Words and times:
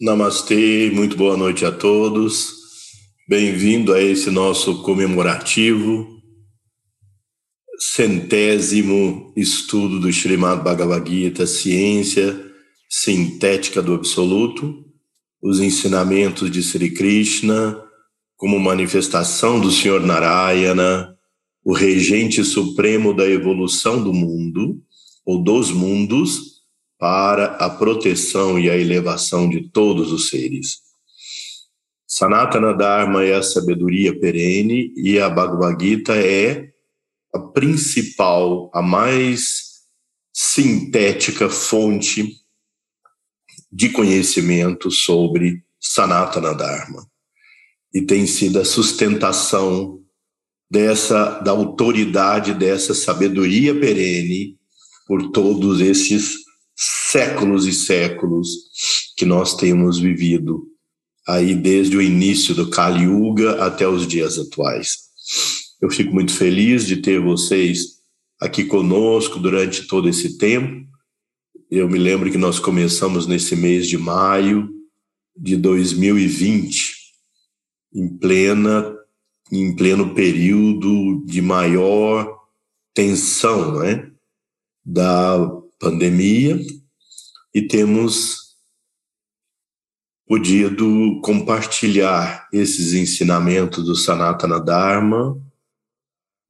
Namastê, 0.00 0.92
muito 0.94 1.16
boa 1.16 1.36
noite 1.36 1.64
a 1.64 1.72
todos. 1.72 2.54
Bem-vindo 3.28 3.92
a 3.92 4.00
esse 4.00 4.30
nosso 4.30 4.80
comemorativo 4.82 6.22
centésimo 7.80 9.32
estudo 9.36 9.98
do 9.98 10.08
Srimad 10.08 10.62
Bhagavad 10.62 11.10
Gita, 11.10 11.48
Ciência 11.48 12.40
Sintética 12.88 13.82
do 13.82 13.92
Absoluto, 13.92 14.84
os 15.42 15.58
ensinamentos 15.58 16.48
de 16.48 16.62
Sri 16.62 16.92
Krishna 16.92 17.82
como 18.36 18.60
manifestação 18.60 19.58
do 19.58 19.72
Senhor 19.72 20.00
Narayana, 20.00 21.12
o 21.64 21.72
regente 21.72 22.44
supremo 22.44 23.12
da 23.12 23.28
evolução 23.28 24.00
do 24.00 24.12
mundo, 24.12 24.80
ou 25.26 25.42
dos 25.42 25.72
mundos, 25.72 26.57
para 26.98 27.54
a 27.56 27.70
proteção 27.70 28.58
e 28.58 28.68
a 28.68 28.76
elevação 28.76 29.48
de 29.48 29.70
todos 29.70 30.10
os 30.10 30.28
seres. 30.28 30.80
Sanatana 32.06 32.74
Dharma 32.74 33.22
é 33.22 33.34
a 33.34 33.42
sabedoria 33.42 34.18
perene 34.18 34.92
e 34.96 35.20
a 35.20 35.30
Bhagavad 35.30 35.82
Gita 35.82 36.14
é 36.16 36.70
a 37.32 37.38
principal, 37.38 38.70
a 38.74 38.82
mais 38.82 39.68
sintética 40.32 41.48
fonte 41.48 42.34
de 43.70 43.90
conhecimento 43.90 44.90
sobre 44.90 45.62
Sanatana 45.78 46.54
Dharma. 46.54 47.06
E 47.94 48.02
tem 48.02 48.26
sido 48.26 48.58
a 48.58 48.64
sustentação 48.64 50.02
dessa 50.70 51.40
da 51.40 51.50
autoridade 51.50 52.52
dessa 52.54 52.94
sabedoria 52.94 53.78
perene 53.78 54.58
por 55.06 55.30
todos 55.30 55.80
esses 55.80 56.47
séculos 56.78 57.66
e 57.66 57.72
séculos 57.72 58.48
que 59.16 59.24
nós 59.24 59.56
temos 59.56 59.98
vivido 59.98 60.68
aí 61.26 61.54
desde 61.54 61.96
o 61.96 62.02
início 62.02 62.54
do 62.54 62.70
Kali 62.70 63.04
Yuga 63.04 63.64
até 63.64 63.88
os 63.88 64.06
dias 64.06 64.38
atuais. 64.38 65.08
Eu 65.80 65.90
fico 65.90 66.14
muito 66.14 66.32
feliz 66.32 66.86
de 66.86 66.98
ter 66.98 67.20
vocês 67.20 67.98
aqui 68.40 68.64
conosco 68.64 69.40
durante 69.40 69.88
todo 69.88 70.08
esse 70.08 70.38
tempo. 70.38 70.86
Eu 71.68 71.88
me 71.88 71.98
lembro 71.98 72.30
que 72.30 72.38
nós 72.38 72.60
começamos 72.60 73.26
nesse 73.26 73.56
mês 73.56 73.88
de 73.88 73.98
maio 73.98 74.70
de 75.36 75.56
2020, 75.56 76.94
em 77.94 78.08
plena 78.16 78.94
em 79.50 79.74
pleno 79.74 80.14
período 80.14 81.24
de 81.24 81.40
maior 81.40 82.38
tensão, 82.94 83.78
né, 83.78 84.10
da 84.84 85.57
pandemia 85.78 86.58
e 87.54 87.62
temos 87.62 88.48
podido 90.26 91.20
compartilhar 91.22 92.48
esses 92.52 92.92
ensinamentos 92.92 93.84
do 93.84 93.96
Sanatana 93.96 94.60
Dharma 94.60 95.40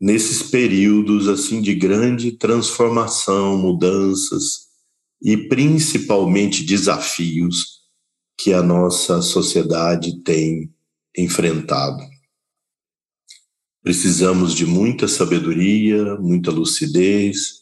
nesses 0.01 0.43
períodos 0.43 1.29
assim 1.29 1.61
de 1.61 1.75
grande 1.75 2.33
transformação, 2.33 3.57
mudanças 3.57 4.69
e 5.23 5.37
principalmente 5.49 6.65
desafios 6.65 7.79
que 8.37 8.53
a 8.53 8.63
nossa 8.63 9.21
sociedade 9.21 10.23
tem 10.23 10.73
enfrentado. 11.17 12.03
Precisamos 13.83 14.55
de 14.55 14.67
muita 14.67 15.09
sabedoria, 15.09 16.17
muita 16.17 16.51
lucidez, 16.51 17.58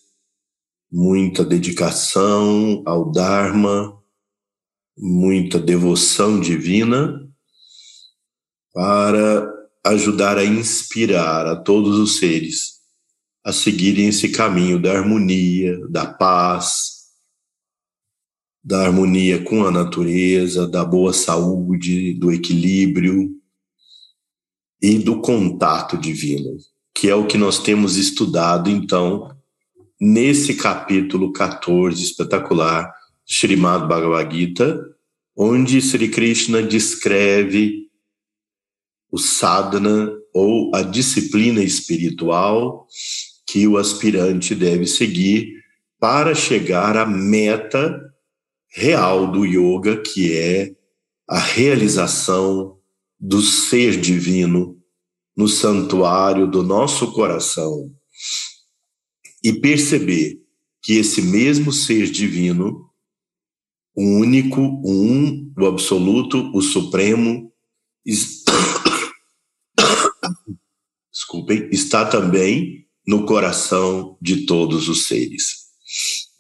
muita 0.91 1.45
dedicação 1.45 2.83
ao 2.87 3.11
Dharma, 3.11 3.97
muita 4.97 5.59
devoção 5.59 6.41
divina 6.41 7.20
para 8.73 9.53
ajudar 9.84 10.39
a 10.39 10.45
inspirar 10.45 11.47
a 11.47 11.57
todos 11.57 11.98
os 11.98 12.19
seres 12.19 12.77
a 13.45 13.53
seguirem 13.53 14.08
esse 14.08 14.30
caminho 14.30 14.83
da 14.83 14.92
harmonia, 14.92 15.79
da 15.89 16.05
paz, 16.05 16.97
da 18.63 18.85
harmonia 18.85 19.45
com 19.45 19.64
a 19.64 19.70
natureza, 19.70 20.67
da 20.67 20.85
boa 20.85 21.13
saúde, 21.13 22.13
do 22.14 22.33
equilíbrio 22.33 23.30
e 24.83 24.98
do 24.98 25.20
contato 25.20 25.97
divino, 25.97 26.57
que 26.92 27.08
é 27.08 27.14
o 27.14 27.29
que 27.29 27.39
nós 27.39 27.61
temos 27.61 27.97
estudado 27.97 28.68
então 28.68 29.36
nesse 30.01 30.55
capítulo 30.55 31.33
14 31.33 32.02
espetacular, 32.02 32.92
Srimad 33.27 33.89
Bhagavad 33.89 34.34
Gita, 34.34 34.79
onde 35.36 35.80
Sri 35.80 36.08
Krishna 36.08 36.62
descreve 36.62 37.86
o 39.11 39.18
sadhana 39.18 40.11
ou 40.33 40.74
a 40.74 40.83
disciplina 40.83 41.62
espiritual 41.62 42.86
que 43.46 43.67
o 43.67 43.79
aspirante 43.79 44.55
deve 44.55 44.86
seguir 44.86 45.52
para 45.98 46.35
chegar 46.35 46.96
à 46.96 47.06
meta 47.06 47.98
real 48.68 49.30
do 49.30 49.45
yoga, 49.45 50.02
que 50.02 50.36
é 50.36 50.74
a 51.29 51.39
realização 51.39 52.77
do 53.18 53.40
ser 53.40 53.98
divino 53.98 54.77
no 55.36 55.48
santuário 55.48 56.46
do 56.46 56.62
nosso 56.62 57.12
coração 57.12 57.90
e 59.46 59.61
perceber 59.61 60.42
que 60.83 60.95
esse 60.95 61.23
mesmo 61.23 61.73
ser 61.73 62.11
divino, 62.11 62.90
o 63.95 64.02
único, 64.02 64.61
o 64.61 64.90
um, 64.90 65.55
o 65.57 65.67
absoluto, 65.67 66.51
o 66.52 66.61
supremo, 66.61 67.52
desculpem, 71.12 71.68
está 71.70 72.05
também 72.05 72.89
no 73.06 73.24
coração 73.24 74.18
de 74.20 74.46
todos 74.46 74.89
os 74.89 75.06
seres. 75.06 75.67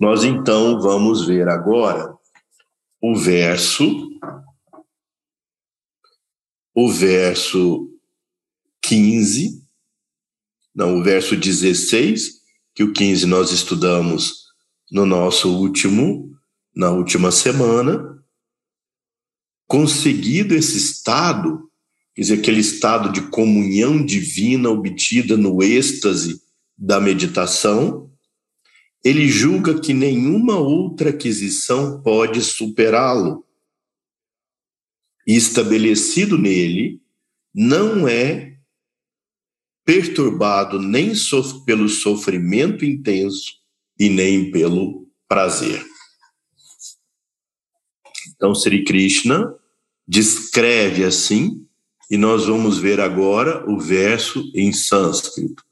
Nós 0.00 0.24
então 0.24 0.80
vamos 0.80 1.24
ver 1.24 1.48
agora 1.48 2.12
o 3.00 3.14
verso 3.14 4.10
o 6.74 6.90
verso 6.90 7.88
15, 8.82 9.62
não, 10.74 10.98
o 10.98 11.04
verso 11.04 11.36
16, 11.36 12.35
que 12.76 12.84
o 12.84 12.92
15 12.92 13.24
nós 13.24 13.52
estudamos 13.52 14.48
no 14.92 15.06
nosso 15.06 15.50
último, 15.50 16.36
na 16.74 16.90
última 16.90 17.32
semana. 17.32 18.22
Conseguido 19.66 20.54
esse 20.54 20.76
estado, 20.76 21.70
quer 22.14 22.20
dizer, 22.20 22.38
aquele 22.38 22.60
estado 22.60 23.10
de 23.10 23.22
comunhão 23.30 24.04
divina 24.04 24.68
obtida 24.68 25.38
no 25.38 25.62
êxtase 25.62 26.42
da 26.76 27.00
meditação, 27.00 28.12
ele 29.02 29.26
julga 29.26 29.80
que 29.80 29.94
nenhuma 29.94 30.58
outra 30.58 31.08
aquisição 31.08 32.02
pode 32.02 32.42
superá-lo. 32.42 33.42
E 35.26 35.34
estabelecido 35.34 36.36
nele, 36.36 37.00
não 37.54 38.06
é 38.06 38.55
perturbado 39.86 40.80
nem 40.80 41.12
pelo 41.64 41.88
sofrimento 41.88 42.84
intenso 42.84 43.52
e 43.96 44.08
nem 44.08 44.50
pelo 44.50 45.08
prazer. 45.28 45.86
Então, 48.34 48.52
Sri 48.52 48.84
Krishna 48.84 49.54
descreve 50.06 51.04
assim 51.04 51.64
e 52.10 52.16
nós 52.18 52.46
vamos 52.46 52.78
ver 52.78 53.00
agora 53.00 53.64
o 53.70 53.78
verso 53.78 54.50
em 54.56 54.72
sânscrito. 54.72 55.64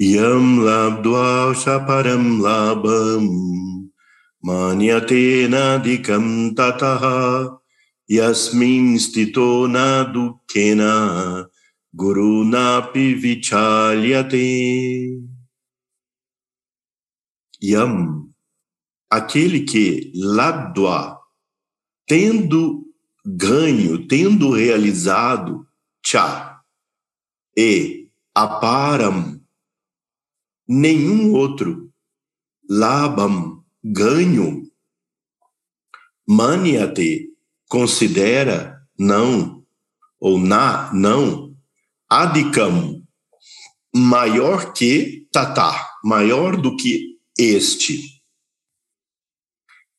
Yam 0.00 0.62
labdva 0.64 1.54
shaparam 1.54 2.38
labam 2.38 3.88
manyatena 4.42 5.78
dikam 5.78 6.54
tataha 6.54 7.58
yasmin 8.08 8.98
stito 8.98 9.68
na 9.68 10.02
dukkena 10.04 11.46
gurunapi 11.94 13.14
vichalyate. 13.14 14.46
Yam, 17.62 18.30
aquele 19.10 19.60
que 19.60 20.12
labdva, 20.14 21.20
tendo 22.06 22.80
ganho 23.24 24.06
tendo 24.08 24.50
realizado 24.50 25.66
cha 26.02 26.60
e 27.56 28.08
aparam 28.34 29.40
nenhum 30.66 31.32
outro 31.34 31.92
labam 32.68 33.64
ganho 33.84 34.70
maniate 36.26 37.28
considera 37.68 38.86
não 38.98 39.64
ou 40.18 40.38
na 40.38 40.92
não 40.94 41.39
adicam 42.10 43.02
maior 43.94 44.72
que 44.72 45.28
tata 45.32 45.88
maior 46.02 46.60
do 46.60 46.76
que 46.76 47.18
este. 47.38 48.20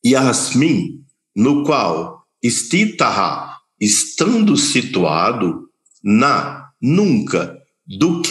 Yasmin 0.06 1.06
no 1.36 1.64
qual 1.64 2.28
estitaha, 2.42 3.58
estando 3.80 4.58
situado 4.58 5.70
na, 6.04 6.74
nunca, 6.82 7.62
do 7.86 8.22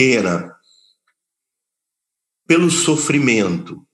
pelo 2.47 2.71
sofrimento, 2.71 3.87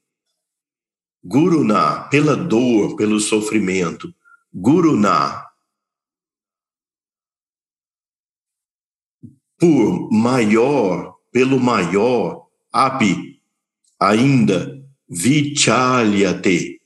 Guruna, 1.23 2.07
pela 2.09 2.35
dor, 2.35 2.95
pelo 2.95 3.19
sofrimento, 3.19 4.13
Guruna, 4.51 5.46
por 9.57 10.11
maior, 10.11 11.17
pelo 11.31 11.59
maior, 11.59 12.47
Api, 12.71 13.41
ainda, 13.99 14.77
Vichalyate, 15.09 16.81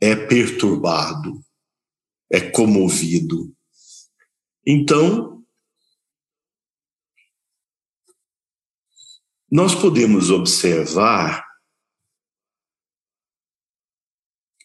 é 0.00 0.16
perturbado, 0.16 1.40
é 2.30 2.40
comovido. 2.50 3.54
Então, 4.66 5.44
nós 9.50 9.74
podemos 9.74 10.30
observar 10.30 11.44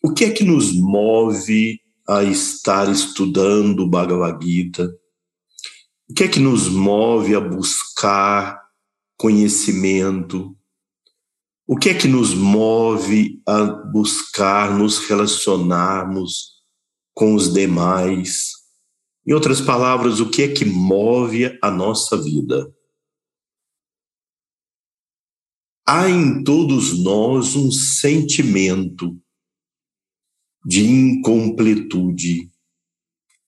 o 0.04 0.14
que 0.14 0.26
é 0.26 0.32
que 0.32 0.44
nos 0.44 0.74
move 0.74 1.80
a 2.08 2.24
estar 2.24 2.90
estudando 2.90 3.88
Bhagavad 3.88 4.44
Gita? 4.44 4.90
O 6.10 6.14
que 6.16 6.24
é 6.24 6.28
que 6.28 6.40
nos 6.40 6.68
move 6.68 7.36
a 7.36 7.40
buscar 7.40 8.60
conhecimento? 9.16 10.58
O 11.68 11.78
que 11.78 11.90
é 11.90 11.94
que 11.94 12.08
nos 12.08 12.34
move 12.34 13.40
a 13.46 13.66
buscar 13.66 14.76
nos 14.76 14.98
relacionarmos 15.08 16.64
com 17.14 17.36
os 17.36 17.54
demais? 17.54 18.54
Em 19.26 19.34
outras 19.34 19.62
palavras, 19.62 20.20
o 20.20 20.32
que 20.32 20.42
é 20.42 20.48
que 20.52 20.66
move 20.66 21.60
a 21.62 21.70
nossa 21.70 22.20
vida? 22.20 22.76
Há 25.88 26.10
em 26.10 26.44
todos 26.44 26.98
nós 27.04 27.56
um 27.56 27.72
sentimento 27.72 29.16
de 30.66 30.86
incompletude, 30.86 32.50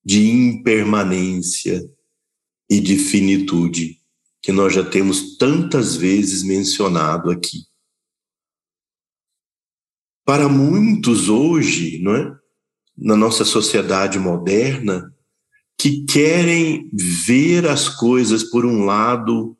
de 0.05 0.29
impermanência 0.29 1.81
e 2.71 2.79
de 2.79 2.97
finitude, 2.97 3.99
que 4.41 4.53
nós 4.53 4.73
já 4.73 4.89
temos 4.89 5.35
tantas 5.35 5.97
vezes 5.97 6.41
mencionado 6.41 7.29
aqui. 7.29 7.65
Para 10.23 10.47
muitos 10.47 11.27
hoje, 11.27 12.01
não 12.01 12.15
é? 12.15 12.39
na 12.97 13.17
nossa 13.17 13.43
sociedade 13.43 14.17
moderna, 14.17 15.13
que 15.77 16.05
querem 16.05 16.89
ver 16.93 17.67
as 17.67 17.89
coisas 17.89 18.41
por 18.43 18.65
um 18.65 18.85
lado 18.85 19.57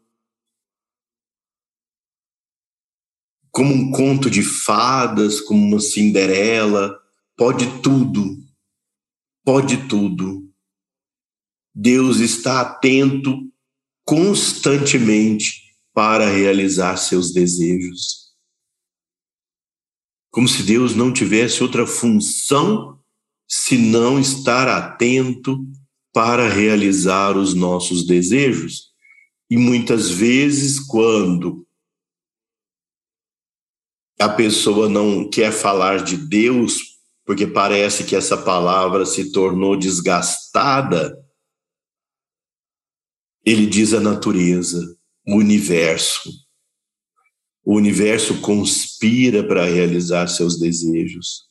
como 3.52 3.74
um 3.74 3.92
conto 3.92 4.30
de 4.30 4.42
fadas, 4.42 5.42
como 5.42 5.66
uma 5.68 5.82
Cinderela, 5.82 6.98
pode 7.36 7.82
tudo, 7.82 8.38
pode 9.44 9.90
tudo. 9.90 10.51
Deus 11.74 12.20
está 12.20 12.62
atento 12.62 13.38
constantemente 14.06 15.62
para 15.94 16.30
realizar 16.30 16.98
seus 16.98 17.34
desejos 17.34 18.22
como 20.32 20.48
se 20.48 20.64
Deus 20.64 20.96
não 20.96 21.12
tivesse 21.12 21.62
outra 21.62 21.86
função 21.86 22.98
senão 23.48 24.18
estar 24.18 24.68
atento 24.70 25.60
para 26.14 26.48
realizar 26.48 27.38
os 27.38 27.54
nossos 27.54 28.08
desejos. 28.08 28.92
E 29.50 29.58
muitas 29.58 30.10
vezes, 30.10 30.80
quando 30.80 31.68
a 34.18 34.30
pessoa 34.30 34.88
não 34.88 35.30
quer 35.30 35.52
falar 35.52 36.02
de 36.02 36.16
Deus, 36.16 36.80
porque 37.26 37.46
parece 37.46 38.06
que 38.06 38.16
essa 38.16 38.38
palavra 38.38 39.06
se 39.06 39.34
tornou 39.34 39.76
desgastada, 39.76 41.14
ele 43.46 43.66
diz 43.66 43.94
a 43.94 44.00
natureza, 44.00 44.80
o 45.28 45.36
universo. 45.36 46.32
O 47.64 47.76
universo 47.76 48.40
conspira 48.42 49.44
para 49.44 49.66
realizar 49.66 50.28
seus 50.28 50.60
desejos. 50.60 51.50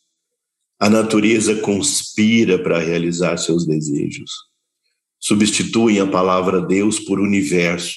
A 0.79 0.89
natureza 0.89 1.57
conspira 1.57 2.63
para 2.63 2.79
realizar 2.79 3.37
seus 3.39 3.67
desejos. 3.67 4.31
Substituem 5.19 6.01
a 6.01 6.07
palavra 6.07 6.61
Deus 6.61 6.99
por 6.99 7.21
universo, 7.21 7.97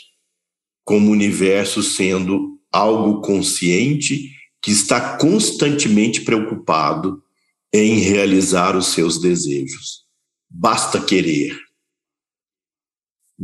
como 0.84 1.12
universo 1.12 1.81
sendo 1.81 2.60
algo 2.72 3.22
consciente 3.22 4.31
que 4.62 4.72
está 4.72 5.18
constantemente 5.18 6.22
preocupado 6.22 7.24
em 7.72 8.00
realizar 8.00 8.75
os 8.75 8.88
seus 8.88 9.19
desejos. 9.22 10.04
Basta 10.50 11.00
querer. 11.00 11.57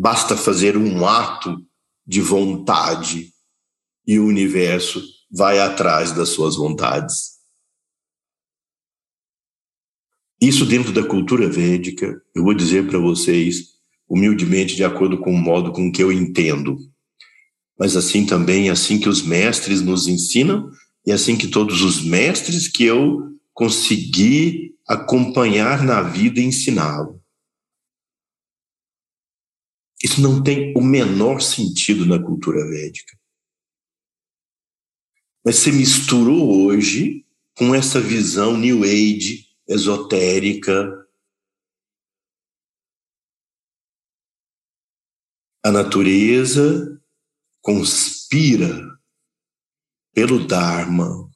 Basta 0.02 0.38
fazer 0.38 0.78
um 0.78 1.06
ato 1.06 1.58
de 2.08 2.22
vontade 2.22 3.34
e 4.08 4.18
o 4.18 4.26
universo 4.26 5.04
vai 5.30 5.60
atrás 5.60 6.14
das 6.14 6.30
suas 6.30 6.56
vontades. 6.56 7.32
Isso 10.40 10.66
dentro 10.66 10.94
da 10.94 11.04
cultura 11.04 11.50
védica, 11.50 12.18
eu 12.34 12.46
vou 12.46 12.54
dizer 12.54 12.88
para 12.88 12.98
vocês, 12.98 13.72
humildemente, 14.08 14.74
de 14.74 14.86
acordo 14.86 15.20
com 15.20 15.34
o 15.34 15.38
modo 15.38 15.74
com 15.74 15.92
que 15.92 16.02
eu 16.02 16.14
entendo. 16.14 16.78
Mas 17.78 17.98
assim 17.98 18.26
também, 18.26 18.70
assim 18.70 19.02
que 19.02 19.10
os 19.10 19.22
mestres 19.22 19.82
nos 19.82 20.08
ensinam, 20.08 20.72
e 21.06 21.12
assim 21.12 21.36
que 21.38 21.50
todos 21.50 21.82
os 21.82 22.02
mestres 22.02 22.70
que 22.70 22.86
eu 22.86 23.38
consegui 23.54 24.76
acompanhar 24.88 25.84
na 25.84 26.02
vida 26.02 26.40
e 26.40 26.46
ensiná-lo. 26.46 27.19
Isso 30.04 30.22
não 30.22 30.42
tem 30.42 30.74
o 30.78 30.82
menor 30.82 31.42
sentido 31.42 32.06
na 32.06 32.18
cultura 32.18 32.66
védica 32.68 33.20
mas 35.44 35.58
se 35.58 35.72
misturou 35.72 36.66
hoje 36.66 37.26
com 37.58 37.74
essa 37.74 38.00
visão 38.00 38.58
New 38.58 38.84
Age, 38.84 39.48
esotérica. 39.68 41.08
A 45.64 45.72
natureza 45.72 47.02
conspira 47.62 48.98
pelo 50.14 50.46
Dharma. 50.46 51.30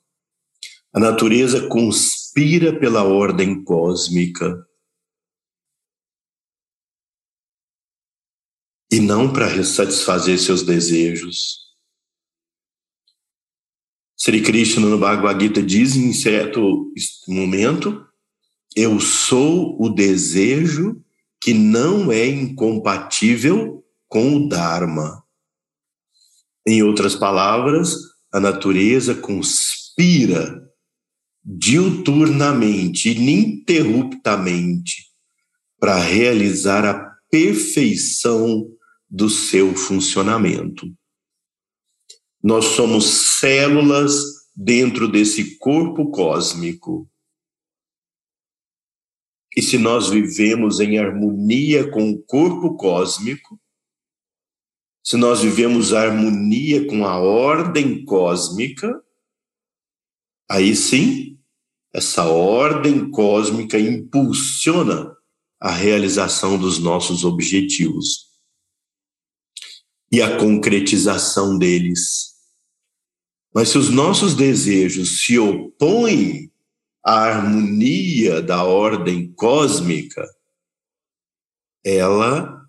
A 0.93 0.99
natureza 0.99 1.67
conspira 1.67 2.77
pela 2.79 3.03
ordem 3.03 3.63
cósmica. 3.63 4.65
E 8.93 9.00
não 9.00 9.33
para 9.33 9.63
satisfazer 9.63 10.38
seus 10.38 10.62
desejos. 10.62 11.63
Sri 14.15 14.43
Krishna 14.43 14.85
no 14.85 15.00
Bhagavad 15.00 15.43
Gita 15.43 15.63
diz 15.63 15.95
em 15.95 16.13
certo 16.13 16.93
momento: 17.27 18.05
Eu 18.75 19.00
sou 19.00 19.75
o 19.81 19.89
desejo 19.89 21.03
que 21.41 21.55
não 21.55 22.12
é 22.12 22.27
incompatível 22.27 23.83
com 24.07 24.35
o 24.35 24.47
Dharma. 24.47 25.23
Em 26.63 26.83
outras 26.83 27.15
palavras, 27.15 27.95
a 28.31 28.39
natureza 28.39 29.15
conspira 29.15 30.69
diuturnamente, 31.43 33.09
ininterruptamente, 33.09 35.07
para 35.79 35.95
realizar 35.97 36.85
a 36.85 37.12
perfeição 37.31 38.69
do 39.13 39.29
seu 39.29 39.75
funcionamento. 39.75 40.91
Nós 42.41 42.65
somos 42.65 43.38
células 43.39 44.50
dentro 44.55 45.08
desse 45.08 45.60
corpo 45.60 46.10
cósmico. 46.10 47.08
E 49.55 49.62
se 49.62 49.77
nós 49.77 50.10
vivemos 50.10 50.79
em 50.79 50.98
harmonia 50.98 51.91
com 51.91 52.10
o 52.10 52.24
corpo 52.24 52.75
cósmico, 52.75 53.62
se 55.03 55.15
nós 55.15 55.41
vivemos 55.41 55.93
harmonia 55.93 56.88
com 56.88 57.05
a 57.05 57.20
ordem 57.20 58.03
cósmica, 58.03 59.00
aí 60.50 60.75
sim, 60.75 61.39
essa 61.93 62.25
ordem 62.25 63.12
cósmica 63.12 63.77
impulsiona 63.77 65.15
a 65.60 65.70
realização 65.70 66.58
dos 66.58 66.79
nossos 66.79 67.24
objetivos 67.24 68.32
e 70.13 70.22
a 70.22 70.38
concretização 70.38 71.58
deles. 71.58 72.36
Mas 73.51 73.70
se 73.70 73.79
os 73.79 73.89
nossos 73.89 74.36
desejos 74.36 75.25
se 75.25 75.39
opõem 75.39 76.53
a 77.03 77.13
harmonia 77.13 78.39
da 78.39 78.63
ordem 78.63 79.34
cósmica, 79.34 80.24
ela 81.84 82.63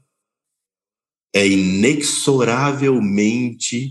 é 1.34 1.46
inexoravelmente 1.46 3.90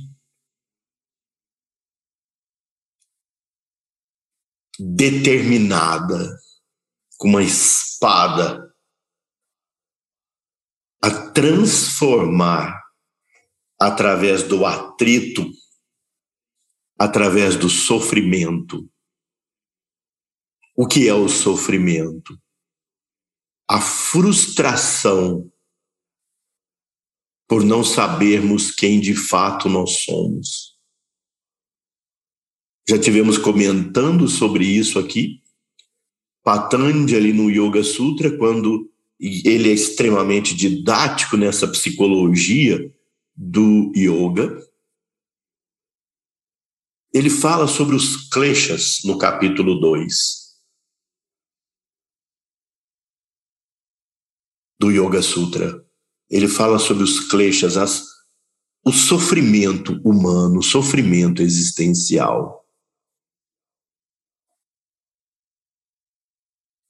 determinada 4.80 6.40
com 7.20 7.28
uma 7.28 7.44
espada 7.44 8.74
a 11.04 11.12
transformar 11.32 12.83
através 13.84 14.44
do 14.44 14.66
atrito, 14.66 15.52
através 16.98 17.58
do 17.58 17.70
sofrimento. 17.70 18.90
O 20.74 20.88
que 20.88 21.10
é 21.10 21.14
o 21.14 21.28
sofrimento? 21.28 22.40
A 23.70 23.82
frustração 23.82 25.52
por 27.46 27.62
não 27.66 27.84
sabermos 27.84 28.72
quem 28.72 29.02
de 29.02 29.14
fato 29.16 29.68
nós 29.68 30.04
somos. 30.04 30.78
Já 32.88 32.98
tivemos 32.98 33.38
comentando 33.38 34.30
sobre 34.30 34.66
isso 34.66 34.98
aqui. 34.98 35.44
Patanjali 36.42 37.34
no 37.34 37.52
Yoga 37.52 37.84
Sutra, 37.84 38.36
quando 38.38 38.90
ele 39.20 39.70
é 39.70 39.74
extremamente 39.74 40.56
didático 40.56 41.36
nessa 41.36 41.68
psicologia 41.68 42.94
do 43.36 43.92
yoga. 43.96 44.62
Ele 47.14 47.30
fala 47.30 47.68
sobre 47.68 47.96
os 47.96 48.30
kleshas 48.30 49.00
no 49.04 49.18
capítulo 49.18 49.80
2 49.80 50.44
do 54.84 54.92
Yoga 54.92 55.22
Sutra. 55.22 55.82
Ele 56.30 56.48
fala 56.48 56.78
sobre 56.78 57.04
os 57.04 57.30
kleshas, 57.30 57.78
as, 57.78 58.04
o 58.84 58.92
sofrimento 58.92 60.02
humano, 60.04 60.60
o 60.60 60.64
sofrimento 60.64 61.42
existencial. 61.42 62.68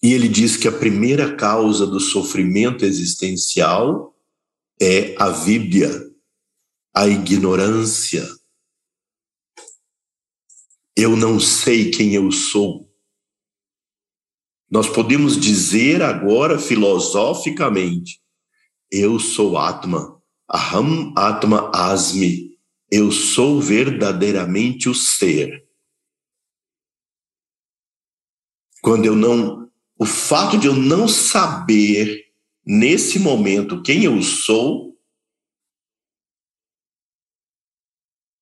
E 0.01 0.11
ele 0.11 0.27
diz 0.27 0.57
que 0.57 0.67
a 0.67 0.71
primeira 0.71 1.35
causa 1.35 1.85
do 1.85 1.99
sofrimento 1.99 2.83
existencial 2.83 4.17
é 4.81 5.15
a 5.17 5.29
víbia, 5.29 6.12
a 6.93 7.07
ignorância. 7.07 8.27
Eu 10.95 11.15
não 11.15 11.39
sei 11.39 11.89
quem 11.89 12.13
eu 12.13 12.31
sou. 12.31 12.87
Nós 14.69 14.87
podemos 14.87 15.39
dizer 15.39 16.01
agora 16.01 16.59
filosoficamente: 16.59 18.21
eu 18.91 19.19
sou 19.19 19.57
Atma, 19.57 20.21
Aham 20.51 21.13
Atma 21.17 21.71
Asmi, 21.73 22.59
eu 22.91 23.11
sou 23.11 23.59
verdadeiramente 23.59 24.87
o 24.87 24.93
ser. 24.93 25.67
Quando 28.81 29.05
eu 29.05 29.15
não 29.15 29.63
o 29.97 30.05
fato 30.05 30.57
de 30.57 30.67
eu 30.67 30.75
não 30.75 31.07
saber 31.07 32.25
nesse 32.65 33.19
momento 33.19 33.81
quem 33.81 34.03
eu 34.03 34.21
sou, 34.21 34.92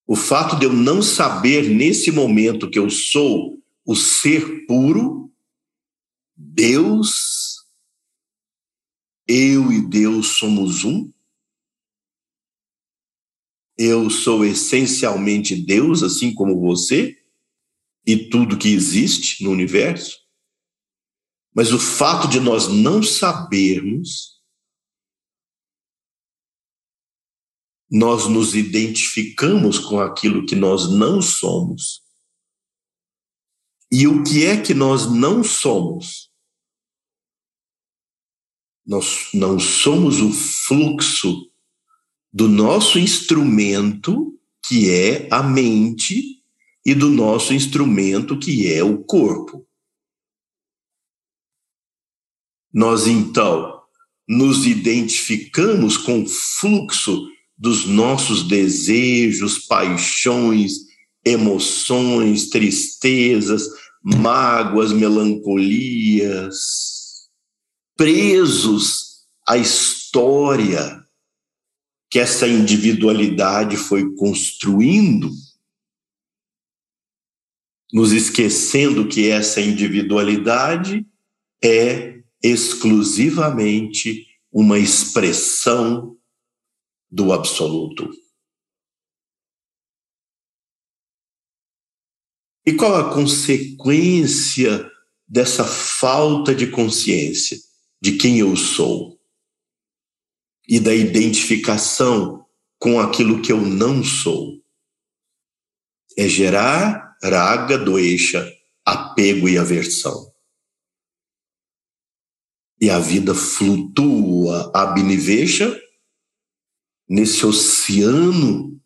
o 0.08 0.16
fato 0.16 0.58
de 0.58 0.66
eu 0.66 0.74
não 0.74 1.02
saber 1.02 1.70
nesse 1.70 2.12
momento 2.12 2.70
que 2.70 2.80
eu 2.80 2.90
sou 2.90 3.58
o 3.86 3.96
ser 3.96 4.66
puro, 4.66 5.32
Deus, 6.36 7.66
eu 9.28 9.72
e 9.72 9.82
Deus 9.88 10.38
somos 10.38 10.84
um. 10.84 11.12
Eu 13.78 14.10
sou 14.10 14.46
essencialmente 14.46 15.56
Deus, 15.56 16.04
assim 16.04 16.34
como 16.34 16.60
você, 16.60 17.18
e 18.06 18.30
tudo 18.30 18.58
que 18.58 18.70
existe 18.70 19.44
no 19.44 19.52
universo. 19.52 20.20
Mas 21.54 21.72
o 21.72 21.80
fato 21.80 22.28
de 22.28 22.40
nós 22.40 22.68
não 22.68 23.02
sabermos, 23.04 24.31
nós 27.92 28.26
nos 28.28 28.56
identificamos 28.56 29.78
com 29.78 30.00
aquilo 30.00 30.46
que 30.46 30.56
nós 30.56 30.90
não 30.90 31.22
somos. 31.22 32.02
E 33.92 34.08
o 34.08 34.24
que 34.24 34.46
é 34.46 34.62
que 34.62 34.74
nós 34.74 35.12
não 35.12 35.44
somos? 35.44 36.32
Nós 38.86 39.28
não 39.34 39.60
somos 39.60 40.22
o 40.22 40.32
fluxo 40.32 41.52
do 42.32 42.48
nosso 42.48 42.98
instrumento, 42.98 44.40
que 44.66 44.90
é 44.90 45.28
a 45.30 45.44
mente, 45.44 46.42
e 46.86 46.96
do 46.96 47.10
nosso 47.10 47.54
instrumento, 47.54 48.40
que 48.40 48.72
é 48.74 48.82
o 48.82 49.04
corpo. 49.04 49.68
Nós 52.74 53.06
então 53.06 53.84
nos 54.26 54.66
identificamos 54.66 55.98
com 55.98 56.24
o 56.24 56.28
fluxo 56.28 57.30
dos 57.62 57.86
nossos 57.86 58.42
desejos, 58.42 59.60
paixões, 59.60 60.78
emoções, 61.24 62.50
tristezas, 62.50 63.68
mágoas, 64.04 64.92
melancolias, 64.92 66.56
presos 67.96 69.28
à 69.48 69.58
história 69.58 71.06
que 72.10 72.18
essa 72.18 72.48
individualidade 72.48 73.78
foi 73.78 74.12
construindo, 74.16 75.30
nos 77.94 78.12
esquecendo 78.12 79.08
que 79.08 79.30
essa 79.30 79.62
individualidade 79.62 81.06
é 81.64 82.22
exclusivamente 82.42 84.26
uma 84.52 84.80
expressão 84.80 86.18
do 87.12 87.34
absoluto. 87.34 88.10
E 92.66 92.74
qual 92.74 92.96
a 92.96 93.14
consequência 93.14 94.90
dessa 95.28 95.66
falta 95.66 96.54
de 96.54 96.68
consciência 96.68 97.58
de 98.02 98.18
quem 98.18 98.40
eu 98.40 98.56
sou 98.56 99.20
e 100.68 100.80
da 100.80 100.94
identificação 100.94 102.46
com 102.80 103.00
aquilo 103.00 103.42
que 103.42 103.52
eu 103.52 103.60
não 103.60 104.04
sou? 104.04 104.62
É 106.18 106.28
gerar 106.28 107.18
raga, 107.24 107.78
doeixa, 107.78 108.48
apego 108.86 109.50
e 109.50 109.58
aversão 109.58 110.32
e 112.82 112.90
a 112.90 112.98
vida 112.98 113.36
flutua 113.36 114.72
abnivecha 114.74 115.80
nesse 117.12 117.46
oceano 117.46 118.82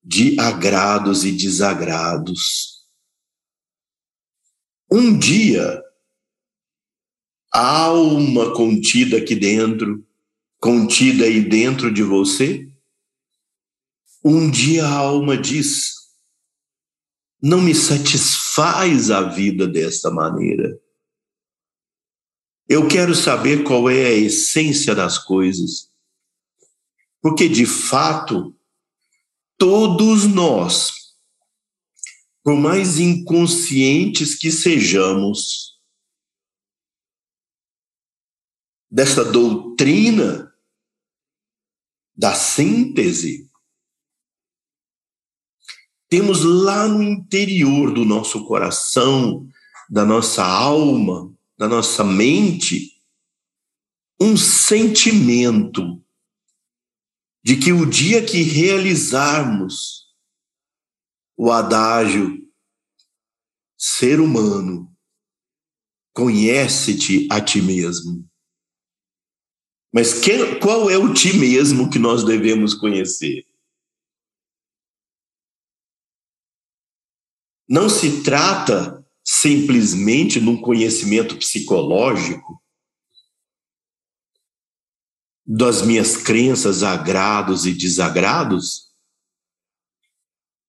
de 0.00 0.38
agrados 0.38 1.24
e 1.24 1.32
desagrados. 1.32 2.86
Um 4.88 5.18
dia, 5.18 5.82
a 7.52 7.82
alma 7.82 8.54
contida 8.54 9.18
aqui 9.18 9.34
dentro, 9.34 10.06
contida 10.60 11.24
aí 11.24 11.40
dentro 11.40 11.92
de 11.92 12.04
você, 12.04 12.72
um 14.24 14.48
dia 14.48 14.86
a 14.86 14.92
alma 14.92 15.36
diz: 15.36 15.94
não 17.42 17.60
me 17.60 17.74
satisfaz 17.74 19.10
a 19.10 19.22
vida 19.22 19.66
desta 19.66 20.12
maneira. 20.12 20.80
Eu 22.68 22.86
quero 22.86 23.16
saber 23.16 23.64
qual 23.64 23.90
é 23.90 24.06
a 24.06 24.14
essência 24.14 24.94
das 24.94 25.18
coisas. 25.18 25.88
Porque, 27.20 27.48
de 27.48 27.66
fato, 27.66 28.56
todos 29.56 30.24
nós, 30.24 31.16
por 32.42 32.56
mais 32.56 32.98
inconscientes 32.98 34.34
que 34.34 34.50
sejamos, 34.50 35.78
dessa 38.90 39.24
doutrina 39.24 40.54
da 42.16 42.34
síntese, 42.34 43.48
temos 46.08 46.42
lá 46.42 46.88
no 46.88 47.02
interior 47.02 47.92
do 47.92 48.04
nosso 48.04 48.46
coração, 48.46 49.46
da 49.90 50.04
nossa 50.04 50.44
alma, 50.44 51.34
na 51.58 51.68
nossa 51.68 52.02
mente 52.02 52.98
um 54.20 54.36
sentimento 54.36 56.02
de 57.42 57.56
que 57.56 57.72
o 57.72 57.86
dia 57.86 58.24
que 58.24 58.42
realizarmos 58.42 60.08
o 61.36 61.50
adágio 61.50 62.46
ser 63.78 64.20
humano 64.20 64.92
conhece-te 66.12 67.28
a 67.30 67.40
ti 67.40 67.62
mesmo. 67.62 68.28
Mas 69.92 70.14
que, 70.14 70.56
qual 70.56 70.90
é 70.90 70.98
o 70.98 71.14
ti 71.14 71.36
mesmo 71.38 71.88
que 71.88 71.98
nós 71.98 72.24
devemos 72.24 72.74
conhecer? 72.74 73.46
Não 77.68 77.88
se 77.88 78.22
trata 78.22 79.06
simplesmente 79.24 80.40
de 80.40 80.48
um 80.48 80.60
conhecimento 80.60 81.36
psicológico 81.36 82.60
das 85.50 85.80
minhas 85.80 86.14
crenças, 86.14 86.82
agrados 86.82 87.64
e 87.64 87.72
desagrados, 87.72 88.88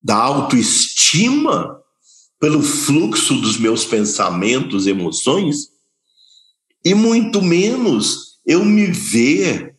da 0.02 0.16
autoestima 0.16 1.84
pelo 2.40 2.64
fluxo 2.64 3.36
dos 3.42 3.58
meus 3.58 3.84
pensamentos, 3.84 4.88
emoções, 4.88 5.74
e 6.86 6.96
muito 6.96 7.42
menos 7.42 8.40
eu 8.46 8.64
me 8.64 8.86
ver 8.86 9.78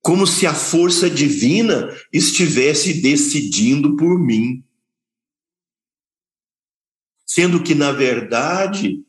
como 0.00 0.26
se 0.26 0.46
a 0.46 0.54
força 0.54 1.10
divina 1.10 1.94
estivesse 2.10 3.02
decidindo 3.02 3.96
por 3.96 4.18
mim. 4.18 4.64
Sendo 7.26 7.62
que, 7.62 7.74
na 7.74 7.92
verdade, 7.92 9.05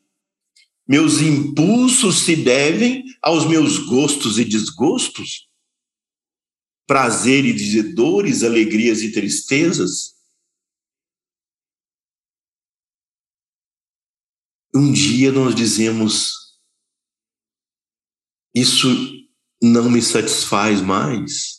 meus 0.87 1.19
impulsos 1.19 2.19
se 2.19 2.35
devem 2.35 3.03
aos 3.21 3.45
meus 3.45 3.77
gostos 3.77 4.39
e 4.39 4.45
desgostos, 4.45 5.49
prazeres 6.85 7.73
e 7.73 7.83
dores, 7.93 8.43
alegrias 8.43 9.01
e 9.01 9.11
tristezas. 9.11 10.15
Um 14.73 14.93
dia 14.93 15.31
nós 15.31 15.53
dizemos: 15.53 16.57
Isso 18.55 18.87
não 19.61 19.91
me 19.91 20.01
satisfaz 20.01 20.81
mais. 20.81 21.57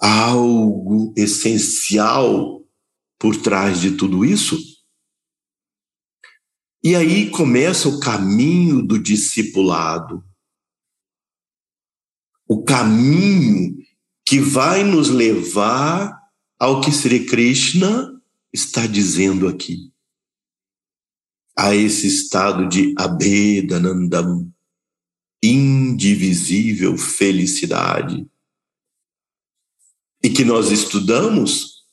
Há 0.00 0.30
algo 0.30 1.14
essencial 1.16 2.68
por 3.16 3.40
trás 3.40 3.80
de 3.80 3.96
tudo 3.96 4.24
isso? 4.24 4.71
E 6.84 6.96
aí 6.96 7.30
começa 7.30 7.88
o 7.88 8.00
caminho 8.00 8.82
do 8.82 8.98
discipulado. 8.98 10.24
O 12.48 12.64
caminho 12.64 13.76
que 14.26 14.40
vai 14.40 14.82
nos 14.82 15.08
levar 15.08 16.20
ao 16.58 16.80
que 16.80 16.90
Sri 16.90 17.24
Krishna 17.24 18.20
está 18.52 18.86
dizendo 18.86 19.46
aqui. 19.46 19.92
A 21.56 21.74
esse 21.74 22.08
estado 22.08 22.68
de 22.68 22.94
Abhedanandam, 22.98 24.52
indivisível 25.40 26.98
felicidade. 26.98 28.28
E 30.20 30.30
que 30.30 30.44
nós 30.44 30.70
estudamos 30.70 31.84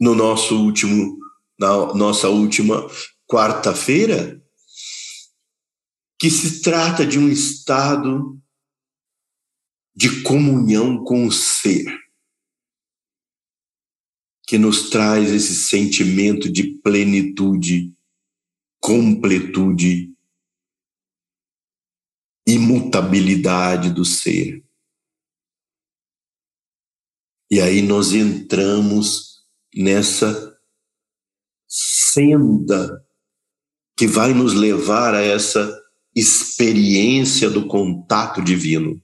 no 0.00 0.14
nosso 0.14 0.62
último 0.62 1.18
na 1.58 1.92
nossa 1.94 2.28
última 2.28 2.88
quarta-feira, 3.26 4.40
que 6.18 6.30
se 6.30 6.62
trata 6.62 7.06
de 7.06 7.18
um 7.18 7.28
estado 7.28 8.40
de 9.94 10.22
comunhão 10.22 11.02
com 11.02 11.26
o 11.26 11.32
ser, 11.32 11.86
que 14.46 14.56
nos 14.56 14.90
traz 14.90 15.30
esse 15.30 15.54
sentimento 15.54 16.50
de 16.50 16.78
plenitude, 16.78 17.92
completude, 18.80 20.14
imutabilidade 22.46 23.92
do 23.92 24.04
ser. 24.04 24.64
E 27.50 27.60
aí 27.60 27.82
nós 27.82 28.12
entramos 28.12 29.44
nessa 29.74 30.47
senda 32.12 33.04
que 33.96 34.06
vai 34.06 34.32
nos 34.32 34.54
levar 34.54 35.14
a 35.14 35.20
essa 35.20 35.76
experiência 36.14 37.50
do 37.50 37.66
contato 37.66 38.42
divino. 38.42 39.00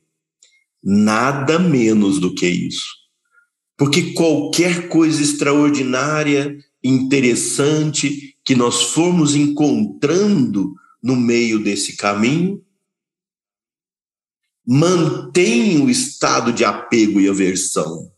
Nada 0.82 1.58
menos 1.58 2.18
do 2.18 2.34
que 2.34 2.46
isso. 2.46 2.86
Porque 3.76 4.12
qualquer 4.12 4.88
coisa 4.88 5.22
extraordinária, 5.22 6.56
interessante 6.82 8.36
que 8.44 8.54
nós 8.54 8.82
formos 8.92 9.34
encontrando 9.34 10.74
no 11.02 11.16
meio 11.16 11.62
desse 11.62 11.96
caminho, 11.96 12.62
mantém 14.66 15.82
o 15.82 15.90
estado 15.90 16.52
de 16.52 16.64
apego 16.64 17.20
e 17.20 17.28
aversão 17.28 18.13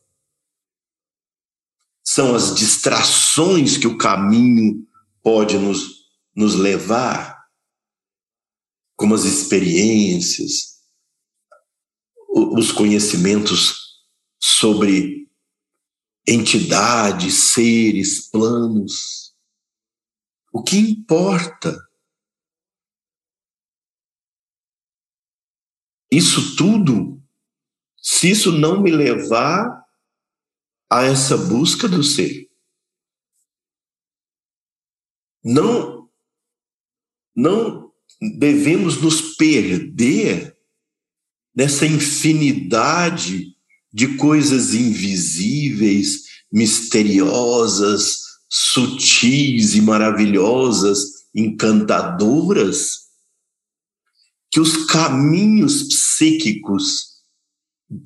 são 2.06 2.36
as 2.36 2.54
distrações 2.54 3.76
que 3.76 3.88
o 3.88 3.98
caminho 3.98 4.86
pode 5.20 5.58
nos, 5.58 6.06
nos 6.36 6.54
levar, 6.54 7.44
como 8.94 9.12
as 9.12 9.24
experiências, 9.24 10.80
os 12.28 12.70
conhecimentos 12.70 14.04
sobre 14.40 15.28
entidades, 16.28 17.52
seres, 17.52 18.30
planos. 18.30 19.34
O 20.52 20.62
que 20.62 20.78
importa? 20.78 21.76
Isso 26.10 26.54
tudo, 26.54 27.20
se 28.00 28.30
isso 28.30 28.52
não 28.52 28.80
me 28.80 28.92
levar 28.92 29.85
a 30.90 31.02
essa 31.04 31.36
busca 31.36 31.88
do 31.88 32.02
ser. 32.02 32.48
Não, 35.42 36.08
não 37.34 37.92
devemos 38.20 39.00
nos 39.00 39.36
perder 39.36 40.56
nessa 41.54 41.86
infinidade 41.86 43.54
de 43.92 44.16
coisas 44.16 44.74
invisíveis, 44.74 46.24
misteriosas, 46.52 48.18
sutis 48.48 49.74
e 49.74 49.80
maravilhosas, 49.80 51.26
encantadoras, 51.34 53.06
que 54.50 54.60
os 54.60 54.86
caminhos 54.86 55.82
psíquicos 55.88 57.05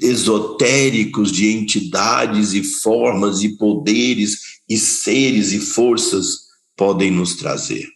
esotéricos 0.01 1.33
de 1.33 1.49
entidades 1.49 2.53
e 2.53 2.63
formas 2.63 3.43
e 3.43 3.57
poderes 3.57 4.61
e 4.69 4.77
seres 4.77 5.53
e 5.53 5.61
forças 5.61 6.49
podem 6.77 7.11
nos 7.11 7.37
trazer. 7.37 7.89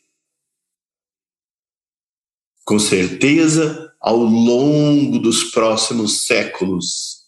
Com 2.64 2.78
certeza, 2.78 3.94
ao 4.00 4.18
longo 4.18 5.18
dos 5.18 5.44
próximos 5.44 6.24
séculos, 6.26 7.24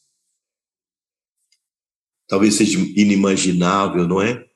talvez 2.26 2.54
seja 2.54 2.78
inimaginável, 2.78 4.08
não 4.08 4.20
é? 4.22 4.32
O 4.34 4.46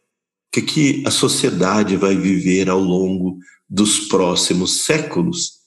que, 0.52 0.62
que 0.62 1.06
a 1.06 1.10
sociedade 1.10 1.96
vai 1.96 2.16
viver 2.16 2.68
ao 2.68 2.80
longo 2.80 3.38
dos 3.68 4.08
próximos 4.08 4.84
séculos 4.84 5.60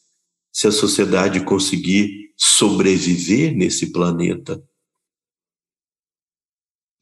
se 0.51 0.67
a 0.67 0.71
sociedade 0.71 1.43
conseguir 1.45 2.22
sobreviver 2.43 3.56
nesse 3.56 3.93
planeta. 3.93 4.62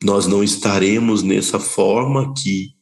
Nós 0.03 0.27
não 0.27 0.43
estaremos 0.43 1.23
nessa 1.23 1.59
forma 1.59 2.29
aqui, 2.29 2.77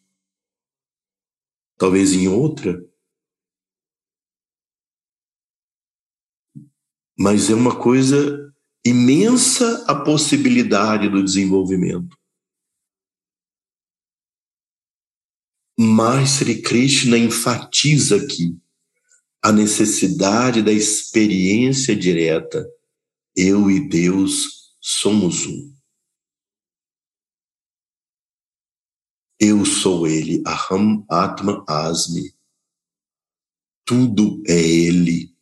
talvez 1.78 2.12
em 2.12 2.28
outra. 2.28 2.78
Mas 7.18 7.50
é 7.50 7.54
uma 7.54 7.82
coisa 7.82 8.54
imensa 8.86 9.86
a 9.88 10.04
possibilidade 10.04 11.08
do 11.08 11.24
desenvolvimento. 11.24 12.18
Mas 15.78 16.32
Sri 16.32 16.62
Krishna 16.62 17.18
enfatiza 17.18 18.18
aqui 18.18 18.60
a 19.42 19.52
necessidade 19.52 20.62
da 20.62 20.72
experiência 20.72 21.96
direta. 21.96 22.66
Eu 23.36 23.70
e 23.72 23.88
Deus 23.88 24.76
somos 24.82 25.46
um. 25.46 25.74
Eu 29.40 29.66
sou 29.66 30.06
Ele, 30.06 30.44
Aham 30.46 31.06
Atma 31.10 31.64
Asmi. 31.68 32.36
Tudo 33.86 34.44
é 34.46 34.60
Ele. 34.60 35.34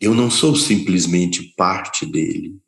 Eu 0.00 0.14
não 0.14 0.30
sou 0.30 0.56
simplesmente 0.56 1.52
parte 1.54 2.06
dele. 2.06 2.58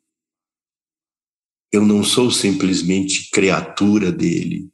Eu 1.71 1.83
não 1.85 2.03
sou 2.03 2.31
simplesmente 2.31 3.29
criatura 3.31 4.11
dele. 4.11 4.71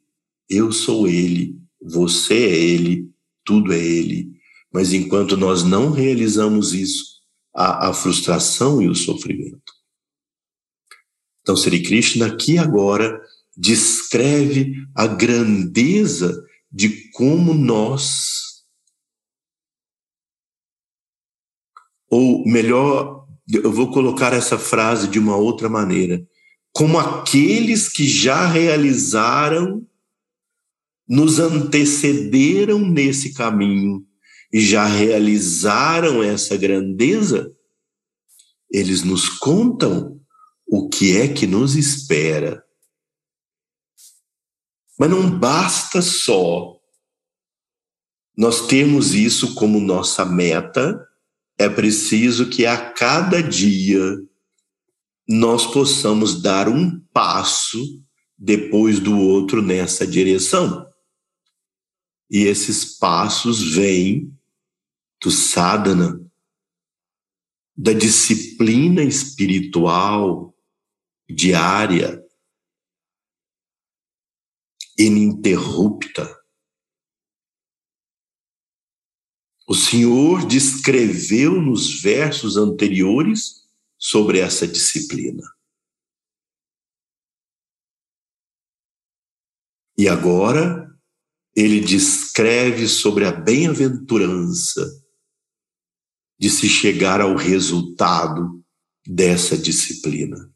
eu 0.48 0.70
sou 0.70 1.08
Ele, 1.08 1.58
você 1.80 2.34
é 2.34 2.56
Ele, 2.56 3.12
tudo 3.44 3.72
é 3.72 3.78
Ele. 3.78 4.30
Mas 4.72 4.92
enquanto 4.92 5.36
nós 5.36 5.62
não 5.62 5.90
realizamos 5.90 6.72
isso, 6.72 7.20
há 7.54 7.88
a 7.88 7.94
frustração 7.94 8.80
e 8.80 8.88
o 8.88 8.94
sofrimento. 8.94 9.72
Então, 11.42 11.56
Sri 11.56 11.82
Krishna 11.82 12.26
aqui 12.26 12.56
agora 12.56 13.20
descreve 13.56 14.74
a 14.94 15.06
grandeza 15.06 16.42
de 16.70 17.10
como 17.10 17.52
nós, 17.52 18.64
ou 22.08 22.46
melhor, 22.46 23.26
eu 23.52 23.72
vou 23.72 23.90
colocar 23.90 24.32
essa 24.32 24.58
frase 24.58 25.08
de 25.08 25.18
uma 25.18 25.36
outra 25.36 25.68
maneira, 25.68 26.26
como 26.72 26.98
aqueles 26.98 27.88
que 27.88 28.06
já 28.06 28.46
realizaram, 28.46 29.86
nos 31.12 31.38
antecederam 31.38 32.78
nesse 32.78 33.34
caminho 33.34 34.02
e 34.50 34.62
já 34.62 34.86
realizaram 34.86 36.22
essa 36.22 36.56
grandeza, 36.56 37.54
eles 38.70 39.02
nos 39.02 39.28
contam 39.28 40.18
o 40.66 40.88
que 40.88 41.18
é 41.18 41.28
que 41.28 41.46
nos 41.46 41.76
espera. 41.76 42.64
Mas 44.98 45.10
não 45.10 45.38
basta 45.38 46.00
só 46.00 46.80
nós 48.34 48.66
termos 48.66 49.12
isso 49.12 49.54
como 49.54 49.78
nossa 49.78 50.24
meta, 50.24 50.98
é 51.58 51.68
preciso 51.68 52.48
que 52.48 52.64
a 52.64 52.90
cada 52.90 53.42
dia 53.42 54.16
nós 55.28 55.66
possamos 55.66 56.40
dar 56.40 56.70
um 56.70 56.98
passo 57.12 57.78
depois 58.38 58.98
do 58.98 59.18
outro 59.18 59.60
nessa 59.60 60.06
direção. 60.06 60.90
E 62.32 62.44
esses 62.44 62.96
passos 62.96 63.74
vêm 63.74 64.34
do 65.20 65.30
sadhana, 65.30 66.18
da 67.76 67.92
disciplina 67.92 69.02
espiritual 69.02 70.56
diária, 71.28 72.26
ininterrupta. 74.98 76.42
O 79.68 79.74
Senhor 79.74 80.46
descreveu 80.46 81.60
nos 81.60 82.00
versos 82.00 82.56
anteriores 82.56 83.68
sobre 83.98 84.38
essa 84.38 84.66
disciplina. 84.66 85.44
E 89.98 90.08
agora 90.08 90.91
ele 91.54 91.80
descreve 91.80 92.88
sobre 92.88 93.24
a 93.24 93.32
bem-aventurança 93.32 94.86
de 96.38 96.50
se 96.50 96.68
chegar 96.68 97.20
ao 97.20 97.36
resultado 97.36 98.64
dessa 99.06 99.56
disciplina. 99.56 100.50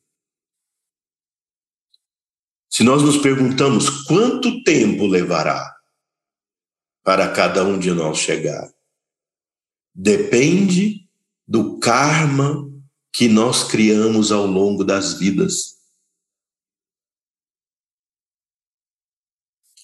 Se 2.71 2.83
nós 2.83 3.03
nos 3.03 3.17
perguntamos 3.17 3.89
quanto 4.05 4.63
tempo 4.63 5.07
levará 5.07 5.75
para 7.03 7.33
cada 7.33 7.65
um 7.65 7.79
de 7.79 7.93
nós 7.93 8.19
chegar, 8.19 8.71
depende 9.95 11.09
do 11.47 11.79
karma 11.79 12.71
que 13.13 13.29
nós 13.29 13.65
criamos 13.65 14.31
ao 14.31 14.47
longo 14.47 14.85
das 14.85 15.15
vidas. 15.15 15.76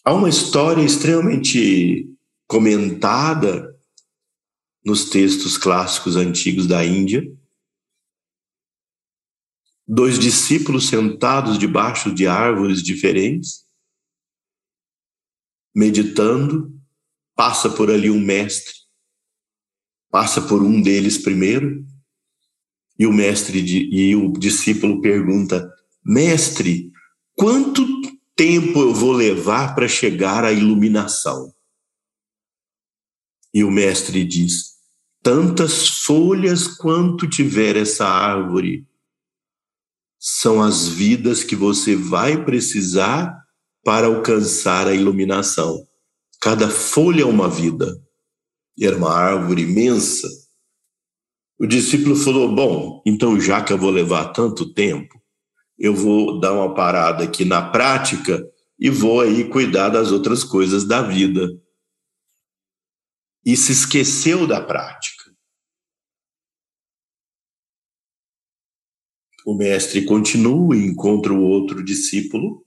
Há 0.04 0.12
uma 0.12 0.28
história 0.28 0.82
extremamente 0.82 2.12
comentada 2.48 3.72
nos 4.84 5.08
textos 5.08 5.56
clássicos 5.56 6.16
antigos 6.16 6.66
da 6.66 6.84
Índia, 6.84 7.22
dois 9.86 10.18
discípulos 10.18 10.88
sentados 10.88 11.56
debaixo 11.56 12.12
de 12.12 12.26
árvores 12.26 12.82
diferentes, 12.82 13.64
meditando, 15.72 16.76
passa 17.36 17.70
por 17.70 17.88
ali 17.88 18.10
um 18.10 18.20
mestre, 18.20 18.74
passa 20.10 20.42
por 20.42 20.64
um 20.64 20.82
deles 20.82 21.16
primeiro, 21.16 21.86
e 22.98 23.06
o 23.06 23.12
mestre 23.12 23.60
e 23.60 24.16
o 24.16 24.32
discípulo 24.32 25.00
pergunta: 25.00 25.72
"Mestre, 26.04 26.90
quanto 27.36 28.01
tempo 28.42 28.80
eu 28.80 28.92
vou 28.92 29.12
levar 29.12 29.74
para 29.74 29.86
chegar 29.86 30.44
à 30.44 30.52
iluminação?" 30.52 31.52
E 33.54 33.62
o 33.62 33.70
mestre 33.70 34.24
diz: 34.24 34.72
"Tantas 35.22 35.88
folhas 35.88 36.66
quanto 36.66 37.28
tiver 37.28 37.76
essa 37.76 38.06
árvore, 38.06 38.86
são 40.18 40.62
as 40.62 40.88
vidas 40.88 41.44
que 41.44 41.56
você 41.56 41.96
vai 41.96 42.44
precisar 42.44 43.36
para 43.84 44.06
alcançar 44.06 44.86
a 44.86 44.94
iluminação. 44.94 45.86
Cada 46.40 46.68
folha 46.68 47.22
é 47.22 47.26
uma 47.26 47.48
vida. 47.48 48.00
E 48.76 48.86
era 48.86 48.96
uma 48.96 49.12
árvore 49.12 49.62
imensa. 49.62 50.28
O 51.58 51.66
discípulo 51.66 52.16
falou: 52.16 52.52
Bom, 52.52 53.02
então 53.06 53.40
já 53.40 53.62
que 53.62 53.72
eu 53.72 53.78
vou 53.78 53.90
levar 53.90 54.32
tanto 54.32 54.72
tempo, 54.72 55.21
eu 55.78 55.94
vou 55.94 56.40
dar 56.40 56.52
uma 56.52 56.74
parada 56.74 57.24
aqui 57.24 57.44
na 57.44 57.70
prática 57.70 58.44
e 58.78 58.90
vou 58.90 59.20
aí 59.20 59.48
cuidar 59.48 59.88
das 59.88 60.12
outras 60.12 60.44
coisas 60.44 60.84
da 60.84 61.02
vida. 61.02 61.48
E 63.44 63.56
se 63.56 63.72
esqueceu 63.72 64.46
da 64.46 64.60
prática. 64.60 65.22
o 69.44 69.54
mestre 69.54 70.04
continua 70.04 70.76
e 70.76 70.84
encontra 70.84 71.32
o 71.32 71.42
outro 71.42 71.84
discípulo 71.84 72.64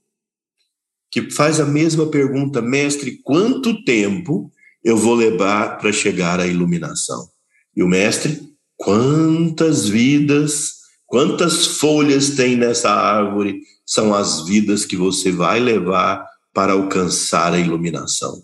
que 1.10 1.32
faz 1.32 1.60
a 1.60 1.66
mesma 1.66 2.08
pergunta: 2.08 2.62
Mestre, 2.62 3.20
quanto 3.24 3.84
tempo 3.84 4.52
eu 4.84 4.98
vou 4.98 5.16
levar 5.16 5.78
para 5.78 5.92
chegar 5.92 6.40
à 6.40 6.48
iluminação? 6.48 7.30
E 7.76 7.82
o 7.82 7.88
mestre: 7.88 8.42
Quantas 8.76 9.88
vidas, 9.88 10.74
quantas 11.06 11.78
folhas 11.78 12.32
tem 12.32 12.56
nessa 12.56 12.90
árvore 12.90 13.62
são 13.86 14.14
as 14.14 14.46
vidas 14.46 14.86
que 14.86 14.96
você 14.96 15.32
vai 15.32 15.60
levar 15.60 16.26
para 16.54 16.74
alcançar 16.74 17.54
a 17.54 17.60
iluminação? 17.60 18.44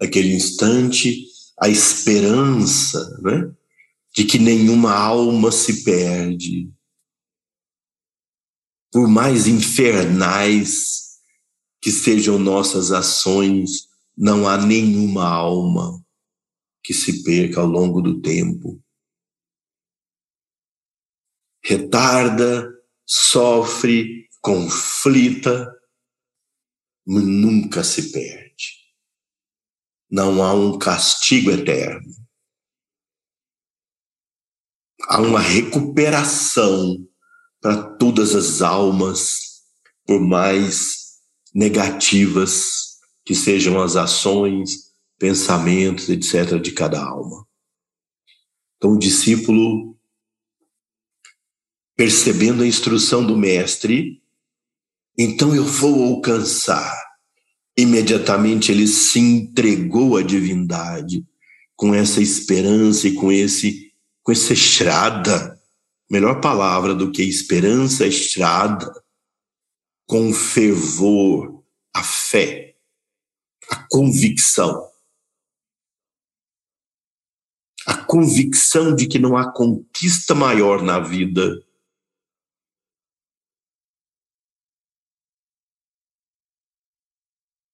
Naquele 0.00 0.34
instante, 0.34 1.24
a 1.60 1.68
esperança, 1.68 3.18
né? 3.22 3.50
de 4.14 4.24
que 4.24 4.38
nenhuma 4.38 4.92
alma 4.92 5.52
se 5.52 5.84
perde. 5.84 6.68
Por 8.90 9.06
mais 9.06 9.46
infernais 9.46 11.18
que 11.80 11.92
sejam 11.92 12.38
nossas 12.38 12.90
ações, 12.90 13.88
não 14.16 14.48
há 14.48 14.58
nenhuma 14.58 15.24
alma 15.24 16.02
que 16.82 16.92
se 16.92 17.22
perca 17.22 17.60
ao 17.60 17.66
longo 17.66 18.00
do 18.00 18.20
tempo. 18.20 18.82
Retarda, 21.64 22.68
sofre, 23.06 24.28
conflita, 24.40 25.74
mas 27.06 27.24
nunca 27.24 27.82
se 27.82 28.12
perde. 28.12 28.78
Não 30.10 30.42
há 30.42 30.52
um 30.52 30.78
castigo 30.78 31.50
eterno 31.50 32.18
há 35.08 35.20
uma 35.20 35.40
recuperação 35.40 37.06
para 37.60 37.82
todas 37.96 38.34
as 38.34 38.62
almas, 38.62 39.62
por 40.06 40.20
mais 40.20 41.18
negativas 41.54 42.98
que 43.24 43.34
sejam 43.34 43.80
as 43.80 43.96
ações, 43.96 44.92
pensamentos, 45.18 46.08
etc., 46.08 46.60
de 46.60 46.72
cada 46.72 47.02
alma. 47.02 47.46
Então, 48.76 48.92
o 48.92 48.98
discípulo, 48.98 49.97
percebendo 51.98 52.62
a 52.62 52.66
instrução 52.66 53.26
do 53.26 53.36
Mestre, 53.36 54.22
então 55.18 55.52
eu 55.52 55.64
vou 55.64 56.04
alcançar. 56.04 56.96
Imediatamente 57.76 58.70
ele 58.70 58.86
se 58.86 59.18
entregou 59.18 60.16
à 60.16 60.22
divindade, 60.22 61.26
com 61.74 61.92
essa 61.92 62.22
esperança 62.22 63.08
e 63.08 63.14
com 63.14 63.32
esse 63.32 63.92
com 64.22 64.30
essa 64.30 64.52
estrada, 64.52 65.58
melhor 66.08 66.40
palavra 66.40 66.94
do 66.94 67.10
que 67.10 67.22
esperança, 67.22 68.06
estrada, 68.06 68.92
com 70.06 70.32
fervor, 70.34 71.64
a 71.94 72.02
fé, 72.02 72.76
a 73.70 73.86
convicção. 73.90 74.86
A 77.86 77.96
convicção 77.96 78.94
de 78.94 79.08
que 79.08 79.18
não 79.18 79.34
há 79.34 79.50
conquista 79.50 80.34
maior 80.34 80.82
na 80.82 81.00
vida 81.00 81.58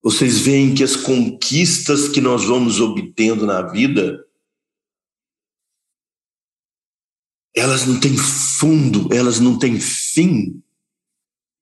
Vocês 0.04 0.38
veem 0.38 0.74
que 0.74 0.84
as 0.84 0.96
conquistas 0.96 2.10
que 2.10 2.20
nós 2.20 2.44
vamos 2.44 2.78
obtendo 2.78 3.46
na 3.46 3.62
vida, 3.62 4.22
elas 7.56 7.86
não 7.86 7.98
têm 7.98 8.14
fundo, 8.14 9.08
elas 9.10 9.40
não 9.40 9.58
têm 9.58 9.80
fim, 9.80 10.62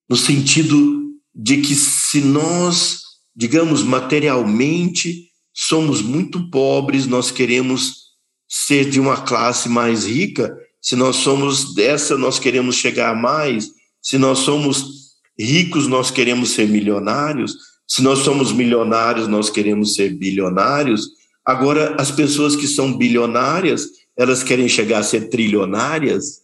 no 0.09 0.17
sentido 0.17 1.17
de 1.33 1.61
que 1.61 1.73
se 1.73 2.19
nós, 2.19 2.99
digamos, 3.33 3.81
materialmente 3.81 5.29
somos 5.53 6.01
muito 6.01 6.49
pobres, 6.49 7.07
nós 7.07 7.31
queremos 7.31 8.11
ser 8.45 8.89
de 8.89 8.99
uma 8.99 9.21
classe 9.21 9.69
mais 9.69 10.05
rica, 10.05 10.53
se 10.81 10.97
nós 10.97 11.15
somos 11.15 11.73
dessa, 11.73 12.17
nós 12.17 12.39
queremos 12.39 12.75
chegar 12.75 13.11
a 13.11 13.15
mais, 13.15 13.69
se 14.01 14.17
nós 14.17 14.39
somos 14.39 15.13
ricos, 15.39 15.87
nós 15.87 16.11
queremos 16.11 16.49
ser 16.49 16.67
milionários, 16.67 17.55
se 17.93 18.01
nós 18.01 18.19
somos 18.19 18.51
milionários, 18.51 19.27
nós 19.27 19.51
queremos 19.51 19.93
ser 19.93 20.15
bilionários. 20.15 21.09
Agora, 21.45 21.95
as 22.01 22.09
pessoas 22.09 22.55
que 22.55 22.67
são 22.67 22.97
bilionárias, 22.97 23.87
elas 24.17 24.41
querem 24.41 24.67
chegar 24.67 24.97
a 24.97 25.03
ser 25.03 25.29
trilionárias, 25.29 26.41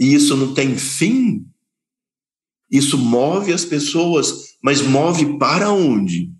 e 0.00 0.12
isso 0.12 0.36
não 0.36 0.52
tem 0.52 0.76
fim. 0.76 1.46
Isso 2.68 2.98
move 2.98 3.52
as 3.52 3.64
pessoas, 3.64 4.56
mas 4.60 4.82
move 4.82 5.38
para 5.38 5.70
onde? 5.70 6.32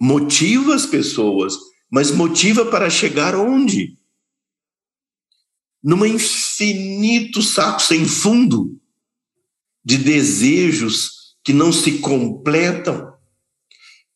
Motiva 0.00 0.74
as 0.74 0.86
pessoas, 0.86 1.58
mas 1.90 2.10
motiva 2.10 2.64
para 2.64 2.88
chegar 2.88 3.34
onde? 3.34 3.98
Num 5.82 6.06
infinito 6.06 7.42
saco 7.42 7.82
sem 7.82 8.08
fundo 8.08 8.80
de 9.84 9.98
desejos 9.98 11.21
que 11.44 11.52
não 11.52 11.72
se 11.72 11.98
completam, 11.98 13.12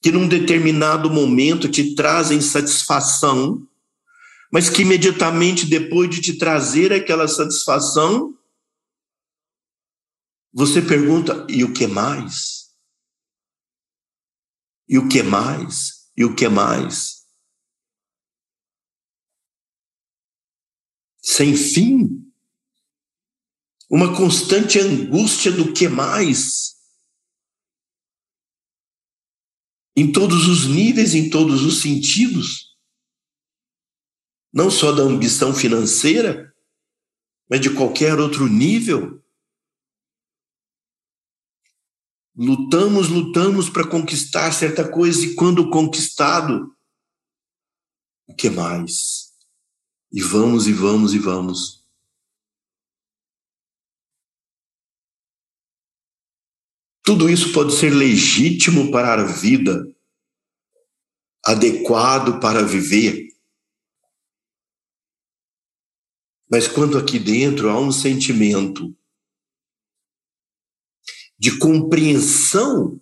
que 0.01 0.13
num 0.13 0.29
determinado 0.29 1.11
momento 1.11 1.69
te 1.69 1.95
trazem 1.95 2.41
satisfação, 2.41 3.67
mas 4.53 4.71
que 4.71 4.83
imediatamente 4.83 5.67
depois 5.67 6.09
de 6.09 6.21
te 6.21 6.39
trazer 6.39 6.93
aquela 6.93 7.27
satisfação, 7.27 8.37
você 10.53 10.81
pergunta: 10.81 11.47
e 11.49 11.65
o 11.65 11.73
que 11.73 11.87
mais? 11.87 12.71
E 14.89 14.99
o 14.99 15.09
que 15.09 15.23
mais? 15.23 16.09
E 16.17 16.25
o 16.25 16.35
que 16.35 16.49
mais? 16.49 17.27
Sem 21.21 21.57
fim. 21.57 22.23
Uma 23.91 24.17
constante 24.17 24.79
angústia 24.79 25.51
do 25.51 25.73
que 25.73 25.89
mais? 25.89 26.76
Em 29.97 30.13
todos 30.13 30.47
os 30.47 30.67
níveis, 30.67 31.15
em 31.15 31.31
todos 31.31 31.63
os 31.63 31.81
sentidos. 31.81 32.77
Não 34.53 34.71
só 34.71 34.93
da 34.93 35.03
ambição 35.03 35.55
financeira, 35.55 36.55
mas 37.49 37.61
de 37.61 37.71
qualquer 37.71 38.19
outro 38.19 38.47
nível. 38.47 39.23
Lutamos, 42.37 43.09
lutamos 43.09 43.71
para 43.71 43.89
conquistar 43.89 44.53
certa 44.53 44.87
coisa 44.87 45.25
e 45.25 45.35
quando 45.35 45.71
conquistado, 45.71 46.77
o 48.29 48.35
que 48.35 48.51
mais? 48.51 49.33
E 50.13 50.21
vamos, 50.21 50.67
e 50.67 50.73
vamos, 50.73 51.15
e 51.15 51.19
vamos. 51.19 51.86
Tudo 57.07 57.31
isso 57.31 57.53
pode 57.53 57.73
ser 57.73 57.91
legítimo 57.91 58.91
para 58.91 59.15
a 59.15 59.25
vida, 59.25 59.87
adequado 61.45 62.41
para 62.41 62.65
viver. 62.65 63.29
Mas 66.51 66.67
quando 66.67 66.99
aqui 66.99 67.21
dentro 67.21 67.71
há 67.71 67.79
um 67.79 67.93
sentimento 67.93 68.93
de 71.39 71.57
compreensão 71.59 73.01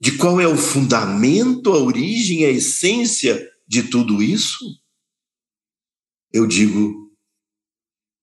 de 0.00 0.16
qual 0.16 0.40
é 0.40 0.46
o 0.46 0.56
fundamento, 0.56 1.72
a 1.72 1.78
origem, 1.78 2.44
a 2.44 2.50
essência 2.50 3.52
de 3.66 3.90
tudo 3.90 4.22
isso, 4.22 4.80
eu 6.32 6.46
digo, 6.46 7.12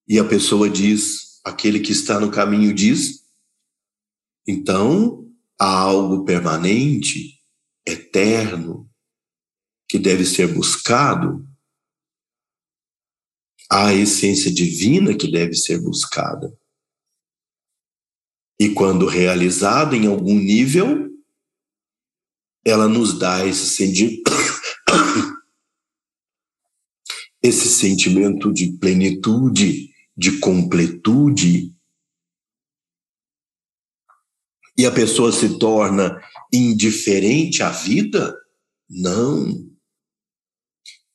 e 0.08 0.18
a 0.18 0.24
pessoa 0.24 0.70
diz, 0.70 1.38
aquele 1.44 1.80
que 1.80 1.92
está 1.92 2.18
no 2.18 2.30
caminho 2.30 2.72
diz, 2.72 3.20
então, 4.46 5.26
há 5.58 5.66
algo 5.66 6.24
permanente, 6.24 7.38
eterno, 7.86 8.90
que 9.88 9.98
deve 9.98 10.24
ser 10.24 10.52
buscado, 10.54 11.46
há 13.68 13.88
a 13.88 13.94
essência 13.94 14.52
divina 14.52 15.16
que 15.16 15.30
deve 15.30 15.54
ser 15.54 15.80
buscada. 15.80 16.56
E 18.58 18.70
quando 18.70 19.06
realizada 19.06 19.96
em 19.96 20.06
algum 20.06 20.38
nível, 20.38 21.10
ela 22.64 22.88
nos 22.88 23.18
dá 23.18 23.46
esse 23.46 23.68
sentimento, 23.70 24.30
esse 27.42 27.68
sentimento 27.68 28.52
de 28.52 28.72
plenitude, 28.78 29.90
de 30.16 30.38
completude, 30.38 31.74
e 34.76 34.86
a 34.86 34.90
pessoa 34.90 35.32
se 35.32 35.58
torna 35.58 36.20
indiferente 36.52 37.62
à 37.62 37.70
vida? 37.70 38.36
Não. 38.88 39.68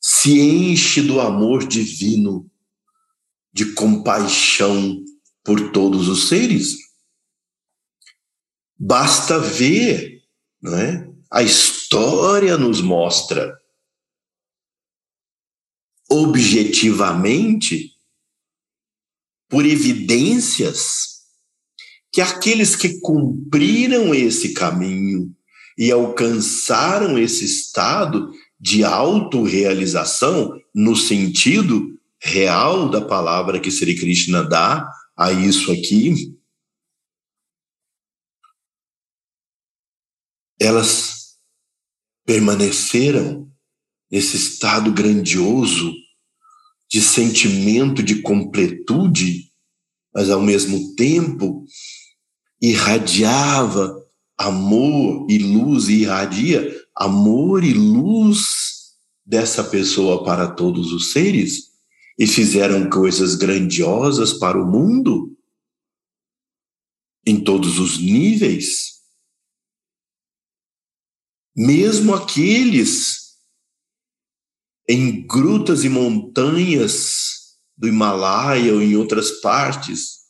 Se 0.01 0.39
enche 0.39 1.01
do 1.01 1.19
amor 1.19 1.67
divino, 1.67 2.49
de 3.51 3.73
compaixão 3.73 5.03
por 5.43 5.71
todos 5.71 6.07
os 6.09 6.27
seres. 6.27 6.75
Basta 8.77 9.39
ver, 9.39 10.23
não 10.61 10.77
é? 10.77 11.09
A 11.31 11.41
história 11.41 12.57
nos 12.57 12.81
mostra 12.81 13.57
objetivamente, 16.09 17.95
por 19.47 19.65
evidências, 19.65 21.14
que 22.15 22.21
aqueles 22.21 22.77
que 22.77 23.01
cumpriram 23.01 24.15
esse 24.15 24.53
caminho 24.53 25.35
e 25.77 25.91
alcançaram 25.91 27.19
esse 27.19 27.43
estado 27.43 28.31
de 28.57 28.85
autorrealização 28.85 30.57
no 30.73 30.95
sentido 30.95 31.99
real 32.17 32.87
da 32.89 33.01
palavra 33.01 33.59
que 33.59 33.69
Sri 33.69 33.99
Krishna 33.99 34.45
dá 34.47 34.89
a 35.17 35.33
isso 35.33 35.69
aqui, 35.73 36.33
elas 40.57 41.35
permaneceram 42.25 43.51
nesse 44.09 44.37
estado 44.37 44.89
grandioso 44.93 45.93
de 46.89 47.01
sentimento 47.01 48.01
de 48.01 48.21
completude, 48.21 49.51
mas 50.13 50.29
ao 50.29 50.39
mesmo 50.39 50.95
tempo 50.95 51.65
irradiava 52.61 54.03
amor 54.37 55.27
e 55.29 55.37
luz, 55.37 55.87
e 55.87 56.01
irradia 56.01 56.85
amor 56.95 57.63
e 57.63 57.73
luz 57.73 58.95
dessa 59.25 59.63
pessoa 59.63 60.23
para 60.23 60.47
todos 60.47 60.91
os 60.91 61.11
seres 61.11 61.73
e 62.17 62.25
fizeram 62.25 62.89
coisas 62.89 63.35
grandiosas 63.35 64.33
para 64.33 64.61
o 64.61 64.65
mundo 64.65 65.35
em 67.25 67.43
todos 67.43 67.79
os 67.79 67.97
níveis. 67.97 69.01
Mesmo 71.55 72.13
aqueles 72.13 73.25
em 74.87 75.25
grutas 75.25 75.83
e 75.83 75.89
montanhas 75.89 77.57
do 77.75 77.87
Himalaia 77.87 78.73
ou 78.73 78.81
em 78.81 78.95
outras 78.95 79.41
partes, 79.41 80.24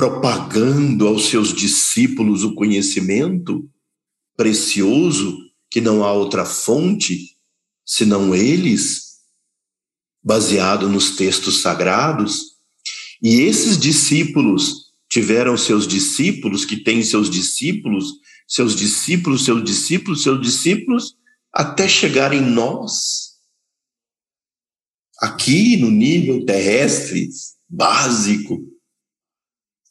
propagando 0.00 1.06
aos 1.06 1.26
seus 1.26 1.52
discípulos 1.52 2.42
o 2.42 2.54
conhecimento 2.54 3.70
precioso, 4.34 5.36
que 5.70 5.78
não 5.78 6.02
há 6.02 6.10
outra 6.10 6.46
fonte 6.46 7.36
senão 7.84 8.34
eles, 8.34 9.18
baseado 10.24 10.88
nos 10.88 11.16
textos 11.16 11.60
sagrados. 11.60 12.56
E 13.22 13.42
esses 13.42 13.76
discípulos 13.76 14.90
tiveram 15.06 15.54
seus 15.58 15.86
discípulos, 15.86 16.64
que 16.64 16.78
têm 16.78 17.02
seus 17.02 17.28
discípulos, 17.28 18.06
seus 18.48 18.74
discípulos, 18.74 19.44
seus 19.44 19.62
discípulos, 19.62 20.22
seus 20.22 20.40
discípulos, 20.40 21.14
até 21.52 21.86
chegar 21.86 22.32
em 22.32 22.40
nós. 22.40 23.32
Aqui 25.18 25.76
no 25.76 25.90
nível 25.90 26.46
terrestre, 26.46 27.28
básico, 27.68 28.69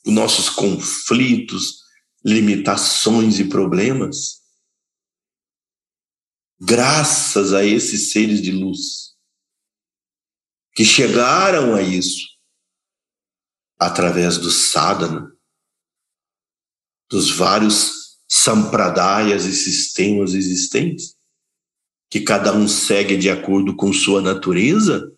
nossos 0.09 0.49
conflitos, 0.49 1.79
limitações 2.23 3.39
e 3.39 3.45
problemas, 3.45 4.41
graças 6.59 7.53
a 7.53 7.63
esses 7.63 8.11
seres 8.11 8.41
de 8.41 8.51
luz 8.51 9.09
que 10.73 10.85
chegaram 10.85 11.75
a 11.75 11.81
isso 11.81 12.25
através 13.77 14.37
do 14.37 14.51
sadhana, 14.51 15.31
dos 17.09 17.31
vários 17.31 18.19
sampradayas 18.27 19.45
e 19.45 19.53
sistemas 19.53 20.33
existentes, 20.33 21.15
que 22.09 22.21
cada 22.21 22.53
um 22.53 22.67
segue 22.67 23.17
de 23.17 23.29
acordo 23.29 23.75
com 23.75 23.91
sua 23.91 24.21
natureza. 24.21 25.11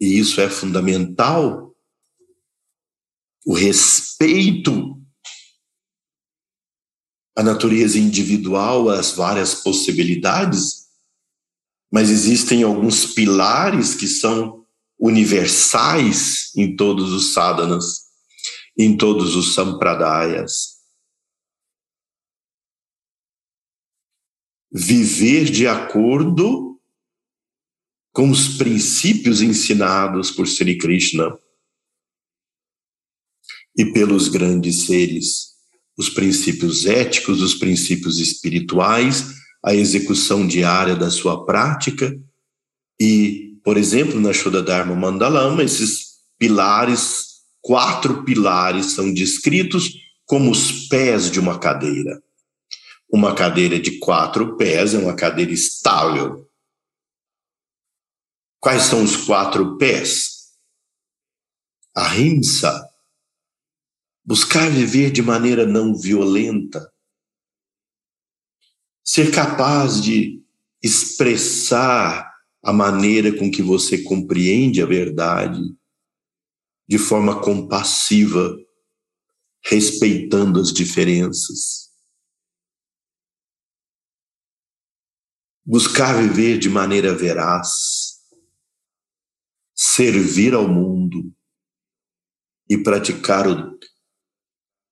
E 0.00 0.18
isso 0.18 0.40
é 0.40 0.48
fundamental. 0.48 1.76
O 3.44 3.54
respeito 3.54 4.98
à 7.36 7.42
natureza 7.42 7.98
individual, 7.98 8.88
às 8.88 9.12
várias 9.12 9.54
possibilidades, 9.54 10.88
mas 11.92 12.08
existem 12.08 12.62
alguns 12.62 13.06
pilares 13.14 13.94
que 13.94 14.06
são 14.06 14.64
universais 14.98 16.54
em 16.56 16.76
todos 16.76 17.12
os 17.12 17.32
sadhanas, 17.32 18.10
em 18.78 18.96
todos 18.96 19.34
os 19.34 19.54
sampradayas. 19.54 20.78
Viver 24.72 25.46
de 25.46 25.66
acordo 25.66 26.69
com 28.12 28.30
os 28.30 28.56
princípios 28.56 29.40
ensinados 29.40 30.30
por 30.30 30.46
Sri 30.46 30.76
Krishna 30.76 31.36
e 33.76 33.84
pelos 33.92 34.28
grandes 34.28 34.86
seres, 34.86 35.50
os 35.96 36.08
princípios 36.08 36.86
éticos, 36.86 37.40
os 37.40 37.54
princípios 37.54 38.18
espirituais, 38.18 39.34
a 39.64 39.74
execução 39.74 40.46
diária 40.46 40.96
da 40.96 41.10
sua 41.10 41.44
prática 41.44 42.18
e 43.00 43.50
por 43.62 43.76
exemplo, 43.76 44.20
na 44.20 44.32
Shuddha 44.32 44.62
Dharma 44.62 44.94
Mandalama, 44.94 45.62
esses 45.62 46.20
pilares, 46.38 47.26
quatro 47.60 48.24
pilares, 48.24 48.92
são 48.92 49.12
descritos 49.12 49.92
como 50.24 50.50
os 50.50 50.88
pés 50.88 51.30
de 51.30 51.38
uma 51.38 51.58
cadeira. 51.58 52.22
Uma 53.12 53.34
cadeira 53.34 53.78
de 53.78 53.98
quatro 53.98 54.56
pés 54.56 54.94
é 54.94 54.98
uma 54.98 55.14
cadeira 55.14 55.52
estável. 55.52 56.46
Quais 58.60 58.82
são 58.82 59.02
os 59.02 59.16
quatro 59.16 59.78
pés? 59.78 60.50
Ahimsa, 61.96 62.88
buscar 64.22 64.70
viver 64.70 65.10
de 65.10 65.22
maneira 65.22 65.66
não 65.66 65.96
violenta, 65.96 66.92
ser 69.02 69.34
capaz 69.34 70.00
de 70.02 70.44
expressar 70.82 72.30
a 72.62 72.72
maneira 72.72 73.36
com 73.36 73.50
que 73.50 73.62
você 73.62 74.02
compreende 74.02 74.82
a 74.82 74.86
verdade 74.86 75.60
de 76.86 76.98
forma 76.98 77.40
compassiva, 77.40 78.56
respeitando 79.64 80.60
as 80.60 80.72
diferenças. 80.72 81.88
Buscar 85.64 86.20
viver 86.20 86.58
de 86.58 86.68
maneira 86.68 87.14
veraz, 87.14 87.99
servir 89.82 90.52
ao 90.52 90.68
mundo 90.68 91.34
e 92.68 92.76
praticar 92.76 93.48
o 93.48 93.78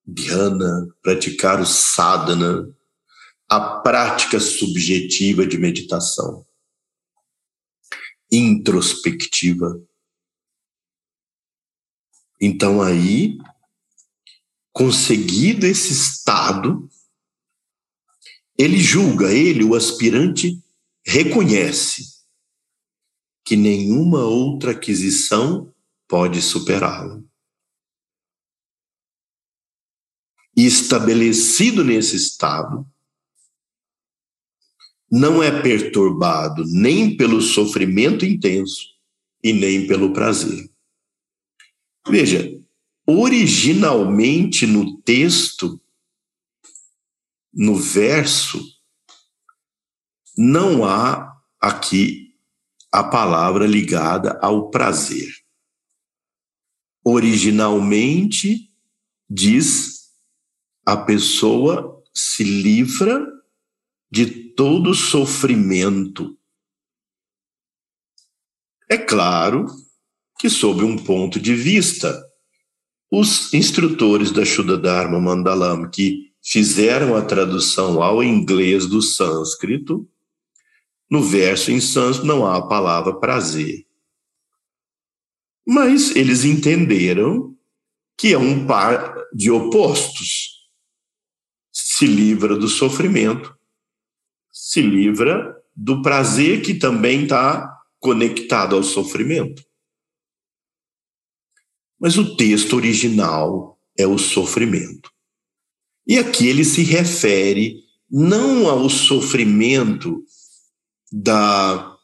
dhyana, 0.06 0.88
praticar 1.02 1.60
o 1.60 1.66
sadhana, 1.66 2.74
a 3.46 3.80
prática 3.80 4.40
subjetiva 4.40 5.46
de 5.46 5.58
meditação 5.58 6.46
introspectiva. 8.32 9.78
Então, 12.40 12.80
aí, 12.80 13.36
conseguido 14.72 15.66
esse 15.66 15.92
estado, 15.92 16.88
ele 18.56 18.78
julga, 18.78 19.34
ele, 19.34 19.64
o 19.64 19.74
aspirante, 19.74 20.58
reconhece 21.04 22.17
que 23.48 23.56
nenhuma 23.56 24.26
outra 24.26 24.72
aquisição 24.72 25.74
pode 26.06 26.42
superá-lo. 26.42 27.26
E 30.54 30.66
estabelecido 30.66 31.82
nesse 31.82 32.14
estado, 32.14 32.86
não 35.10 35.42
é 35.42 35.62
perturbado 35.62 36.62
nem 36.66 37.16
pelo 37.16 37.40
sofrimento 37.40 38.26
intenso 38.26 38.82
e 39.42 39.54
nem 39.54 39.86
pelo 39.86 40.12
prazer. 40.12 40.70
Veja, 42.06 42.54
originalmente 43.06 44.66
no 44.66 45.00
texto, 45.00 45.80
no 47.50 47.76
verso, 47.76 48.62
não 50.36 50.84
há 50.84 51.34
aqui 51.58 52.27
a 52.92 53.04
palavra 53.04 53.66
ligada 53.66 54.38
ao 54.40 54.70
prazer. 54.70 55.28
Originalmente 57.04 58.72
diz 59.28 59.98
a 60.84 60.96
pessoa 60.96 62.02
se 62.14 62.42
livra 62.42 63.26
de 64.10 64.26
todo 64.54 64.94
sofrimento. 64.94 66.36
É 68.90 68.96
claro 68.96 69.66
que, 70.38 70.48
sob 70.48 70.82
um 70.82 70.96
ponto 70.96 71.38
de 71.38 71.54
vista, 71.54 72.18
os 73.10 73.52
instrutores 73.52 74.30
da 74.32 74.44
Shuddha 74.44 74.78
Dharma 74.78 75.20
Mandalam 75.20 75.90
que 75.90 76.32
fizeram 76.42 77.14
a 77.14 77.22
tradução 77.22 78.02
ao 78.02 78.22
inglês 78.22 78.86
do 78.86 79.02
sânscrito, 79.02 80.08
no 81.10 81.22
verso 81.22 81.70
em 81.70 81.80
sânscrito 81.80 82.26
não 82.26 82.46
há 82.46 82.56
a 82.56 82.66
palavra 82.66 83.18
prazer. 83.18 83.86
Mas 85.66 86.14
eles 86.16 86.44
entenderam 86.44 87.56
que 88.16 88.32
é 88.32 88.38
um 88.38 88.66
par 88.66 89.14
de 89.32 89.50
opostos. 89.50 90.68
Se 91.72 92.06
livra 92.06 92.56
do 92.56 92.68
sofrimento 92.68 93.58
se 94.58 94.82
livra 94.82 95.56
do 95.74 96.02
prazer 96.02 96.62
que 96.62 96.74
também 96.74 97.22
está 97.22 97.74
conectado 98.00 98.74
ao 98.74 98.82
sofrimento. 98.82 99.62
Mas 101.98 102.18
o 102.18 102.36
texto 102.36 102.74
original 102.74 103.80
é 103.96 104.06
o 104.06 104.18
sofrimento. 104.18 105.10
E 106.06 106.18
aqui 106.18 106.48
ele 106.48 106.64
se 106.64 106.82
refere 106.82 107.82
não 108.10 108.68
ao 108.68 108.90
sofrimento 108.90 110.24
da 111.10 111.96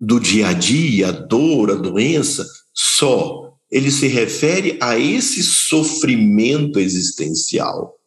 do 0.00 0.20
dia 0.20 0.48
a 0.48 0.52
dia, 0.52 1.08
a 1.08 1.12
dor, 1.12 1.70
a 1.70 1.74
doença, 1.74 2.46
só. 2.72 3.56
Ele 3.70 3.90
se 3.90 4.06
refere 4.06 4.78
a 4.80 4.98
esse 4.98 5.42
sofrimento 5.42 6.78
existencial 6.78 7.98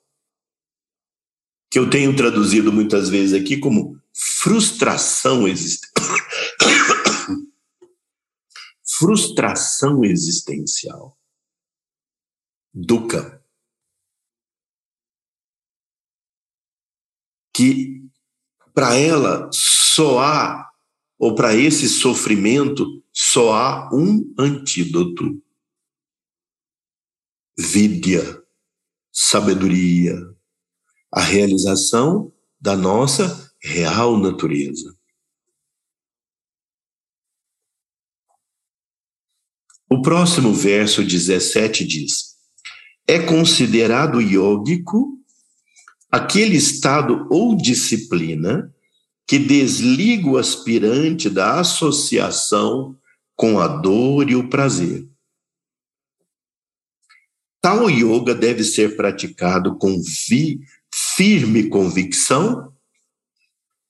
que 1.70 1.78
eu 1.80 1.90
tenho 1.90 2.16
traduzido 2.16 2.72
muitas 2.72 3.10
vezes 3.10 3.34
aqui 3.34 3.58
como 3.58 4.02
frustração 4.14 5.48
existencial. 5.48 6.18
frustração 8.98 10.04
existencial. 10.06 11.18
Dukkha. 12.74 13.44
Que 17.54 17.97
para 18.78 18.94
ela 18.94 19.50
só 19.52 20.20
há, 20.20 20.70
ou 21.18 21.34
para 21.34 21.56
esse 21.56 21.90
sofrimento, 21.90 23.04
só 23.12 23.54
há 23.54 23.90
um 23.92 24.32
antídoto: 24.38 25.44
vidya, 27.58 28.22
sabedoria, 29.12 30.16
a 31.12 31.22
realização 31.22 32.32
da 32.62 32.78
nossa 32.78 33.52
real 33.60 34.16
natureza. 34.16 34.96
O 39.90 40.04
próximo 40.04 40.54
verso 40.54 41.04
17 41.04 41.84
diz: 41.84 42.36
É 43.08 43.18
considerado 43.18 44.22
iógico 44.22 45.17
aquele 46.12 46.56
estado 46.56 47.28
ou 47.30 47.56
disciplina 47.56 48.74
que 49.28 49.38
desliga 49.38 50.30
o 50.30 50.38
aspirante 50.38 51.30
da 51.30 51.60
associação 51.60 52.98
com 53.36 53.60
a 53.60 53.68
dor 53.68 54.30
e 54.30 54.36
o 54.36 54.50
prazer. 54.50 55.08
Tal 57.62 57.90
yoga 57.90 58.34
deve 58.34 58.64
ser 58.64 58.96
praticado 58.96 59.78
com 59.78 60.02
firme 60.94 61.70
convicção 61.70 62.74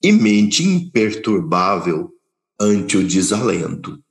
e 0.04 0.12
mente 0.12 0.64
imperturbável 0.64 2.12
ante 2.60 2.98
o 2.98 3.08
desalento. 3.08 4.02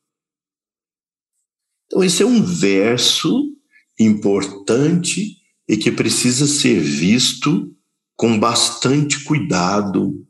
Então, 1.87 2.03
esse 2.03 2.23
é 2.23 2.27
um 2.27 2.43
verso 2.43 3.53
importante 3.99 5.39
e 5.69 5.77
que 5.77 5.91
precisa 5.91 6.47
ser 6.47 6.81
visto 6.81 7.76
com 8.17 8.39
bastante 8.41 9.23
cuidado 9.25 10.27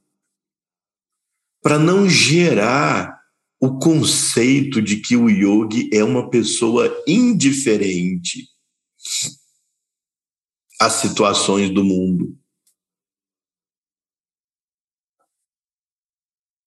para 1.63 1.79
não 1.79 2.09
gerar 2.09 3.17
o 3.61 3.79
conceito 3.79 4.83
de 4.83 5.01
que 5.01 5.17
o 5.17 5.31
yogi 5.31 5.89
é 5.93 6.05
uma 6.05 6.29
pessoa 6.29 7.03
indiferente 7.07 8.49
às 10.81 10.95
situações 10.95 11.71
do 11.71 11.83
mundo. 11.83 12.39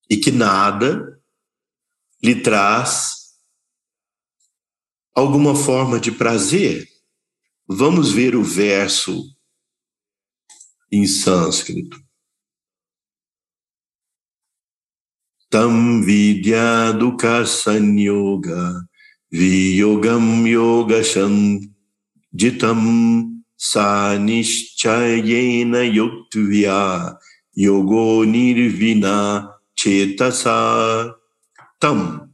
E 0.09 0.17
que 0.17 0.32
nada 0.32 1.22
lhe 2.24 2.41
traz 2.41 3.36
alguma 5.13 5.55
forma 5.55 5.99
de 5.99 6.11
prazer. 6.11 6.89
Vamos 7.67 8.11
ver 8.11 8.36
o 8.36 8.43
verso 8.43 9.39
em 10.92 11.08
sânscrito. 11.08 11.98
Tam 15.50 16.04
vidya 16.04 16.92
dukha 16.92 17.46
sanyoga 17.46 18.86
viyogam 19.32 20.48
yoga 20.48 21.02
jitam 22.34 23.44
sanishchayena 23.58 25.84
yutvya 25.84 27.18
yogo 27.56 28.26
nirvina 28.26 29.48
chetasa 29.76 31.16
tam. 31.80 32.30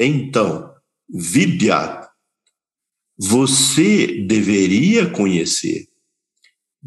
Então, 0.00 0.72
vidya, 1.08 2.08
você 3.18 4.24
deveria 4.26 5.10
conhecer. 5.10 5.88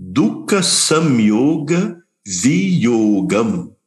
Dukha 0.03 0.63
Samyoga 0.63 2.03
Viyogam 2.25 3.77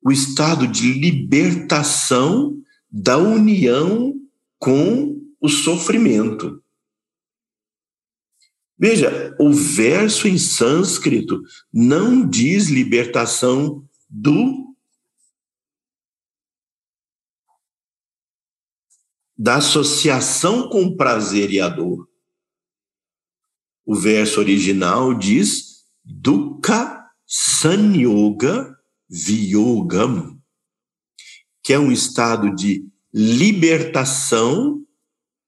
o 0.00 0.10
estado 0.10 0.66
de 0.66 0.94
libertação 0.94 2.58
da 2.90 3.18
união 3.18 4.18
com 4.58 5.20
o 5.38 5.46
sofrimento. 5.46 6.64
Veja, 8.78 9.36
o 9.38 9.52
verso 9.52 10.26
em 10.26 10.38
sânscrito 10.38 11.42
não 11.70 12.26
diz 12.26 12.68
libertação 12.68 13.86
do 14.08 14.74
da 19.36 19.56
associação 19.56 20.70
com 20.70 20.84
o 20.84 20.96
prazer 20.96 21.50
e 21.50 21.60
a 21.60 21.68
dor. 21.68 22.07
O 23.90 23.94
verso 23.94 24.38
original 24.38 25.14
diz 25.14 25.86
dukkha 26.04 27.08
sanyoga 27.26 28.76
Viyogam, 29.08 30.38
que 31.62 31.72
é 31.72 31.78
um 31.78 31.90
estado 31.90 32.54
de 32.54 32.86
libertação 33.10 34.86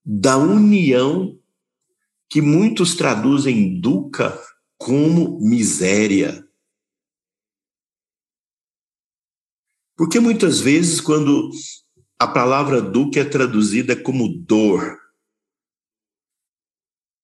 da 0.03 0.39
união 0.39 1.39
que 2.27 2.41
muitos 2.41 2.95
traduzem 2.95 3.79
dukkha 3.79 4.35
como 4.75 5.39
miséria. 5.39 6.43
Porque 9.95 10.19
muitas 10.19 10.59
vezes, 10.59 10.99
quando 10.99 11.51
a 12.17 12.27
palavra 12.27 12.81
dukkha 12.81 13.19
é 13.19 13.23
traduzida 13.23 13.95
como 13.95 14.27
dor, 14.27 15.00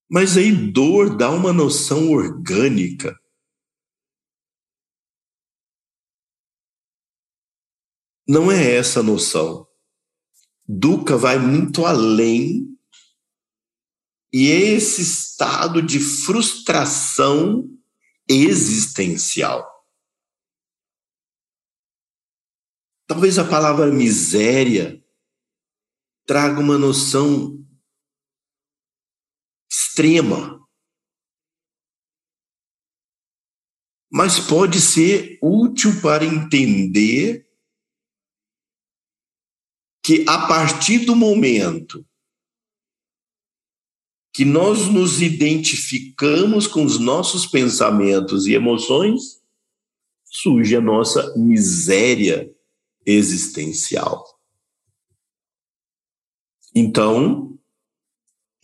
mas 0.09 0.37
aí 0.37 0.51
dor 0.51 1.15
dá 1.17 1.29
uma 1.29 1.51
noção 1.51 2.11
orgânica. 2.11 3.17
Não 8.27 8.51
é 8.51 8.75
essa 8.75 8.99
a 8.99 9.03
noção. 9.03 9.67
Dukkha 10.67 11.15
vai 11.17 11.39
muito 11.39 11.85
além 11.85 12.77
e 14.33 14.47
esse 14.47 15.01
estado 15.01 15.81
de 15.81 15.99
frustração 15.99 17.69
existencial. 18.29 19.65
Talvez 23.07 23.39
a 23.39 23.47
palavra 23.47 23.89
miséria 23.89 25.01
traga 26.25 26.59
uma 26.59 26.77
noção 26.77 27.65
extrema. 29.97 30.63
Mas 34.09 34.39
pode 34.39 34.79
ser 34.79 35.37
útil 35.41 35.99
para 36.01 36.23
entender 36.23 37.47
que 40.03 40.23
a 40.27 40.47
partir 40.47 40.99
do 40.99 41.15
momento 41.15 42.05
que 44.33 44.45
nós 44.45 44.87
nos 44.87 45.21
identificamos 45.21 46.67
com 46.67 46.85
os 46.85 46.99
nossos 46.99 47.47
pensamentos 47.47 48.45
e 48.45 48.53
emoções, 48.53 49.41
surge 50.23 50.75
a 50.75 50.81
nossa 50.81 51.35
miséria 51.35 52.55
existencial. 53.03 54.23
Então, 56.73 57.46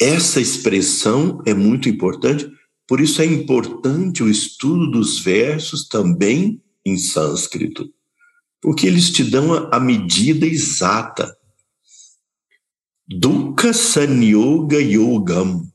essa 0.04 0.42
expressão 0.42 1.42
é 1.46 1.54
muito 1.54 1.88
importante, 1.88 2.50
por 2.88 3.00
isso 3.00 3.22
é 3.22 3.26
importante 3.26 4.22
o 4.24 4.30
estudo 4.30 4.92
dos 4.92 5.20
versos 5.20 5.88
também 5.88 6.62
em 6.86 6.98
sânscrito 6.98 7.90
porque 8.64 8.88
eles 8.88 9.12
te 9.12 9.24
dão 9.26 9.54
a, 9.54 9.78
medida 9.78 10.48
exata. 10.48 11.38
Dukkha 13.06 13.74
Sanyoga 13.74 14.80
Yogam 14.82 15.70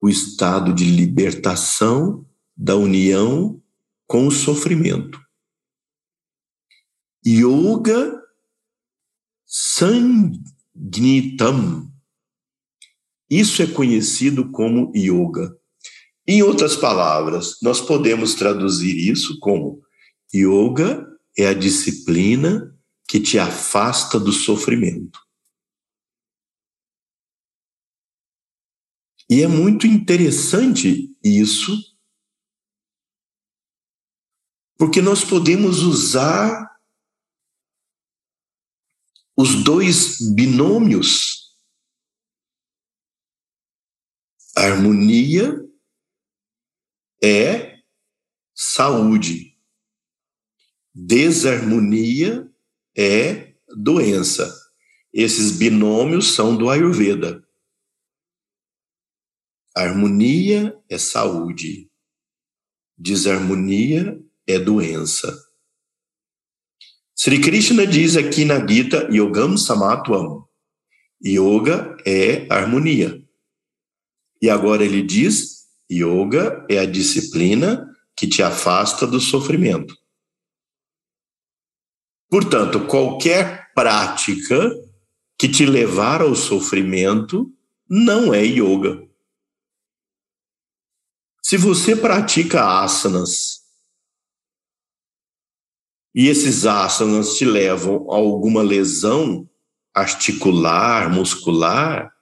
o 0.00 0.08
estado 0.08 0.72
de 0.72 0.84
libertação 0.84 2.24
da 2.56 2.76
união 2.76 3.60
com 4.06 4.28
o 4.28 4.30
sofrimento. 4.30 5.20
Yoga 7.26 8.22
Sangnitam. 9.44 9.92
Isso 13.30 13.62
é 13.62 13.66
conhecido 13.66 14.50
como 14.50 14.92
yoga. 14.94 15.56
Em 16.26 16.42
outras 16.42 16.76
palavras, 16.76 17.56
nós 17.62 17.80
podemos 17.80 18.34
traduzir 18.34 18.96
isso 19.10 19.38
como 19.38 19.82
Yoga 20.34 21.06
é 21.36 21.48
a 21.48 21.54
disciplina 21.54 22.76
que 23.08 23.20
te 23.20 23.38
afasta 23.38 24.18
do 24.18 24.32
sofrimento. 24.32 25.18
E 29.28 29.42
é 29.42 29.48
muito 29.48 29.86
interessante 29.86 31.16
isso, 31.22 31.76
porque 34.76 35.00
nós 35.00 35.24
podemos 35.24 35.82
usar 35.82 36.68
os 39.36 39.62
dois 39.62 40.18
binômios, 40.34 41.39
harmonia 44.60 45.58
é 47.22 47.78
saúde 48.54 49.50
Desarmonia 50.92 52.50
é 52.96 53.54
doença. 53.76 54.52
Esses 55.12 55.56
binômios 55.56 56.34
são 56.34 56.56
do 56.56 56.68
Ayurveda. 56.68 57.46
Harmonia 59.74 60.76
é 60.88 60.98
saúde. 60.98 61.88
Desarmonia 62.98 64.20
é 64.46 64.58
doença. 64.58 65.32
Sri 67.14 67.40
Krishna 67.40 67.86
diz 67.86 68.16
aqui 68.16 68.44
na 68.44 68.66
Gita 68.66 69.08
Yogam 69.12 69.56
Samatvam. 69.56 70.48
Yoga 71.24 71.96
é 72.04 72.46
harmonia. 72.52 73.22
E 74.40 74.48
agora 74.48 74.84
ele 74.84 75.02
diz: 75.02 75.68
Yoga 75.90 76.64
é 76.68 76.78
a 76.78 76.86
disciplina 76.86 77.86
que 78.16 78.26
te 78.26 78.42
afasta 78.42 79.06
do 79.06 79.20
sofrimento. 79.20 79.96
Portanto, 82.28 82.86
qualquer 82.86 83.72
prática 83.74 84.70
que 85.36 85.48
te 85.48 85.66
levar 85.66 86.22
ao 86.22 86.34
sofrimento 86.34 87.52
não 87.88 88.32
é 88.32 88.44
yoga. 88.44 89.08
Se 91.42 91.56
você 91.56 91.96
pratica 91.96 92.82
asanas 92.82 93.60
e 96.14 96.28
esses 96.28 96.66
asanas 96.66 97.36
te 97.36 97.44
levam 97.44 98.10
a 98.12 98.16
alguma 98.16 98.62
lesão 98.62 99.48
articular, 99.92 101.10
muscular, 101.10 102.14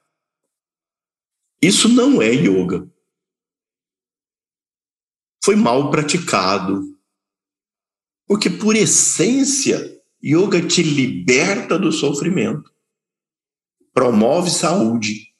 isso 1.61 1.89
não 1.89 2.21
é 2.21 2.31
yoga. 2.31 2.89
Foi 5.43 5.55
mal 5.55 5.89
praticado. 5.89 6.97
Porque, 8.27 8.49
por 8.49 8.75
essência, 8.75 9.79
yoga 10.23 10.65
te 10.65 10.83
liberta 10.83 11.79
do 11.79 11.91
sofrimento, 11.91 12.71
promove 13.93 14.51
saúde. 14.51 15.33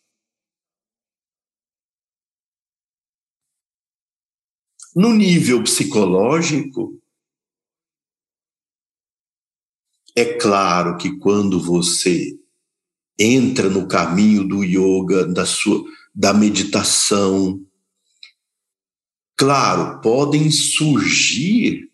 No 4.96 5.14
nível 5.14 5.64
psicológico, 5.64 7.00
é 10.16 10.38
claro 10.38 10.98
que 10.98 11.18
quando 11.20 11.62
você 11.62 12.38
entra 13.18 13.70
no 13.70 13.88
caminho 13.88 14.48
do 14.48 14.64
yoga, 14.64 15.26
da 15.26 15.46
sua 15.46 15.84
da 16.14 16.34
meditação, 16.34 17.66
claro, 19.38 20.02
podem 20.02 20.52
surgir 20.52 21.90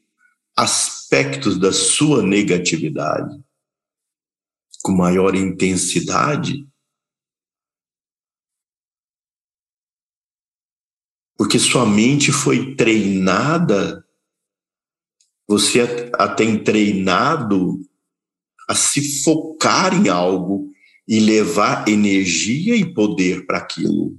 aspectos 0.56 1.60
da 1.60 1.72
sua 1.72 2.24
negatividade 2.24 3.44
com 4.82 4.92
maior 4.92 5.36
intensidade. 5.36 6.68
Porque 11.38 11.60
sua 11.60 11.86
mente 11.86 12.32
foi 12.32 12.76
treinada, 12.76 14.08
você 15.48 16.10
a 16.14 16.28
tem 16.28 16.64
treinado 16.64 17.80
a 18.68 18.74
se 18.74 19.24
focar 19.24 19.94
em 19.94 20.08
algo 20.08 20.72
e 21.08 21.20
levar 21.20 21.88
energia 21.88 22.76
e 22.76 22.94
poder 22.94 23.46
para 23.46 23.60
aquilo. 23.60 24.18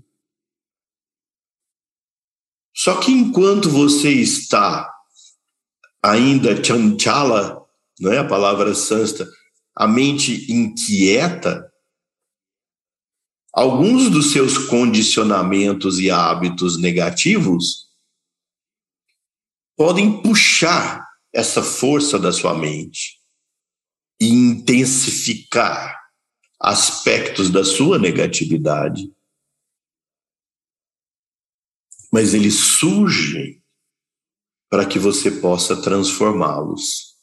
Só 2.74 3.00
que 3.00 3.10
enquanto 3.10 3.70
você 3.70 4.10
está 4.10 4.92
ainda 6.02 6.62
chanchala, 6.62 7.66
não 7.98 8.12
é 8.12 8.18
a 8.18 8.28
palavra 8.28 8.74
sânscrita, 8.74 9.30
a 9.74 9.88
mente 9.88 10.52
inquieta, 10.52 11.72
alguns 13.52 14.10
dos 14.10 14.32
seus 14.32 14.58
condicionamentos 14.58 15.98
e 15.98 16.10
hábitos 16.10 16.78
negativos 16.78 17.86
podem 19.76 20.22
puxar 20.22 21.06
essa 21.32 21.62
força 21.62 22.18
da 22.18 22.32
sua 22.32 22.54
mente 22.54 23.20
e 24.20 24.28
intensificar 24.28 25.95
aspectos 26.66 27.48
da 27.48 27.64
sua 27.64 27.96
negatividade. 27.96 29.14
Mas 32.12 32.34
eles 32.34 32.56
surgem 32.56 33.62
para 34.68 34.84
que 34.84 34.98
você 34.98 35.30
possa 35.30 35.80
transformá-los. 35.80 37.14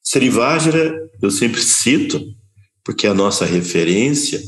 Srivajra, 0.00 1.10
eu 1.20 1.32
sempre 1.32 1.60
cito, 1.60 2.32
porque 2.84 3.08
é 3.08 3.10
a 3.10 3.14
nossa 3.14 3.44
referência, 3.44 4.40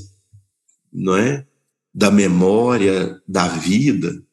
não 0.92 1.16
é? 1.16 1.44
Da 1.92 2.12
memória, 2.12 3.20
da 3.26 3.49
vida. 3.49 4.24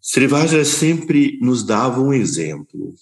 Srivajra 0.00 0.64
sempre 0.64 1.38
nos 1.40 1.62
dava 1.64 2.00
um 2.00 2.12
exemplo. 2.12 2.92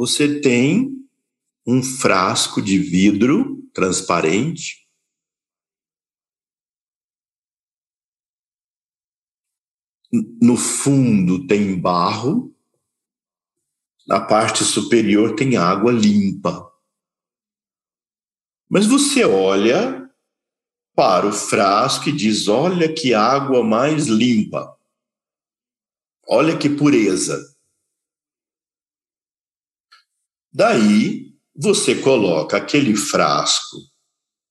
Você 0.00 0.40
tem 0.40 1.06
um 1.66 1.82
frasco 1.82 2.62
de 2.62 2.78
vidro 2.78 3.68
transparente. 3.70 4.88
No 10.40 10.56
fundo 10.56 11.46
tem 11.46 11.78
barro, 11.78 12.56
na 14.08 14.18
parte 14.18 14.64
superior 14.64 15.36
tem 15.36 15.58
água 15.58 15.92
limpa. 15.92 16.72
Mas 18.70 18.86
você 18.86 19.22
olha 19.22 20.10
para 20.96 21.26
o 21.26 21.32
frasco 21.32 22.08
e 22.08 22.16
diz: 22.16 22.48
olha 22.48 22.90
que 22.90 23.12
água 23.12 23.62
mais 23.62 24.06
limpa, 24.06 24.74
olha 26.26 26.56
que 26.56 26.70
pureza. 26.70 27.49
Daí 30.52 31.34
você 31.54 31.94
coloca 31.94 32.56
aquele 32.56 32.96
frasco 32.96 33.76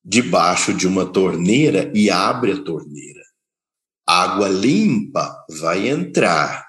debaixo 0.04 0.74
de 0.74 0.88
uma 0.88 1.06
torneira 1.06 1.92
e 1.94 2.10
abre 2.10 2.54
a 2.54 2.64
torneira. 2.64 3.22
Água 4.08 4.48
limpa 4.48 5.46
vai 5.60 5.88
entrar. 5.88 6.66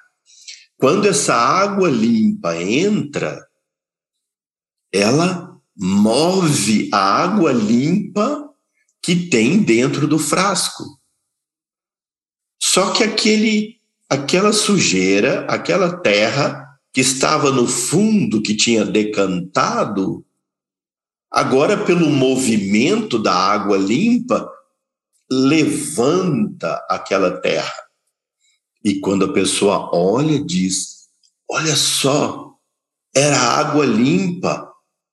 Quando 0.77 1.07
essa 1.07 1.35
água 1.35 1.89
limpa 1.89 2.57
entra, 2.57 3.47
ela 4.93 5.59
move 5.77 6.91
a 6.93 6.99
água 6.99 7.53
limpa 7.53 8.51
que 9.03 9.29
tem 9.29 9.63
dentro 9.63 10.07
do 10.07 10.19
frasco. 10.19 10.85
Só 12.63 12.93
que 12.93 13.03
aquele, 13.03 13.81
aquela 14.09 14.53
sujeira, 14.53 15.47
aquela 15.47 15.99
terra 16.01 16.70
que 16.93 17.01
estava 17.01 17.51
no 17.51 17.67
fundo, 17.67 18.43
que 18.43 18.57
tinha 18.57 18.85
decantado, 18.85 20.25
agora, 21.31 21.85
pelo 21.85 22.09
movimento 22.11 23.19
da 23.19 23.35
água 23.35 23.77
limpa, 23.77 24.51
levanta 25.31 26.85
aquela 26.89 27.41
terra. 27.41 27.85
E 28.85 28.99
quando 28.99 29.27
a 29.27 29.33
pessoa 29.33 29.91
olha, 29.95 30.43
diz: 30.45 31.09
Olha 31.49 31.77
só, 31.77 32.55
era 33.15 33.37
água 33.37 33.85
limpa 33.85 34.71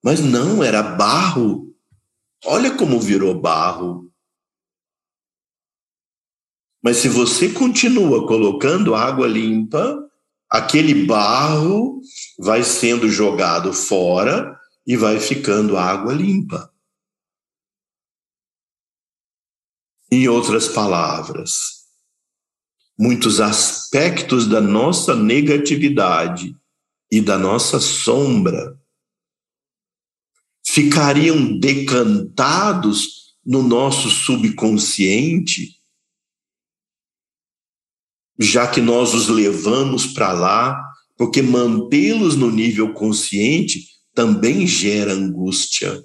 mas 0.08 0.22
não, 0.22 0.64
era 0.64 0.82
barro. 0.82 1.76
Olha 2.46 2.76
como 2.78 2.98
virou 2.98 3.38
barro. 3.38 4.10
Mas 6.82 6.98
se 6.98 7.10
você 7.10 7.52
continua 7.52 8.26
colocando 8.26 8.96
água 8.96 9.28
limpa, 9.28 10.07
aquele 10.50 11.06
barro 11.06 12.02
vai 12.40 12.64
sendo 12.64 13.10
jogado 13.10 13.74
fora 13.74 14.58
e 14.86 14.96
vai 14.96 15.20
ficando 15.20 15.78
água 15.78 16.14
limpa. 16.14 16.74
Em 20.10 20.28
outras 20.30 20.70
palavras, 20.70 21.86
muitos 22.98 23.42
aspectos 23.42 24.48
da 24.48 24.62
nossa 24.62 25.14
negatividade 25.14 26.56
e 27.12 27.22
da 27.22 27.38
nossa 27.38 27.80
sombra 27.80 28.80
ficariam 30.66 31.58
decantados 31.58 33.36
no 33.46 33.64
nosso 33.64 34.10
subconsciente, 34.10 35.77
já 38.40 38.70
que 38.70 38.80
nós 38.80 39.14
os 39.14 39.28
levamos 39.28 40.08
para 40.08 40.32
lá, 40.34 40.84
porque 41.18 41.42
mantê-los 41.42 42.36
no 42.36 42.52
nível 42.52 42.94
consciente 42.94 43.88
também 44.14 44.68
gera 44.68 45.14
angústia. 45.14 46.04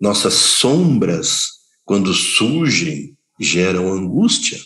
Nossas 0.00 0.34
sombras, 0.34 1.46
quando 1.84 2.12
surgem, 2.12 3.16
geram 3.40 3.92
angústia. 3.92 4.58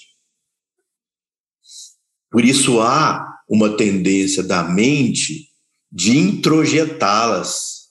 Por 2.31 2.45
isso 2.45 2.81
há 2.81 3.27
uma 3.49 3.77
tendência 3.77 4.43
da 4.43 4.63
mente 4.63 5.49
de 5.91 6.17
introjetá-las 6.17 7.89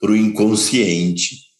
para 0.00 0.12
o 0.12 0.16
inconsciente, 0.16 1.51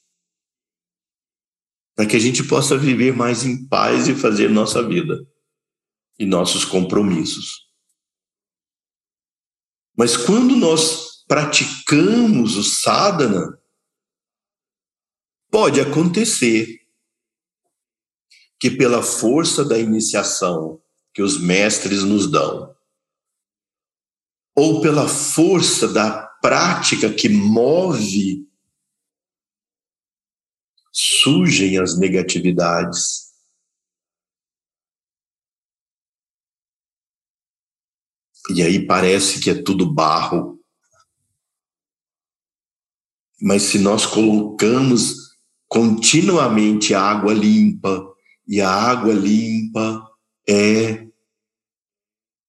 para 2.02 2.08
que 2.08 2.16
a 2.16 2.20
gente 2.20 2.42
possa 2.42 2.76
viver 2.76 3.14
mais 3.14 3.44
em 3.44 3.64
paz 3.68 4.08
e 4.08 4.14
fazer 4.16 4.50
nossa 4.50 4.82
vida 4.82 5.24
e 6.18 6.26
nossos 6.26 6.64
compromissos. 6.64 7.68
Mas 9.96 10.16
quando 10.16 10.56
nós 10.56 11.24
praticamos 11.28 12.56
o 12.56 12.64
sadhana, 12.64 13.56
pode 15.48 15.80
acontecer 15.80 16.80
que 18.58 18.68
pela 18.68 19.00
força 19.00 19.64
da 19.64 19.78
iniciação 19.78 20.82
que 21.14 21.22
os 21.22 21.40
mestres 21.40 22.02
nos 22.02 22.28
dão, 22.28 22.74
ou 24.56 24.80
pela 24.80 25.06
força 25.06 25.86
da 25.86 26.26
prática 26.42 27.12
que 27.14 27.28
move, 27.28 28.44
surgem 30.92 31.78
as 31.78 31.98
negatividades. 31.98 33.32
E 38.54 38.62
aí 38.62 38.86
parece 38.86 39.40
que 39.40 39.50
é 39.50 39.62
tudo 39.62 39.92
barro. 39.92 40.60
Mas 43.40 43.62
se 43.62 43.78
nós 43.78 44.04
colocamos 44.04 45.32
continuamente 45.66 46.94
água 46.94 47.32
limpa, 47.32 48.12
e 48.46 48.60
a 48.60 48.70
água 48.70 49.14
limpa 49.14 50.06
é 50.48 51.06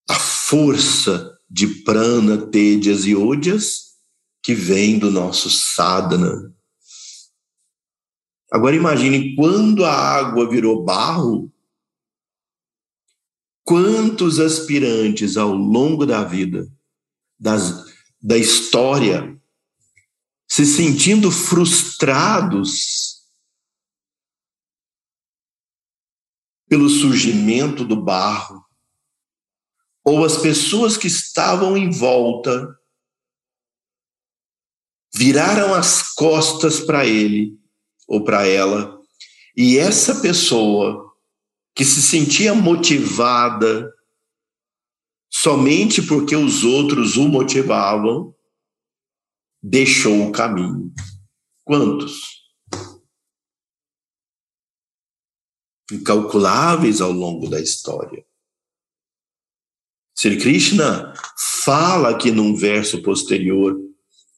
a 0.09 0.19
força 0.19 1.37
de 1.49 1.67
prana, 1.83 2.47
tedias 2.47 3.05
e 3.05 3.15
odias 3.15 3.93
que 4.41 4.53
vem 4.53 4.99
do 4.99 5.09
nosso 5.09 5.49
sadhana. 5.49 6.52
Agora 8.53 8.75
imagine 8.75 9.35
quando 9.35 9.83
a 9.83 9.91
água 9.91 10.47
virou 10.47 10.83
barro, 10.83 11.51
quantos 13.63 14.39
aspirantes 14.39 15.37
ao 15.37 15.51
longo 15.55 16.05
da 16.05 16.23
vida, 16.23 16.71
das, 17.39 17.83
da 18.21 18.37
história, 18.37 19.41
se 20.47 20.67
sentindo 20.67 21.31
frustrados 21.31 23.23
pelo 26.69 26.87
surgimento 26.89 27.83
do 27.83 27.99
barro, 27.99 28.63
ou 30.03 30.23
as 30.23 30.37
pessoas 30.37 30.95
que 30.95 31.07
estavam 31.07 31.75
em 31.75 31.89
volta 31.89 32.79
viraram 35.11 35.73
as 35.73 36.13
costas 36.13 36.79
para 36.79 37.03
ele 37.07 37.62
ou 38.13 38.23
para 38.23 38.45
ela, 38.47 39.01
e 39.57 39.77
essa 39.77 40.21
pessoa 40.21 41.11
que 41.75 41.83
se 41.83 41.99
sentia 41.99 42.53
motivada 42.53 43.91
somente 45.31 45.99
porque 45.99 46.35
os 46.35 46.63
outros 46.63 47.17
o 47.17 47.27
motivavam, 47.27 48.35
deixou 49.61 50.27
o 50.27 50.31
caminho. 50.31 50.93
Quantos? 51.63 52.43
Incalculáveis 55.91 57.01
ao 57.01 57.11
longo 57.11 57.49
da 57.49 57.59
história. 57.59 58.23
Sri 60.15 60.37
Krishna 60.37 61.13
fala 61.65 62.11
aqui 62.11 62.29
num 62.29 62.55
verso 62.55 63.01
posterior, 63.01 63.75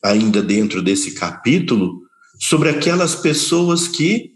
ainda 0.02 0.42
dentro 0.42 0.82
desse 0.82 1.14
capítulo, 1.14 2.05
sobre 2.40 2.70
aquelas 2.70 3.16
pessoas 3.16 3.88
que 3.88 4.36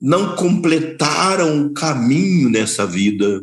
não 0.00 0.36
completaram 0.36 1.66
o 1.66 1.72
caminho 1.72 2.50
nessa 2.50 2.86
vida. 2.86 3.42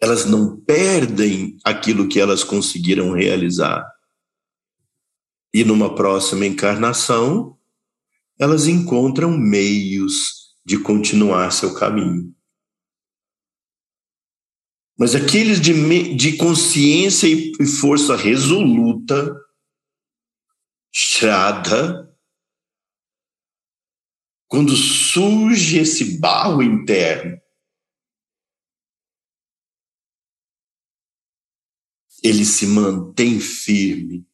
Elas 0.00 0.26
não 0.26 0.60
perdem 0.60 1.56
aquilo 1.64 2.08
que 2.08 2.20
elas 2.20 2.44
conseguiram 2.44 3.12
realizar. 3.12 3.90
E 5.52 5.64
numa 5.64 5.94
próxima 5.94 6.44
encarnação, 6.44 7.58
elas 8.38 8.66
encontram 8.66 9.30
meios 9.30 10.54
de 10.64 10.78
continuar 10.78 11.50
seu 11.52 11.74
caminho. 11.74 12.34
Mas 14.98 15.14
aqueles 15.14 15.60
de, 15.60 16.14
de 16.14 16.36
consciência 16.36 17.26
e 17.26 17.66
força 17.66 18.16
resoluta, 18.16 19.34
Shraddha, 20.98 22.10
quando 24.48 24.74
surge 24.74 25.76
esse 25.80 26.18
barro 26.18 26.62
interno, 26.62 27.38
ele 32.22 32.46
se 32.46 32.66
mantém 32.66 33.38
firme, 33.38 34.26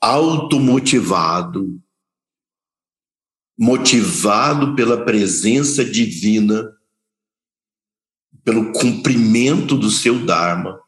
automotivado, 0.00 1.78
motivado 3.58 4.74
pela 4.74 5.04
presença 5.04 5.84
divina 5.84 6.74
pelo 8.42 8.72
cumprimento 8.72 9.76
do 9.76 9.90
seu 9.90 10.24
Dharma, 10.24 10.82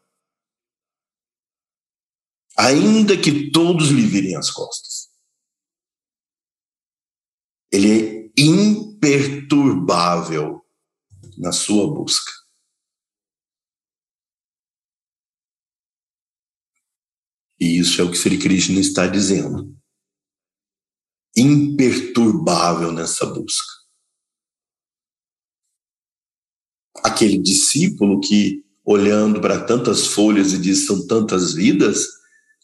ainda 2.59 3.21
que 3.21 3.51
todos 3.51 3.91
lhe 3.91 4.07
virem 4.07 4.35
as 4.37 4.51
costas. 4.51 5.11
Ele 7.71 7.93
é 7.93 8.31
imperturbável 8.39 10.65
na 11.37 11.53
sua 11.53 11.87
busca. 11.93 12.33
E 17.59 17.79
isso 17.79 18.01
é 18.01 18.05
o 18.05 18.11
que 18.11 18.17
Sri 18.17 18.39
Krishna 18.39 18.81
está 18.81 19.07
dizendo. 19.07 19.77
Imperturbável 21.37 22.91
nessa 22.93 23.27
busca. 23.27 23.77
aquele 27.07 27.39
discípulo 27.39 28.21
que, 28.21 28.65
olhando 28.85 29.41
para 29.41 29.65
tantas 29.65 30.07
folhas 30.07 30.53
e 30.53 30.59
diz: 30.59 30.87
são 30.87 31.07
tantas 31.07 31.55
vidas, 31.55 32.05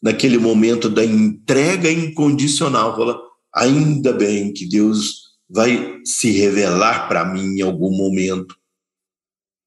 naquele 0.02 0.36
momento 0.36 0.90
da 0.90 1.04
entrega 1.04 1.90
incondicional, 1.90 2.96
fala: 2.96 3.20
ainda 3.54 4.12
bem 4.12 4.52
que 4.52 4.68
Deus 4.68 5.22
vai 5.48 6.00
se 6.04 6.30
revelar 6.30 7.08
para 7.08 7.24
mim 7.24 7.58
em 7.58 7.62
algum 7.62 7.96
momento. 7.96 8.56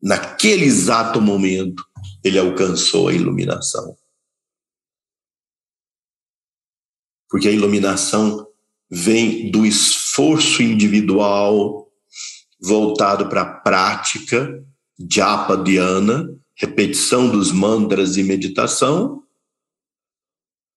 Naquele 0.02 0.66
exato 0.66 1.22
momento, 1.22 1.84
ele 2.24 2.38
alcançou 2.38 3.08
a 3.08 3.14
iluminação. 3.14 3.96
Porque 7.30 7.48
a 7.48 7.52
iluminação 7.52 8.48
vem 8.90 9.50
do 9.50 9.66
esforço 9.66 10.62
individual 10.62 11.88
voltado 12.62 13.28
para 13.30 13.42
a 13.42 13.54
prática, 13.60 14.64
japa 15.12 15.56
dhyana, 15.56 16.28
repetição 16.56 17.30
dos 17.30 17.52
mantras 17.52 18.16
e 18.18 18.24
meditação, 18.24 19.25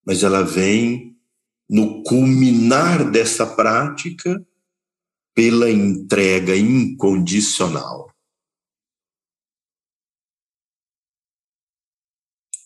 mas 0.09 0.22
ela 0.22 0.42
vem 0.42 1.14
no 1.68 2.02
culminar 2.02 3.11
dessa 3.11 3.46
prática 3.46 4.42
pela 5.34 5.70
entrega 5.70 6.56
incondicional. 6.56 8.11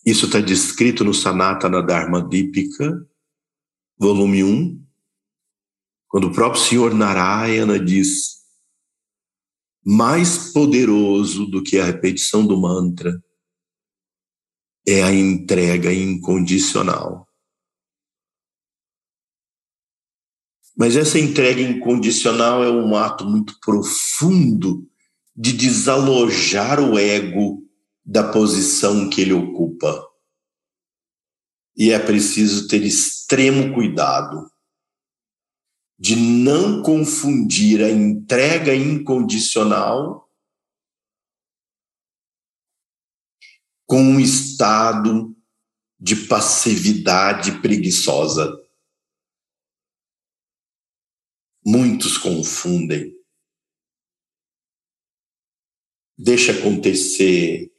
Isso 0.06 0.26
está 0.26 0.40
descrito 0.40 1.02
no 1.02 1.12
Sanatana 1.12 1.82
Dharma 1.82 2.22
Dipika, 2.28 3.04
volume 3.98 4.44
1, 4.44 4.86
quando 6.06 6.28
o 6.28 6.32
próprio 6.32 6.62
Senhor 6.62 6.94
Narayana 6.94 7.76
diz 7.76 8.40
mais 9.84 10.52
poderoso 10.52 11.44
do 11.46 11.60
que 11.60 11.76
a 11.76 11.84
repetição 11.84 12.46
do 12.46 12.56
mantra 12.56 13.20
é 14.86 15.02
a 15.02 15.12
entrega 15.12 15.92
incondicional. 15.92 17.31
Mas 20.76 20.96
essa 20.96 21.18
entrega 21.18 21.60
incondicional 21.60 22.64
é 22.64 22.70
um 22.70 22.96
ato 22.96 23.24
muito 23.24 23.58
profundo 23.60 24.88
de 25.34 25.52
desalojar 25.52 26.80
o 26.80 26.98
ego 26.98 27.62
da 28.04 28.32
posição 28.32 29.08
que 29.08 29.20
ele 29.20 29.32
ocupa. 29.32 30.06
E 31.76 31.90
é 31.90 31.98
preciso 31.98 32.68
ter 32.68 32.82
extremo 32.82 33.74
cuidado 33.74 34.50
de 35.98 36.16
não 36.16 36.82
confundir 36.82 37.82
a 37.82 37.88
entrega 37.90 38.74
incondicional 38.74 40.28
com 43.86 44.02
um 44.02 44.18
estado 44.18 45.36
de 46.00 46.16
passividade 46.16 47.60
preguiçosa. 47.60 48.61
Muitos 51.64 52.18
confundem. 52.18 53.14
Deixa 56.18 56.52
acontecer 56.52 57.72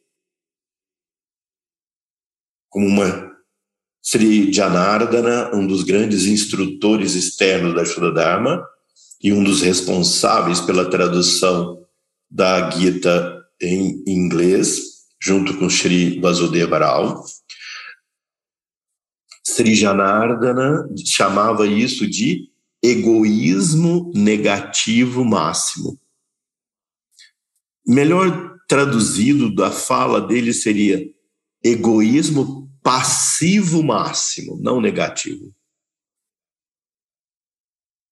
como 2.70 2.88
uma 2.88 3.32
Sri 4.02 4.52
Janardana, 4.52 5.56
um 5.56 5.66
dos 5.66 5.84
grandes 5.84 6.26
instrutores 6.26 7.14
externos 7.14 7.74
da 7.74 7.86
Shuddha 7.86 8.12
Dharma, 8.12 8.68
e 9.22 9.32
um 9.32 9.44
dos 9.44 9.62
responsáveis 9.62 10.60
pela 10.60 10.90
tradução 10.90 11.88
da 12.30 12.70
Gita 12.70 13.42
em 13.62 14.04
inglês, 14.06 15.06
junto 15.22 15.58
com 15.58 15.70
Sri 15.70 16.20
Vasudeva 16.20 16.80
Rao. 16.80 17.24
Sri 19.46 19.76
Janardana 19.76 20.86
chamava 21.06 21.66
isso 21.66 22.06
de 22.06 22.52
egoísmo 22.84 24.12
negativo 24.14 25.24
máximo. 25.24 25.98
Melhor 27.88 28.58
traduzido 28.68 29.54
da 29.54 29.72
fala 29.72 30.20
dele 30.20 30.54
seria 30.54 31.02
egoísmo 31.64 32.70
passivo 32.82 33.82
máximo, 33.82 34.58
não 34.62 34.82
negativo. 34.82 35.56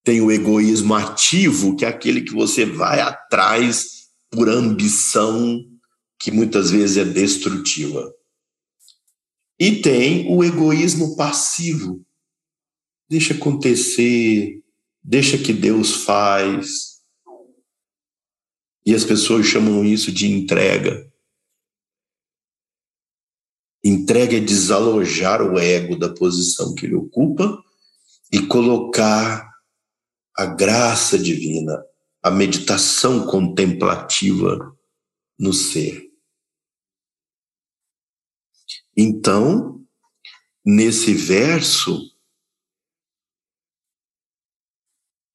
Tem 0.04 0.22
o 0.22 0.32
egoísmo 0.32 0.96
ativo, 0.96 1.76
que 1.76 1.84
é 1.84 1.90
aquele 1.90 2.22
que 2.22 2.34
você 2.34 2.66
vai 2.66 3.02
atrás 3.02 4.10
por 4.30 4.48
ambição, 4.50 5.64
que 6.18 6.32
muitas 6.32 6.72
vezes 6.72 6.98
é 6.98 7.06
destrutiva. 7.06 8.12
E 9.60 9.82
tem 9.82 10.34
o 10.34 10.44
egoísmo 10.44 11.16
passivo. 11.16 12.04
Deixa 13.10 13.34
acontecer, 13.34 14.61
deixa 15.04 15.38
que 15.38 15.54
Deus 15.54 16.04
faz. 16.04 17.02
E 18.86 18.94
as 18.96 19.04
pessoas 19.04 19.46
chamam 19.46 19.86
isso 19.86 20.12
de 20.12 20.30
entrega. 20.30 21.12
Entrega 23.84 24.38
é 24.38 24.40
desalojar 24.40 25.42
o 25.42 25.58
ego 25.58 25.98
da 25.98 26.14
posição 26.14 26.76
que 26.76 26.86
ele 26.86 26.96
ocupa 26.96 27.64
e 28.32 28.46
colocar 28.46 29.52
a 30.38 30.46
graça 30.46 31.18
divina, 31.18 31.84
a 32.22 32.30
meditação 32.30 33.26
contemplativa 33.26 34.76
no 35.38 35.52
ser. 35.52 36.10
Então, 38.96 39.84
nesse 40.64 41.14
verso, 41.14 42.11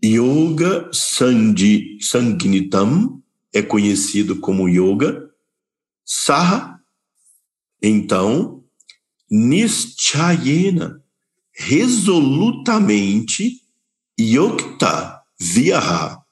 Yoga 0.06 0.88
Sandi 0.92 1.98
Sangnitam 2.00 3.20
é 3.52 3.60
conhecido 3.60 4.38
como 4.38 4.68
yoga, 4.68 5.28
Saha, 6.04 6.80
então, 7.82 8.64
Nischayena, 9.28 11.02
resolutamente, 11.52 13.62
Yokta 14.18 15.20
Viaha, 15.40 16.24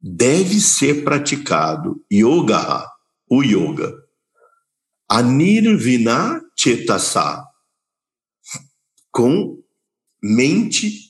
deve 0.00 0.60
ser 0.60 1.02
praticado, 1.02 2.00
Yoga, 2.12 2.88
o 3.28 3.42
yoga, 3.42 3.92
Anirvina 5.08 6.40
Chetasa, 6.56 7.44
com 9.10 9.60
mente 10.22 11.05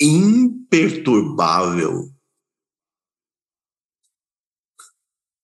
imperturbável. 0.00 2.10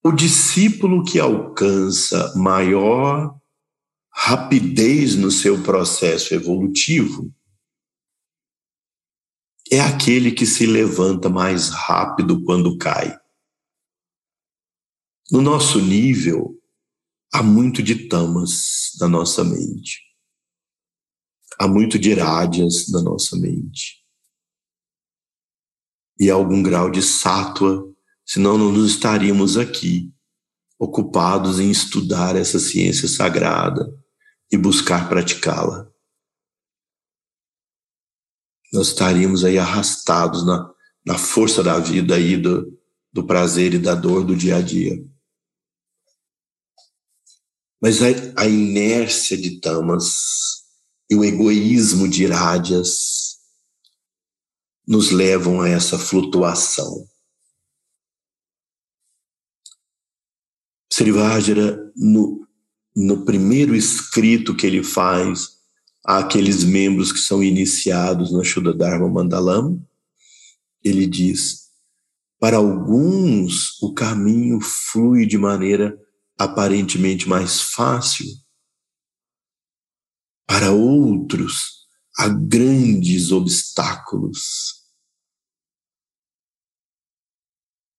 O 0.03 0.11
discípulo 0.11 1.03
que 1.03 1.19
alcança 1.19 2.33
maior 2.35 3.39
rapidez 4.11 5.15
no 5.15 5.29
seu 5.29 5.61
processo 5.61 6.33
evolutivo 6.33 7.31
é 9.69 9.79
aquele 9.79 10.31
que 10.31 10.45
se 10.45 10.65
levanta 10.65 11.29
mais 11.29 11.69
rápido 11.69 12.43
quando 12.43 12.77
cai. 12.77 13.15
No 15.29 15.41
nosso 15.41 15.81
nível, 15.81 16.57
há 17.31 17.43
muito 17.43 17.83
de 17.83 18.07
tamas 18.07 18.91
na 18.99 19.09
nossa 19.09 19.43
mente. 19.43 20.01
Há 21.59 21.67
muito 21.67 21.99
de 21.99 22.13
rádias 22.13 22.87
na 22.89 23.01
nossa 23.01 23.35
mente 23.35 24.06
e 26.19 26.29
algum 26.29 26.63
grau 26.63 26.89
de 26.89 27.01
sátua, 27.01 27.83
senão 28.25 28.57
não 28.57 28.71
nos 28.71 28.91
estaríamos 28.91 29.57
aqui 29.57 30.11
ocupados 30.79 31.59
em 31.59 31.71
estudar 31.71 32.35
essa 32.35 32.59
ciência 32.59 33.07
sagrada 33.07 33.91
e 34.51 34.57
buscar 34.57 35.09
praticá-la. 35.09 35.89
Nós 38.71 38.89
estaríamos 38.89 39.43
aí 39.43 39.57
arrastados 39.57 40.45
na, 40.45 40.71
na 41.05 41.17
força 41.17 41.63
da 41.63 41.79
vida 41.79 42.15
aí 42.15 42.37
do, 42.37 42.77
do 43.11 43.25
prazer 43.25 43.73
e 43.73 43.79
da 43.79 43.95
dor 43.95 44.23
do 44.23 44.35
dia 44.35 44.57
a 44.57 44.61
dia. 44.61 45.03
Mas 47.81 48.01
a, 48.01 48.07
a 48.41 48.47
inércia 48.47 49.37
de 49.37 49.59
tamas 49.59 50.65
e 51.09 51.15
o 51.15 51.23
egoísmo 51.23 52.07
de 52.07 52.23
irádias 52.23 53.36
nos 54.87 55.11
levam 55.11 55.59
a 55.59 55.67
essa 55.67 55.99
flutuação. 55.99 57.05
Srivajra, 60.91 61.77
no, 61.95 62.47
no 62.95 63.25
primeiro 63.25 63.75
escrito 63.75 64.55
que 64.55 64.65
ele 64.65 64.83
faz 64.83 65.57
àqueles 66.05 66.63
membros 66.63 67.11
que 67.11 67.19
são 67.19 67.43
iniciados 67.43 68.31
no 68.31 68.43
Shuddha 68.43 68.73
Dharma 68.73 69.09
Mandalam, 69.09 69.85
ele 70.83 71.05
diz: 71.05 71.67
para 72.39 72.57
alguns 72.57 73.81
o 73.81 73.93
caminho 73.93 74.61
flui 74.61 75.25
de 75.25 75.37
maneira 75.37 75.99
aparentemente 76.37 77.27
mais 77.27 77.61
fácil, 77.61 78.25
para 80.47 80.71
outros 80.71 81.87
há 82.17 82.29
grandes 82.29 83.31
obstáculos. 83.31 84.76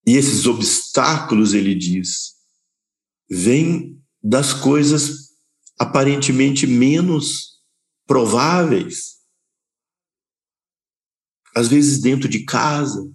E 0.09 0.17
esses 0.17 0.47
obstáculos, 0.47 1.53
ele 1.53 1.75
diz, 1.75 2.35
vêm 3.29 4.03
das 4.23 4.55
coisas 4.55 5.35
aparentemente 5.79 6.67
menos 6.67 7.61
prováveis. 8.07 9.19
Às 11.55 11.69
vezes 11.69 12.01
dentro 12.01 12.27
de 12.27 12.47
casa, 12.47 13.15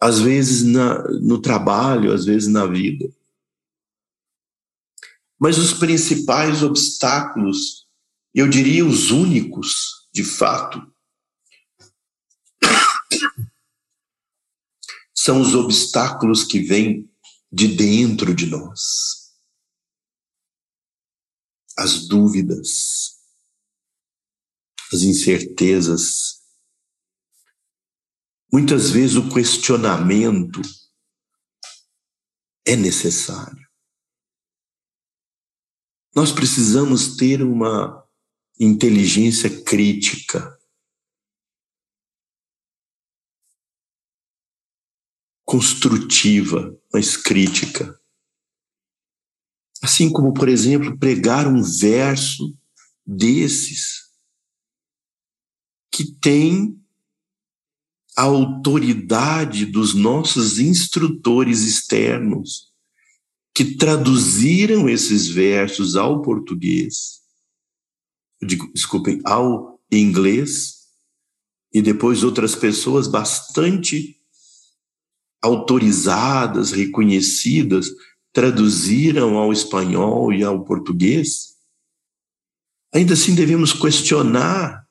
às 0.00 0.20
vezes 0.20 0.62
na, 0.62 1.06
no 1.20 1.38
trabalho, 1.38 2.10
às 2.10 2.24
vezes 2.24 2.48
na 2.48 2.64
vida. 2.64 3.14
Mas 5.38 5.58
os 5.58 5.74
principais 5.74 6.62
obstáculos, 6.62 7.86
eu 8.34 8.48
diria 8.48 8.86
os 8.86 9.10
únicos, 9.10 10.08
de 10.10 10.24
fato, 10.24 10.90
são 15.24 15.40
os 15.40 15.54
obstáculos 15.54 16.42
que 16.42 16.58
vêm 16.58 17.08
de 17.52 17.68
dentro 17.68 18.34
de 18.34 18.46
nós. 18.46 19.32
As 21.78 22.08
dúvidas, 22.08 23.20
as 24.92 25.02
incertezas. 25.02 26.42
Muitas 28.52 28.90
vezes 28.90 29.14
o 29.14 29.32
questionamento 29.32 30.60
é 32.66 32.74
necessário. 32.74 33.64
Nós 36.16 36.32
precisamos 36.32 37.16
ter 37.16 37.42
uma 37.42 38.04
inteligência 38.58 39.62
crítica 39.62 40.60
construtiva, 45.52 46.74
mas 46.90 47.14
crítica. 47.14 47.94
Assim 49.82 50.10
como, 50.10 50.32
por 50.32 50.48
exemplo, 50.48 50.96
pregar 50.96 51.46
um 51.46 51.62
verso 51.62 52.56
desses 53.04 54.04
que 55.90 56.10
tem 56.10 56.82
a 58.16 58.22
autoridade 58.22 59.66
dos 59.66 59.92
nossos 59.92 60.58
instrutores 60.58 61.60
externos, 61.60 62.72
que 63.54 63.76
traduziram 63.76 64.88
esses 64.88 65.28
versos 65.28 65.96
ao 65.96 66.22
português, 66.22 67.20
digo, 68.42 68.72
desculpem, 68.72 69.20
ao 69.22 69.78
inglês, 69.90 70.86
e 71.70 71.82
depois 71.82 72.24
outras 72.24 72.54
pessoas 72.54 73.06
bastante 73.06 74.21
autorizadas, 75.42 76.70
reconhecidas, 76.70 77.90
traduziram 78.32 79.36
ao 79.36 79.52
espanhol 79.52 80.32
e 80.32 80.42
ao 80.42 80.64
português, 80.64 81.56
ainda 82.94 83.14
assim 83.14 83.34
devemos 83.34 83.72
questionar 83.72 84.82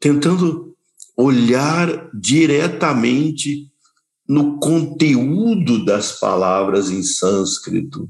tentando 0.00 0.76
olhar 1.16 2.10
diretamente 2.14 3.68
no 4.28 4.58
conteúdo 4.58 5.84
das 5.84 6.20
palavras 6.20 6.90
em 6.90 7.02
sânscrito, 7.02 8.08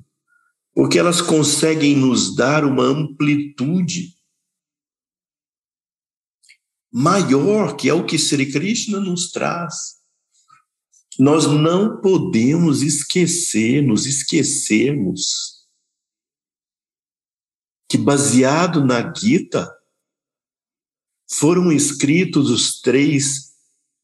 porque 0.74 0.98
elas 0.98 1.20
conseguem 1.20 1.96
nos 1.96 2.36
dar 2.36 2.64
uma 2.64 2.84
amplitude 2.84 4.17
maior, 6.92 7.76
que 7.76 7.88
é 7.88 7.94
o 7.94 8.04
que 8.04 8.18
Sri 8.18 8.50
Krishna 8.50 9.00
nos 9.00 9.30
traz. 9.30 9.98
Nós 11.18 11.46
não 11.46 12.00
podemos 12.00 12.82
esquecer, 12.82 13.82
nos 13.82 14.06
esquecermos 14.06 15.58
que 17.88 17.98
baseado 17.98 18.84
na 18.84 19.12
Gita 19.12 19.68
foram 21.30 21.70
escritos 21.72 22.50
os 22.50 22.80
três 22.80 23.48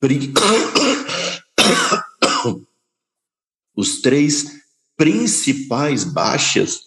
os 3.76 4.00
três 4.00 4.64
principais 4.96 6.04
baixas 6.04 6.80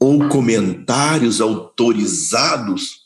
ou 0.00 0.28
comentários 0.28 1.40
autorizados 1.40 3.01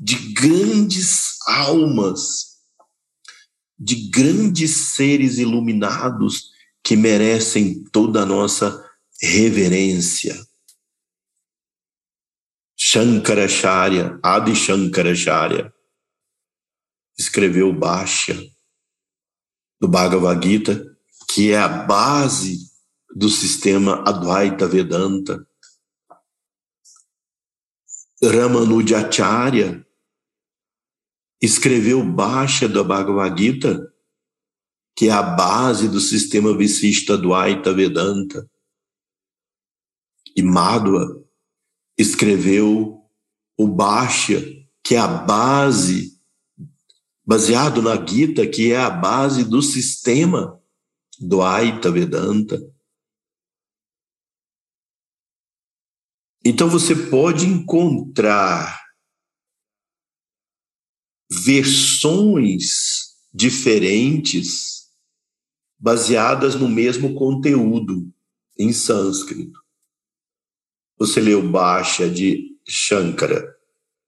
de 0.00 0.32
grandes 0.32 1.36
almas, 1.46 2.58
de 3.78 4.08
grandes 4.08 4.94
seres 4.94 5.36
iluminados 5.36 6.52
que 6.82 6.96
merecem 6.96 7.84
toda 7.92 8.22
a 8.22 8.26
nossa 8.26 8.82
reverência. 9.20 10.34
Shankaracharya, 12.78 14.18
Adi 14.22 14.56
Shankaracharya, 14.56 15.70
escreveu 17.18 17.70
Baixa 17.70 18.34
do 19.78 19.86
Bhagavad 19.86 20.42
Gita, 20.42 20.82
que 21.28 21.52
é 21.52 21.58
a 21.58 21.68
base 21.68 22.70
do 23.14 23.28
sistema 23.28 24.02
Advaita 24.08 24.66
Vedanta. 24.66 25.46
Ramanujacharya 28.22 29.86
escreveu 31.40 32.04
Baixa 32.04 32.68
do 32.68 32.84
Bhagavad 32.84 33.40
Gita, 33.40 33.92
que 34.94 35.08
é 35.08 35.12
a 35.12 35.22
base 35.22 35.88
do 35.88 36.00
sistema 36.00 36.56
Visista 36.56 37.14
Advaita 37.14 37.72
Vedanta. 37.72 38.48
E 40.36 40.42
Madhva 40.42 41.24
escreveu 41.96 43.02
o 43.56 43.66
Baixa, 43.68 44.40
que 44.82 44.94
é 44.94 44.98
a 44.98 45.06
base 45.06 46.20
baseado 47.24 47.80
na 47.80 47.94
Gita, 48.04 48.46
que 48.46 48.72
é 48.72 48.78
a 48.78 48.90
base 48.90 49.44
do 49.44 49.62
sistema 49.62 50.60
do 51.20 51.42
Aita 51.42 51.90
Vedanta. 51.90 52.60
Então 56.44 56.68
você 56.68 56.96
pode 56.96 57.46
encontrar 57.46 58.89
versões 61.30 63.10
diferentes 63.32 64.88
baseadas 65.78 66.54
no 66.54 66.68
mesmo 66.68 67.14
conteúdo 67.14 68.12
em 68.58 68.72
sânscrito. 68.72 69.58
Você 70.98 71.20
lê 71.20 71.34
o 71.34 71.48
Bhashya 71.48 72.10
de 72.10 72.56
Shankara, 72.68 73.56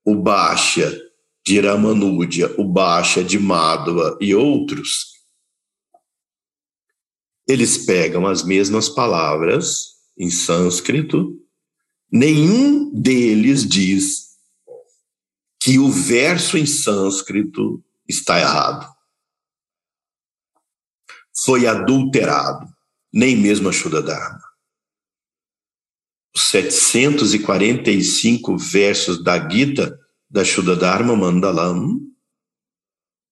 o 0.05 0.15
Bhashya 0.15 1.01
de 1.45 1.59
Ramanuja, 1.59 2.53
o 2.57 2.63
Baixa 2.63 3.23
de 3.23 3.37
Madhva 3.37 4.17
e 4.21 4.33
outros, 4.33 5.13
eles 7.47 7.77
pegam 7.85 8.25
as 8.25 8.43
mesmas 8.43 8.87
palavras 8.87 9.93
em 10.17 10.29
sânscrito, 10.29 11.37
nenhum 12.11 12.91
deles 12.93 13.67
diz 13.67 14.22
que 15.63 15.79
o 15.79 15.89
verso 15.89 16.57
em 16.57 16.65
sânscrito 16.65 17.81
está 18.05 18.37
errado. 18.37 18.93
Foi 21.45 21.65
adulterado, 21.65 22.67
nem 23.13 23.37
mesmo 23.37 23.69
a 23.69 23.71
Shuddha 23.71 24.01
Dharma. 24.01 24.43
Os 26.35 26.49
745 26.49 28.57
versos 28.57 29.23
da 29.23 29.49
Gita 29.49 29.97
da 30.29 30.43
Shuddha 30.43 30.75
Dharma 30.75 31.15
Mandalam 31.15 32.01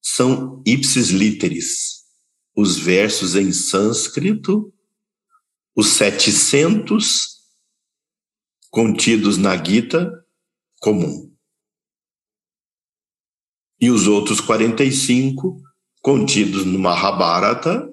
são 0.02 0.64
ipsis 0.66 1.10
literis, 1.10 2.06
os 2.56 2.78
versos 2.78 3.36
em 3.36 3.52
sânscrito, 3.52 4.74
os 5.76 5.90
700 5.90 7.42
contidos 8.70 9.38
na 9.38 9.62
Gita 9.62 10.10
comum. 10.80 11.31
E 13.82 13.90
os 13.90 14.08
outros 14.08 14.40
45 14.40 15.60
contidos 16.02 16.66
no 16.66 16.78
Mahabharata, 16.78 17.92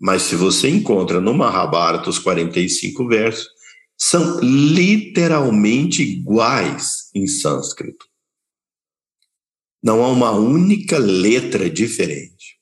mas 0.00 0.22
se 0.22 0.34
você 0.34 0.68
encontra 0.68 1.20
no 1.20 1.34
Mahabharata 1.34 2.10
os 2.10 2.18
45 2.18 3.06
versos, 3.06 3.48
são 3.96 4.40
literalmente 4.40 6.02
iguais 6.02 7.10
em 7.14 7.26
sânscrito. 7.26 8.06
Não 9.82 10.02
há 10.02 10.08
uma 10.08 10.30
única 10.32 10.98
letra 10.98 11.68
diferente. 11.68 12.60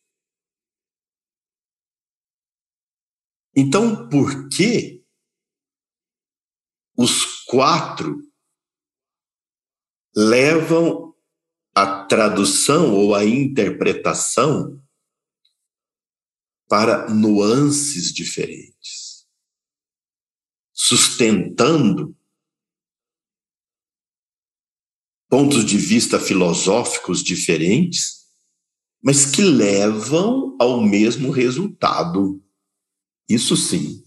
Então, 3.55 4.09
por 4.09 4.49
que 4.49 5.03
os 6.97 7.45
quatro 7.45 8.19
levam 10.15 11.10
a 11.75 12.05
tradução 12.05 12.95
ou 12.95 13.15
a 13.15 13.25
interpretação 13.25 14.83
para 16.69 17.09
nuances 17.09 18.13
diferentes, 18.13 19.27
sustentando 20.73 22.17
pontos 25.29 25.65
de 25.65 25.79
vista 25.79 26.19
filosóficos 26.19 27.23
diferentes, 27.23 28.27
mas 29.03 29.25
que 29.25 29.43
levam 29.43 30.57
ao 30.61 30.83
mesmo 30.83 31.31
resultado. 31.31 32.43
Isso 33.29 33.57
sim. 33.57 34.05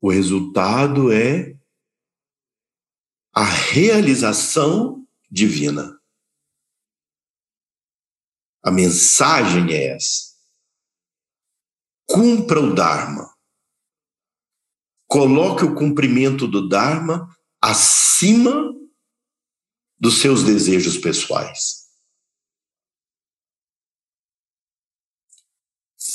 O 0.00 0.10
resultado 0.10 1.12
é 1.12 1.56
a 3.32 3.44
realização 3.44 5.06
divina. 5.30 5.98
A 8.62 8.70
mensagem 8.70 9.72
é 9.72 9.94
essa. 9.96 10.32
Cumpra 12.06 12.60
o 12.60 12.74
Dharma. 12.74 13.32
Coloque 15.06 15.64
o 15.64 15.74
cumprimento 15.74 16.46
do 16.46 16.68
Dharma 16.68 17.34
acima 17.60 18.72
dos 19.98 20.20
seus 20.20 20.44
desejos 20.44 20.98
pessoais. 20.98 21.82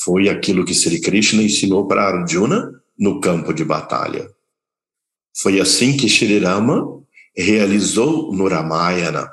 Foi 0.03 0.29
aquilo 0.29 0.63
que 0.63 0.73
Sri 0.73 1.01
Krishna 1.01 1.41
ensinou 1.41 1.87
para 1.87 2.07
Arjuna 2.07 2.71
no 2.97 3.19
campo 3.19 3.53
de 3.53 3.65
batalha. 3.65 4.29
Foi 5.35 5.59
assim 5.59 5.97
que 5.97 6.07
Shri 6.07 6.39
Rama 6.39 6.97
realizou 7.37 8.33
no 8.33 8.47
Ramayana. 8.47 9.31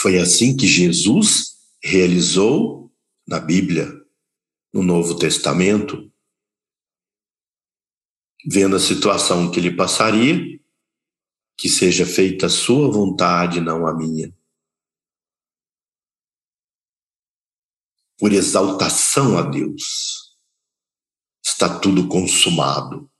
Foi 0.00 0.18
assim 0.18 0.56
que 0.56 0.66
Jesus 0.66 1.56
realizou 1.82 2.92
na 3.26 3.40
Bíblia, 3.40 3.88
no 4.72 4.82
Novo 4.82 5.18
Testamento 5.18 6.10
vendo 8.46 8.76
a 8.76 8.80
situação 8.80 9.50
que 9.50 9.58
ele 9.58 9.76
passaria, 9.76 10.58
que 11.56 11.68
seja 11.68 12.06
feita 12.06 12.46
a 12.46 12.50
sua 12.50 12.90
vontade, 12.90 13.60
não 13.60 13.86
a 13.86 13.94
minha. 13.94 14.34
Por 18.18 18.32
exaltação 18.32 19.38
a 19.38 19.42
Deus, 19.42 20.36
está 21.44 21.78
tudo 21.80 22.08
consumado. 22.08 23.10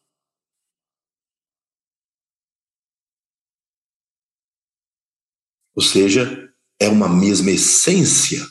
Ou 5.74 5.82
seja, 5.82 6.52
é 6.78 6.88
uma 6.88 7.08
mesma 7.08 7.50
essência. 7.50 8.44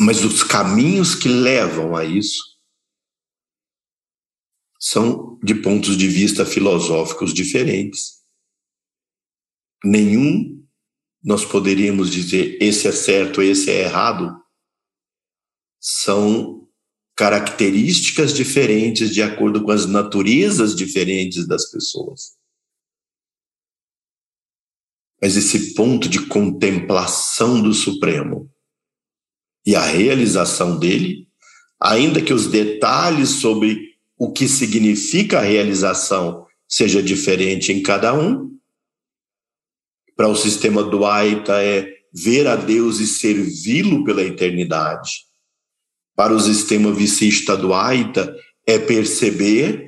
Mas 0.00 0.24
os 0.24 0.42
caminhos 0.42 1.14
que 1.14 1.28
levam 1.28 1.96
a 1.96 2.04
isso 2.04 2.42
são 4.80 5.38
de 5.42 5.54
pontos 5.54 5.96
de 5.96 6.08
vista 6.08 6.44
filosóficos 6.44 7.32
diferentes. 7.32 8.22
Nenhum 9.82 10.62
nós 11.22 11.44
poderíamos 11.44 12.10
dizer 12.10 12.58
esse 12.60 12.86
é 12.86 12.92
certo, 12.92 13.40
esse 13.40 13.70
é 13.70 13.84
errado. 13.84 14.38
São 15.80 16.68
características 17.16 18.34
diferentes 18.34 19.10
de 19.10 19.22
acordo 19.22 19.62
com 19.62 19.70
as 19.70 19.86
naturezas 19.86 20.74
diferentes 20.74 21.46
das 21.46 21.70
pessoas. 21.70 22.36
Mas 25.20 25.36
esse 25.36 25.74
ponto 25.74 26.08
de 26.08 26.26
contemplação 26.26 27.60
do 27.60 27.72
Supremo 27.72 28.50
e 29.66 29.74
a 29.74 29.82
realização 29.82 30.78
dele, 30.78 31.28
ainda 31.80 32.20
que 32.20 32.32
os 32.32 32.46
detalhes 32.46 33.30
sobre 33.40 33.94
o 34.18 34.32
que 34.32 34.46
significa 34.46 35.38
a 35.38 35.42
realização 35.42 36.46
seja 36.68 37.02
diferente 37.02 37.72
em 37.72 37.82
cada 37.82 38.14
um, 38.14 38.54
para 40.16 40.28
o 40.28 40.36
sistema 40.36 40.82
Duaita 40.82 41.62
é 41.62 41.92
ver 42.12 42.46
a 42.46 42.54
Deus 42.54 43.00
e 43.00 43.06
servi-lo 43.06 44.04
pela 44.04 44.22
eternidade. 44.22 45.10
Para 46.14 46.32
o 46.32 46.40
sistema 46.40 46.92
vicista 46.92 47.56
Duaita 47.56 48.34
é 48.66 48.78
perceber 48.78 49.86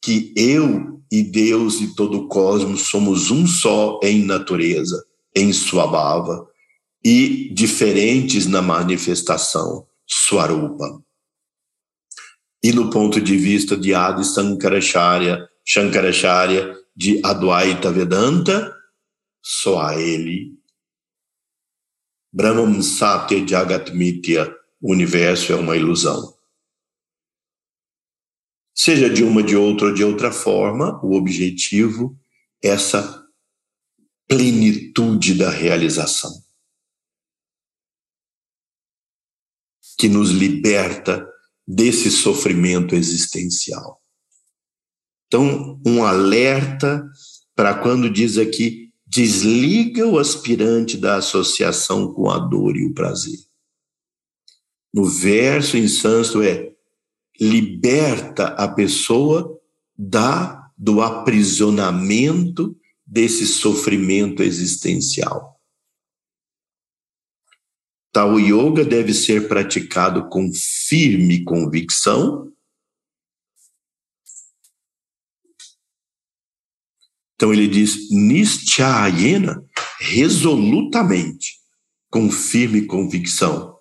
que 0.00 0.32
eu 0.36 0.93
e 1.10 1.22
Deus 1.22 1.80
e 1.80 1.94
todo 1.94 2.18
o 2.18 2.28
cosmos 2.28 2.88
somos 2.88 3.30
um 3.30 3.46
só 3.46 4.00
em 4.02 4.24
natureza, 4.24 5.04
em 5.34 5.52
sua 5.52 5.86
bava, 5.86 6.48
e 7.04 7.52
diferentes 7.52 8.46
na 8.46 8.62
manifestação, 8.62 9.86
Swarupa. 10.06 11.02
E 12.62 12.72
no 12.72 12.88
ponto 12.90 13.20
de 13.20 13.36
vista 13.36 13.76
de 13.76 13.94
Adi 13.94 14.24
Sankaracharya, 14.24 15.46
Shankaracharya, 15.64 16.74
de 16.96 17.20
Advaita 17.24 17.90
Vedanta, 17.90 18.74
só 19.42 19.80
a 19.80 20.00
ele. 20.00 20.54
Brahman 22.32 22.82
Satya 22.82 23.46
Jagat 23.46 23.92
Mitya, 23.92 24.52
o 24.80 24.92
universo 24.92 25.52
é 25.52 25.56
uma 25.56 25.76
ilusão. 25.76 26.33
Seja 28.74 29.08
de 29.08 29.22
uma, 29.22 29.42
de 29.42 29.56
outra 29.56 29.86
ou 29.86 29.94
de 29.94 30.02
outra 30.02 30.32
forma, 30.32 31.00
o 31.04 31.14
objetivo 31.14 32.18
é 32.62 32.68
essa 32.68 33.24
plenitude 34.26 35.34
da 35.34 35.50
realização. 35.50 36.32
Que 39.96 40.08
nos 40.08 40.30
liberta 40.30 41.26
desse 41.66 42.10
sofrimento 42.10 42.94
existencial. 42.94 44.02
Então, 45.26 45.80
um 45.86 46.04
alerta 46.04 47.04
para 47.54 47.74
quando 47.74 48.10
diz 48.10 48.36
aqui 48.38 48.92
desliga 49.06 50.06
o 50.06 50.18
aspirante 50.18 50.96
da 50.96 51.16
associação 51.16 52.12
com 52.12 52.28
a 52.28 52.38
dor 52.38 52.76
e 52.76 52.84
o 52.84 52.92
prazer. 52.92 53.38
No 54.92 55.04
verso 55.04 55.76
em 55.76 55.86
sânscrito 55.86 56.42
é 56.42 56.73
liberta 57.40 58.48
a 58.48 58.68
pessoa 58.68 59.60
da 59.96 60.62
do 60.76 61.00
aprisionamento 61.00 62.76
desse 63.06 63.46
sofrimento 63.46 64.42
existencial. 64.42 65.60
Tal 68.12 68.38
yoga 68.38 68.84
deve 68.84 69.14
ser 69.14 69.48
praticado 69.48 70.28
com 70.28 70.50
firme 70.52 71.44
convicção 71.44 72.54
Então 77.34 77.52
ele 77.52 77.66
diz 77.66 78.10
nischayena, 78.10 79.62
resolutamente, 80.00 81.58
com 82.10 82.30
firme 82.30 82.86
convicção. 82.86 83.76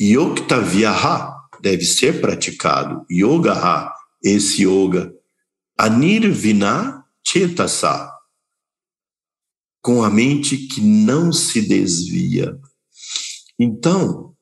Yoktaviaha 0.00 1.37
deve 1.60 1.84
ser 1.84 2.20
praticado. 2.20 3.04
Yogaha, 3.10 3.92
esse 4.22 4.64
yoga. 4.64 5.12
Anirvina 5.76 7.04
chetasa, 7.26 8.10
com 9.82 10.02
a 10.02 10.10
mente 10.10 10.56
que 10.56 10.80
não 10.80 11.32
se 11.32 11.60
desvia. 11.60 12.58
Então, 13.58 14.34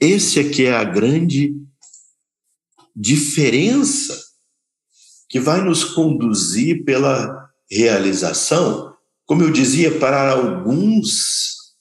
esse 0.00 0.40
aqui 0.40 0.66
é 0.66 0.74
a 0.74 0.84
grande 0.84 1.54
diferença 2.94 4.18
que 5.28 5.38
vai 5.38 5.62
nos 5.62 5.84
conduzir 5.84 6.84
pela 6.84 7.48
realização, 7.70 8.96
como 9.24 9.42
eu 9.42 9.50
dizia, 9.52 9.96
para 9.98 10.32
alguns, 10.32 11.76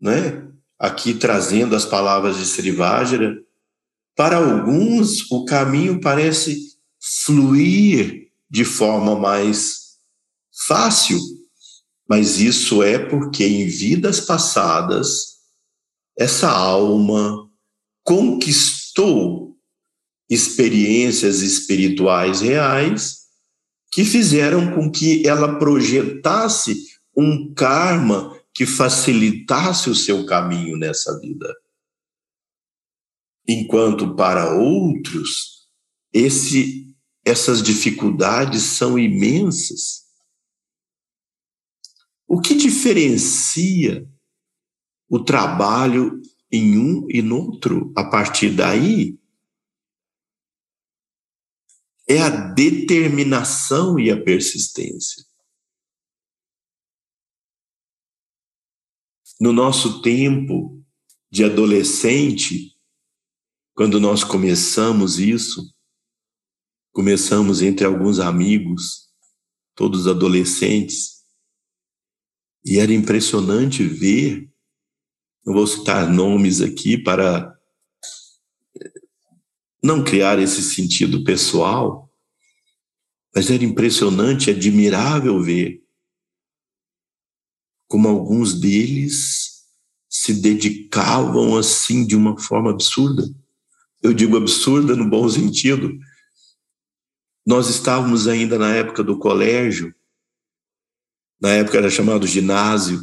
né? 0.00 0.47
Aqui 0.78 1.14
trazendo 1.14 1.74
as 1.74 1.84
palavras 1.84 2.36
de 2.36 2.44
Srivajra, 2.44 3.36
para 4.14 4.36
alguns 4.36 5.30
o 5.30 5.44
caminho 5.44 6.00
parece 6.00 6.76
fluir 7.24 8.28
de 8.50 8.64
forma 8.64 9.18
mais 9.18 9.96
fácil, 10.66 11.18
mas 12.08 12.40
isso 12.40 12.82
é 12.82 12.98
porque 12.98 13.44
em 13.44 13.66
vidas 13.66 14.20
passadas 14.20 15.38
essa 16.18 16.50
alma 16.50 17.48
conquistou 18.02 19.56
experiências 20.28 21.40
espirituais 21.40 22.40
reais 22.40 23.18
que 23.90 24.04
fizeram 24.04 24.74
com 24.74 24.90
que 24.90 25.26
ela 25.26 25.58
projetasse 25.58 26.76
um 27.16 27.52
karma 27.54 28.37
que 28.58 28.66
facilitasse 28.66 29.88
o 29.88 29.94
seu 29.94 30.26
caminho 30.26 30.76
nessa 30.76 31.16
vida. 31.20 31.54
Enquanto 33.46 34.16
para 34.16 34.52
outros, 34.52 35.68
esse, 36.12 36.92
essas 37.24 37.62
dificuldades 37.62 38.64
são 38.64 38.98
imensas. 38.98 40.08
O 42.26 42.40
que 42.40 42.56
diferencia 42.56 44.04
o 45.08 45.22
trabalho 45.22 46.20
em 46.50 46.76
um 46.76 47.06
e 47.08 47.22
no 47.22 47.36
outro? 47.36 47.92
A 47.96 48.10
partir 48.10 48.50
daí, 48.56 49.20
é 52.08 52.20
a 52.20 52.28
determinação 52.28 54.00
e 54.00 54.10
a 54.10 54.20
persistência. 54.20 55.27
No 59.40 59.52
nosso 59.52 60.02
tempo 60.02 60.84
de 61.30 61.44
adolescente, 61.44 62.74
quando 63.72 64.00
nós 64.00 64.24
começamos 64.24 65.20
isso, 65.20 65.72
começamos 66.92 67.62
entre 67.62 67.86
alguns 67.86 68.18
amigos, 68.18 69.08
todos 69.76 70.08
adolescentes, 70.08 71.18
e 72.64 72.78
era 72.78 72.92
impressionante 72.92 73.84
ver, 73.84 74.50
não 75.46 75.54
vou 75.54 75.66
citar 75.66 76.10
nomes 76.10 76.60
aqui 76.60 76.98
para 76.98 77.56
não 79.80 80.02
criar 80.02 80.40
esse 80.40 80.62
sentido 80.62 81.22
pessoal, 81.22 82.12
mas 83.32 83.48
era 83.50 83.62
impressionante, 83.62 84.50
admirável 84.50 85.40
ver 85.40 85.87
como 87.88 88.06
alguns 88.06 88.54
deles 88.54 89.64
se 90.08 90.34
dedicavam 90.34 91.56
assim 91.56 92.06
de 92.06 92.14
uma 92.14 92.38
forma 92.38 92.70
absurda. 92.70 93.22
Eu 94.02 94.12
digo 94.12 94.36
absurda 94.36 94.94
no 94.94 95.08
bom 95.08 95.28
sentido. 95.28 95.98
Nós 97.44 97.68
estávamos 97.68 98.28
ainda 98.28 98.58
na 98.58 98.74
época 98.74 99.02
do 99.02 99.18
colégio, 99.18 99.94
na 101.40 101.50
época 101.50 101.78
era 101.78 101.88
chamado 101.88 102.26
ginásio, 102.26 103.00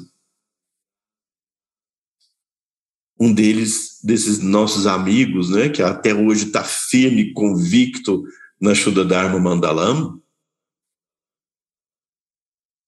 um 3.20 3.34
deles, 3.34 4.00
desses 4.04 4.40
nossos 4.40 4.86
amigos, 4.86 5.50
né, 5.50 5.70
que 5.70 5.82
até 5.82 6.14
hoje 6.14 6.48
está 6.48 6.64
firme, 6.64 7.34
convicto 7.34 8.24
na 8.60 8.76
Shuddha 8.76 9.06
Dharma 9.06 9.40
Mandalam, 9.40 10.22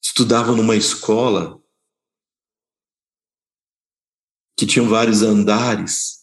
estudava 0.02 0.54
numa 0.54 0.76
escola 0.76 1.62
que 4.58 4.66
tinha 4.66 4.84
vários 4.84 5.22
andares 5.22 6.18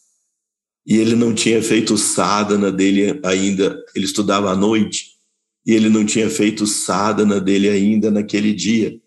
e 0.87 0.97
ele 0.99 1.15
não 1.15 1.35
tinha 1.35 1.63
feito 1.63 1.95
o 1.95 1.99
sadhana 1.99 2.71
dele 2.71 3.21
ainda, 3.25 3.83
ele 3.95 4.05
estudava 4.05 4.51
à 4.51 4.57
noite 4.57 5.13
e 5.65 5.73
ele 5.73 5.89
não 5.89 6.05
tinha 6.05 6.29
feito 6.29 6.65
o 6.65 6.67
sadhana 6.67 7.41
dele 7.41 7.71
ainda 7.71 8.11
naquele 8.11 8.53
dia. 8.53 9.01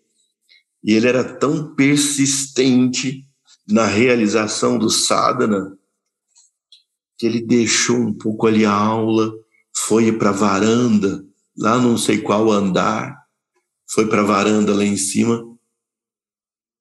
E 0.82 0.92
ele 0.92 1.06
era 1.06 1.22
tão 1.22 1.74
persistente 1.74 3.24
na 3.68 3.84
realização 3.84 4.78
do 4.78 4.90
sadhana, 4.90 5.76
que 7.16 7.26
ele 7.26 7.40
deixou 7.40 7.96
um 7.96 8.12
pouco 8.12 8.46
ali 8.46 8.64
a 8.64 8.72
aula 8.72 9.32
foi 9.86 10.10
para 10.12 10.30
a 10.30 10.32
varanda, 10.32 11.24
lá 11.56 11.78
não 11.78 11.96
sei 11.96 12.18
qual 12.18 12.50
andar, 12.50 13.16
foi 13.88 14.06
para 14.06 14.22
a 14.22 14.24
varanda 14.24 14.74
lá 14.74 14.84
em 14.84 14.96
cima, 14.96 15.44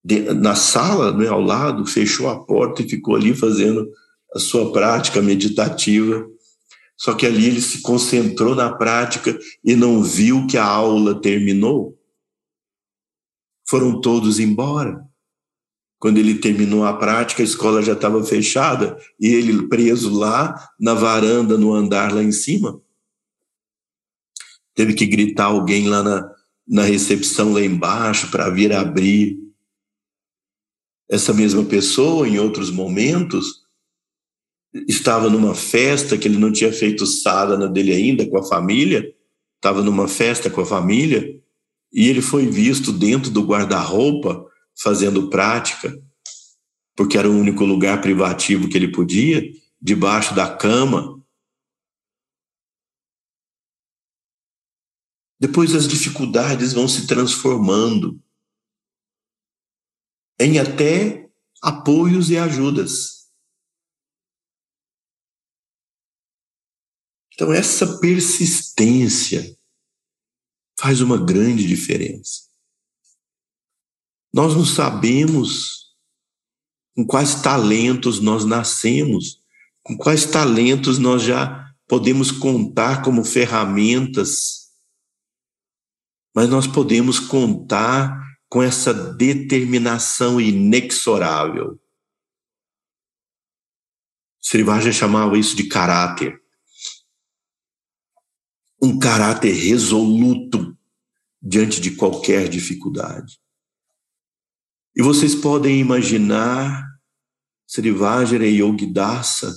de, 0.07 0.21
na 0.33 0.55
sala, 0.55 1.11
né, 1.11 1.27
ao 1.27 1.41
lado, 1.41 1.85
fechou 1.85 2.29
a 2.29 2.39
porta 2.39 2.81
e 2.81 2.89
ficou 2.89 3.13
ali 3.13 3.35
fazendo 3.35 3.91
a 4.33 4.39
sua 4.39 4.71
prática 4.71 5.21
meditativa. 5.21 6.25
Só 6.95 7.13
que 7.13 7.25
ali 7.25 7.45
ele 7.45 7.59
se 7.59 7.81
concentrou 7.81 8.55
na 8.55 8.73
prática 8.73 9.37
e 9.61 9.75
não 9.75 10.01
viu 10.01 10.47
que 10.47 10.57
a 10.57 10.63
aula 10.63 11.19
terminou. 11.19 11.99
Foram 13.69 13.99
todos 13.99 14.39
embora. 14.39 15.05
Quando 15.99 16.19
ele 16.19 16.35
terminou 16.35 16.85
a 16.85 16.93
prática, 16.93 17.43
a 17.43 17.45
escola 17.45 17.81
já 17.81 17.91
estava 17.91 18.23
fechada 18.23 18.97
e 19.19 19.27
ele 19.27 19.67
preso 19.67 20.17
lá 20.17 20.55
na 20.79 20.93
varanda, 20.93 21.57
no 21.57 21.73
andar 21.73 22.13
lá 22.13 22.23
em 22.23 22.31
cima. 22.31 22.81
Teve 24.73 24.93
que 24.93 25.05
gritar 25.05 25.45
alguém 25.45 25.89
lá 25.89 26.01
na, 26.01 26.31
na 26.65 26.83
recepção 26.83 27.51
lá 27.51 27.61
embaixo 27.61 28.31
para 28.31 28.49
vir 28.49 28.71
abrir. 28.71 29.46
Essa 31.09 31.33
mesma 31.33 31.63
pessoa, 31.63 32.27
em 32.27 32.37
outros 32.37 32.69
momentos, 32.69 33.65
estava 34.87 35.29
numa 35.29 35.55
festa 35.55 36.17
que 36.17 36.27
ele 36.27 36.37
não 36.37 36.51
tinha 36.51 36.71
feito 36.71 37.05
sadhana 37.05 37.67
dele 37.67 37.93
ainda 37.93 38.27
com 38.27 38.37
a 38.37 38.43
família, 38.43 39.13
estava 39.55 39.81
numa 39.81 40.07
festa 40.07 40.49
com 40.49 40.61
a 40.61 40.65
família, 40.65 41.41
e 41.91 42.07
ele 42.09 42.21
foi 42.21 42.45
visto 42.45 42.91
dentro 42.91 43.31
do 43.31 43.41
guarda-roupa 43.41 44.45
fazendo 44.77 45.29
prática, 45.29 45.97
porque 46.95 47.17
era 47.17 47.29
o 47.29 47.37
único 47.37 47.63
lugar 47.63 48.01
privativo 48.01 48.67
que 48.67 48.77
ele 48.77 48.91
podia, 48.91 49.41
debaixo 49.81 50.35
da 50.35 50.53
cama. 50.53 51.17
Depois 55.39 55.73
as 55.73 55.87
dificuldades 55.87 56.73
vão 56.73 56.87
se 56.87 57.07
transformando 57.07 58.19
em 60.39 60.59
até 60.59 61.29
apoios 61.61 62.29
e 62.29 62.37
ajudas. 62.37 63.17
Então, 67.33 67.53
essa 67.53 67.99
persistência 67.99 69.57
faz 70.79 71.01
uma 71.01 71.23
grande 71.23 71.67
diferença. 71.67 72.47
Nós 74.33 74.55
não 74.55 74.65
sabemos 74.65 75.95
com 76.95 77.05
quais 77.05 77.41
talentos 77.41 78.19
nós 78.19 78.43
nascemos, 78.43 79.41
com 79.83 79.95
quais 79.95 80.25
talentos 80.25 80.97
nós 80.97 81.21
já 81.21 81.73
podemos 81.87 82.31
contar 82.31 83.03
como 83.03 83.23
ferramentas, 83.23 84.71
mas 86.35 86.49
nós 86.49 86.67
podemos 86.67 87.19
contar 87.19 88.26
com 88.49 88.63
essa 88.63 88.93
determinação 88.93 90.39
inexorável. 90.39 91.79
Srivaja 94.41 94.91
chamava 94.91 95.37
isso 95.37 95.55
de 95.55 95.67
caráter. 95.67 96.41
Um 98.81 98.97
caráter 98.97 99.51
resoluto 99.51 100.77
diante 101.41 101.81
de 101.81 101.91
qualquer 101.95 102.47
dificuldade. 102.47 103.39
E 104.95 105.03
vocês 105.03 105.35
podem 105.35 105.79
imaginar, 105.79 106.83
Srivajra 107.67 108.47
e 108.47 108.61
Yogidasa 108.61 109.53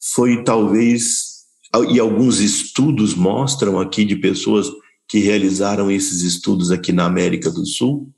foi 0.00 0.44
talvez, 0.44 1.46
e 1.90 1.98
alguns 1.98 2.40
estudos 2.40 3.14
mostram 3.14 3.80
aqui 3.80 4.04
de 4.04 4.16
pessoas 4.16 4.66
que 5.12 5.18
realizaram 5.18 5.90
esses 5.90 6.22
estudos 6.22 6.70
aqui 6.70 6.90
na 6.90 7.04
América 7.04 7.50
do 7.50 7.66
Sul, 7.66 8.10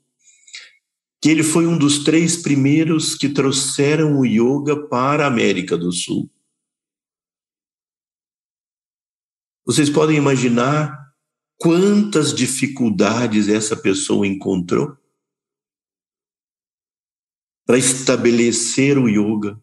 que 1.21 1.27
ele 1.27 1.43
foi 1.43 1.67
um 1.67 1.77
dos 1.77 2.05
três 2.05 2.37
primeiros 2.37 3.15
que 3.15 3.27
trouxeram 3.27 4.17
o 4.17 4.25
yoga 4.25 4.87
para 4.87 5.25
a 5.25 5.27
América 5.27 5.77
do 5.77 5.91
Sul. 5.91 6.31
Vocês 9.65 9.89
podem 9.89 10.15
imaginar 10.15 11.13
quantas 11.57 12.33
dificuldades 12.33 13.49
essa 13.49 13.75
pessoa 13.75 14.25
encontrou? 14.25 14.97
para 17.65 17.79
estabelecer 17.79 18.95
o 18.95 19.09
yoga. 19.09 19.59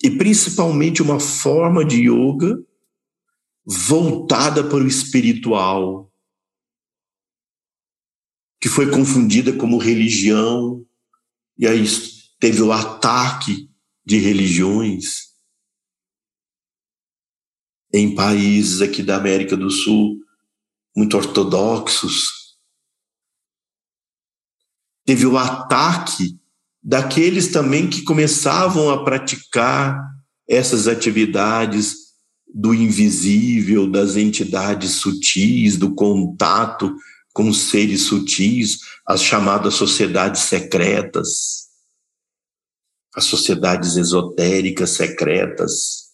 E 0.00 0.08
principalmente 0.08 1.02
uma 1.02 1.18
forma 1.18 1.84
de 1.84 2.08
yoga 2.08 2.64
voltada 3.68 4.64
para 4.64 4.78
o 4.78 4.86
espiritual, 4.86 6.10
que 8.58 8.68
foi 8.68 8.90
confundida 8.90 9.52
como 9.52 9.76
religião, 9.76 10.86
e 11.58 11.66
aí 11.66 11.84
teve 12.40 12.62
o 12.62 12.72
ataque 12.72 13.70
de 14.06 14.16
religiões 14.16 15.28
em 17.92 18.14
países 18.14 18.80
aqui 18.80 19.02
da 19.02 19.16
América 19.16 19.54
do 19.54 19.70
Sul 19.70 20.18
muito 20.96 21.16
ortodoxos, 21.16 22.56
teve 25.04 25.26
o 25.26 25.36
ataque 25.36 26.40
daqueles 26.82 27.52
também 27.52 27.88
que 27.88 28.02
começavam 28.02 28.90
a 28.90 29.04
praticar 29.04 30.02
essas 30.48 30.88
atividades 30.88 32.07
do 32.52 32.74
invisível, 32.74 33.90
das 33.90 34.16
entidades 34.16 34.92
sutis, 34.92 35.76
do 35.76 35.94
contato 35.94 36.94
com 37.32 37.52
seres 37.52 38.02
sutis, 38.02 38.78
as 39.06 39.22
chamadas 39.22 39.74
sociedades 39.74 40.42
secretas, 40.42 41.68
as 43.14 43.24
sociedades 43.24 43.96
esotéricas 43.96 44.90
secretas. 44.90 46.08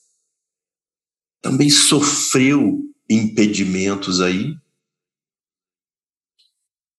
Também 1.41 1.70
sofreu 1.70 2.80
impedimentos 3.09 4.20
aí 4.20 4.57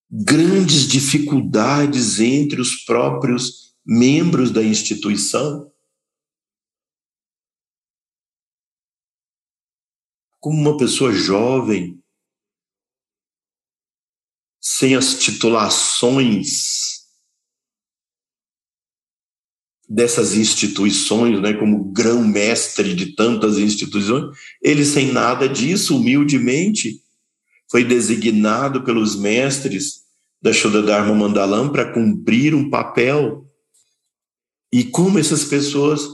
grandes 0.10 0.88
dificuldades 0.88 2.20
entre 2.20 2.62
os 2.62 2.84
próprios 2.86 3.74
membros 3.86 4.52
da 4.52 4.64
instituição. 4.64 5.72
Como 10.46 10.62
uma 10.62 10.78
pessoa 10.78 11.12
jovem, 11.12 12.00
sem 14.62 14.94
as 14.94 15.18
titulações 15.18 17.08
dessas 19.90 20.36
instituições, 20.36 21.42
né, 21.42 21.56
como 21.56 21.86
grão-mestre 21.86 22.94
de 22.94 23.16
tantas 23.16 23.58
instituições, 23.58 24.38
ele 24.62 24.86
sem 24.86 25.12
nada 25.12 25.50
disso, 25.50 25.98
humildemente, 25.98 27.02
foi 27.68 27.84
designado 27.84 28.84
pelos 28.84 29.16
mestres 29.16 30.04
da 30.40 30.54
Shodadharma 30.54 31.16
Mandalam 31.16 31.72
para 31.72 31.92
cumprir 31.92 32.54
um 32.54 32.70
papel. 32.70 33.52
E 34.72 34.84
como 34.84 35.18
essas 35.18 35.44
pessoas 35.44 36.08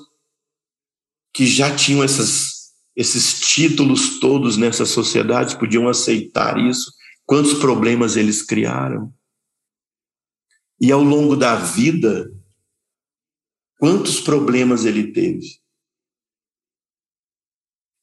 que 1.34 1.46
já 1.46 1.76
tinham 1.76 2.02
essas, 2.02 2.51
esses 2.96 3.40
títulos 3.40 4.20
todos 4.20 4.58
nessa 4.58 4.86
sociedade 4.86 5.58
podiam 5.58 5.88
aceitar 5.88 6.58
isso, 6.58 6.92
quantos 7.26 7.54
problemas 7.54 8.16
eles 8.18 8.42
criaram. 8.42 9.14
E 10.80 10.92
ao 10.92 11.02
longo 11.02 11.36
da 11.36 11.56
vida, 11.56 12.32
quantos 13.80 14.20
problemas 14.20 14.84
ele 14.84 15.12
teve? 15.12 15.62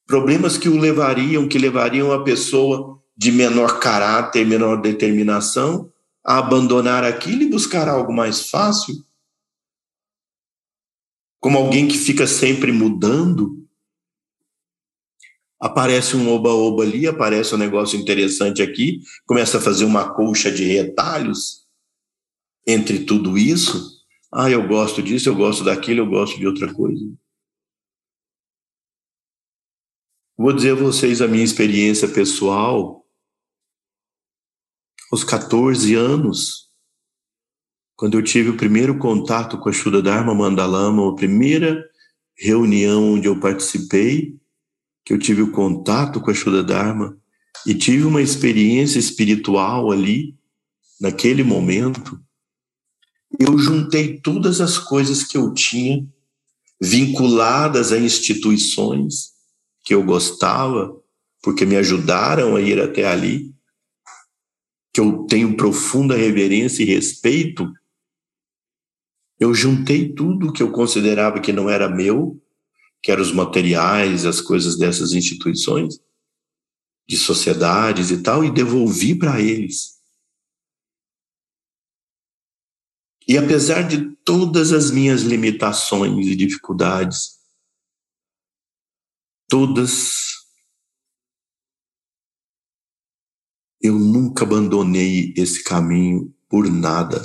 Problemas 0.07 0.57
que 0.57 0.69
o 0.69 0.79
levariam, 0.79 1.49
que 1.49 1.59
levariam 1.59 2.13
a 2.13 2.25
pessoa 2.25 3.03
de 3.15 3.31
menor 3.31 3.79
caráter, 3.81 4.47
menor 4.47 4.81
determinação, 4.81 5.93
a 6.25 6.39
abandonar 6.39 7.05
aquilo 7.05 7.43
e 7.43 7.51
buscar 7.51 7.89
algo 7.89 8.13
mais 8.13 8.49
fácil? 8.49 8.95
Como 11.41 11.59
alguém 11.59 11.87
que 11.87 11.99
fica 11.99 12.27
sempre 12.27 12.73
mudando? 12.73 13.68
Aparece 15.61 16.17
um 16.17 16.31
oba-oba 16.33 16.85
ali, 16.85 17.07
aparece 17.07 17.55
um 17.55 17.59
negócio 17.59 17.99
interessante 17.99 18.63
aqui, 18.63 19.01
começa 19.27 19.59
a 19.59 19.61
fazer 19.61 19.85
uma 19.85 20.15
colcha 20.15 20.53
de 20.53 20.65
retalhos 20.65 21.67
entre 22.67 23.05
tudo 23.05 23.37
isso. 23.37 23.99
Ah, 24.33 24.51
eu 24.51 24.69
gosto 24.69 25.03
disso, 25.03 25.29
eu 25.29 25.35
gosto 25.35 25.65
daquilo, 25.65 26.01
eu 26.01 26.07
gosto 26.07 26.39
de 26.39 26.47
outra 26.47 26.73
coisa. 26.73 27.05
Vou 30.37 30.53
dizer 30.53 30.73
a 30.73 30.77
vocês 30.77 31.21
a 31.21 31.27
minha 31.27 31.43
experiência 31.43 32.07
pessoal 32.07 33.05
aos 35.11 35.25
14 35.25 35.95
anos, 35.95 36.69
quando 37.97 38.17
eu 38.17 38.23
tive 38.23 38.51
o 38.51 38.57
primeiro 38.57 38.99
contato 38.99 39.59
com 39.59 39.69
a 39.69 39.73
Shuddha 39.73 40.01
Dharma 40.01 40.35
Mandalama, 40.35 41.11
a 41.11 41.15
primeira 41.17 41.85
reunião 42.37 43.15
onde 43.15 43.27
eu 43.27 43.41
participei, 43.41 44.39
que 45.09 45.15
eu 45.15 45.19
tive 45.19 45.41
o 45.41 45.51
contato 45.51 46.21
com 46.21 46.31
a 46.31 46.35
Shuddha 46.35 46.63
Dharma 46.63 47.17
e 47.67 47.75
tive 47.75 48.05
uma 48.05 48.21
experiência 48.21 48.99
espiritual 48.99 49.91
ali, 49.91 50.37
naquele 51.01 51.43
momento, 51.43 52.21
eu 53.41 53.57
juntei 53.57 54.21
todas 54.21 54.61
as 54.61 54.77
coisas 54.77 55.25
que 55.25 55.39
eu 55.39 55.55
tinha 55.55 56.07
vinculadas 56.79 57.91
a 57.91 57.99
instituições 57.99 59.31
que 59.83 59.95
eu 59.95 60.05
gostava, 60.05 60.95
porque 61.43 61.65
me 61.65 61.77
ajudaram 61.77 62.55
a 62.55 62.61
ir 62.61 62.79
até 62.79 63.07
ali, 63.07 63.51
que 64.93 65.01
eu 65.01 65.25
tenho 65.25 65.57
profunda 65.57 66.15
reverência 66.17 66.83
e 66.83 66.87
respeito, 66.87 67.73
eu 69.41 69.55
juntei 69.55 70.13
tudo 70.13 70.53
que 70.53 70.63
eu 70.63 70.71
considerava 70.71 71.41
que 71.41 71.51
não 71.51 71.71
era 71.71 71.89
meu, 71.89 72.39
que 73.03 73.11
eram 73.11 73.23
os 73.23 73.33
materiais, 73.33 74.25
as 74.25 74.41
coisas 74.41 74.77
dessas 74.77 75.13
instituições, 75.13 76.01
de 77.09 77.17
sociedades 77.17 78.11
e 78.11 78.23
tal, 78.23 78.45
e 78.45 78.51
devolvi 78.51 79.15
para 79.15 79.41
eles. 79.41 79.99
E 83.27 83.37
apesar 83.37 83.83
de 83.83 84.17
todas 84.25 84.73
as 84.73 84.91
minhas 84.91 85.23
limitações 85.23 86.27
e 86.27 86.35
dificuldades, 86.35 87.39
todas 89.49 90.29
eu 93.81 93.99
nunca 93.99 94.45
abandonei 94.45 95.33
esse 95.37 95.63
caminho 95.63 96.35
por 96.49 96.71
nada. 96.71 97.23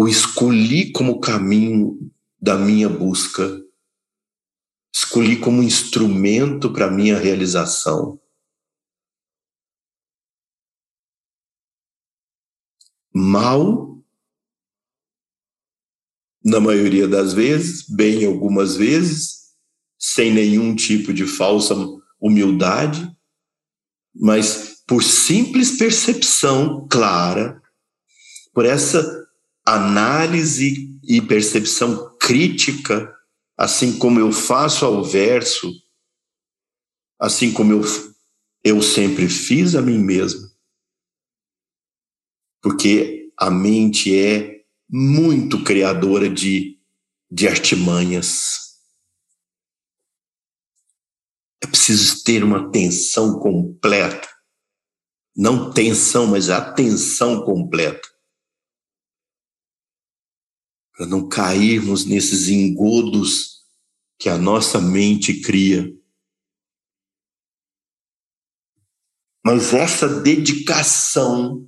O 0.00 0.08
escolhi 0.08 0.92
como 0.92 1.20
caminho 1.20 2.10
da 2.40 2.56
minha 2.56 2.88
busca, 2.88 3.62
escolhi 4.94 5.38
como 5.38 5.62
instrumento 5.62 6.72
para 6.72 6.90
minha 6.90 7.18
realização. 7.18 8.18
Mal, 13.12 14.02
na 16.42 16.60
maioria 16.60 17.06
das 17.06 17.34
vezes, 17.34 17.86
bem 17.86 18.24
algumas 18.24 18.76
vezes, 18.76 19.54
sem 19.98 20.32
nenhum 20.32 20.74
tipo 20.74 21.12
de 21.12 21.26
falsa 21.26 21.74
humildade, 22.18 23.14
mas 24.14 24.82
por 24.86 25.02
simples 25.02 25.76
percepção 25.76 26.88
clara, 26.88 27.60
por 28.54 28.64
essa 28.64 29.19
análise 29.64 30.98
e 31.02 31.20
percepção 31.20 32.16
crítica, 32.18 33.14
assim 33.56 33.98
como 33.98 34.18
eu 34.18 34.32
faço 34.32 34.84
ao 34.84 35.04
verso, 35.04 35.72
assim 37.18 37.52
como 37.52 37.72
eu, 37.72 37.82
eu 38.64 38.82
sempre 38.82 39.28
fiz 39.28 39.74
a 39.74 39.82
mim 39.82 39.98
mesmo. 39.98 40.48
Porque 42.62 43.32
a 43.38 43.50
mente 43.50 44.16
é 44.16 44.64
muito 44.88 45.62
criadora 45.62 46.28
de, 46.28 46.78
de 47.30 47.48
artimanhas 47.48 48.70
é 51.62 51.66
preciso 51.66 52.24
ter 52.24 52.42
uma 52.42 52.66
atenção 52.66 53.38
completa. 53.38 54.28
Não 55.36 55.70
tensão, 55.70 56.26
mas 56.26 56.48
atenção 56.48 57.42
completa. 57.44 58.08
Para 61.00 61.08
não 61.08 61.26
cairmos 61.26 62.04
nesses 62.04 62.48
engodos 62.48 63.64
que 64.18 64.28
a 64.28 64.36
nossa 64.36 64.78
mente 64.78 65.40
cria. 65.40 65.90
Mas 69.42 69.72
essa 69.72 70.20
dedicação 70.20 71.66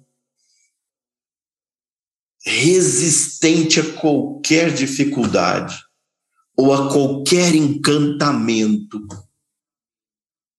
resistente 2.44 3.80
a 3.80 3.92
qualquer 3.98 4.70
dificuldade 4.70 5.82
ou 6.54 6.74
a 6.74 6.92
qualquer 6.92 7.54
encantamento 7.54 9.00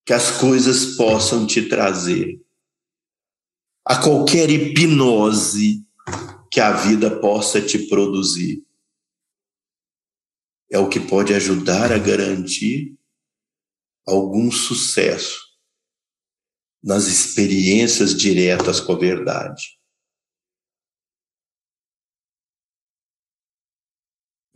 que 0.03 0.13
as 0.13 0.31
coisas 0.39 0.95
possam 0.95 1.45
te 1.45 1.69
trazer, 1.69 2.43
a 3.85 4.01
qualquer 4.01 4.49
hipnose 4.49 5.85
que 6.53 6.61
a 6.61 6.71
vida 6.71 7.19
possa 7.19 7.59
te 7.59 7.87
produzir. 7.87 8.63
É 10.69 10.77
o 10.77 10.87
que 10.87 10.99
pode 10.99 11.33
ajudar 11.33 11.91
a 11.91 11.97
garantir 11.97 12.95
algum 14.05 14.51
sucesso 14.51 15.41
nas 16.83 17.07
experiências 17.07 18.15
diretas 18.15 18.79
com 18.79 18.93
a 18.93 18.99
verdade. 18.99 19.79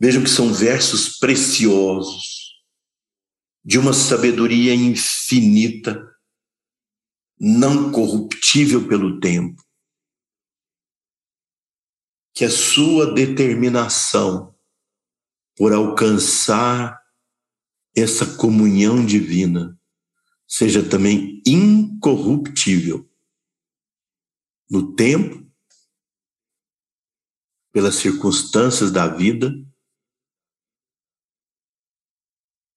Vejam 0.00 0.22
que 0.22 0.30
são 0.30 0.54
versos 0.54 1.18
preciosos 1.18 2.62
de 3.64 3.76
uma 3.76 3.92
sabedoria 3.92 4.72
infinita, 4.72 6.00
não 7.40 7.90
corruptível 7.90 8.86
pelo 8.86 9.18
tempo. 9.18 9.67
Que 12.38 12.44
a 12.44 12.50
sua 12.52 13.12
determinação 13.12 14.56
por 15.56 15.72
alcançar 15.72 17.02
essa 17.96 18.36
comunhão 18.36 19.04
divina 19.04 19.76
seja 20.46 20.88
também 20.88 21.42
incorruptível 21.44 23.10
no 24.70 24.94
tempo, 24.94 25.44
pelas 27.72 27.96
circunstâncias 27.96 28.92
da 28.92 29.08
vida, 29.08 29.52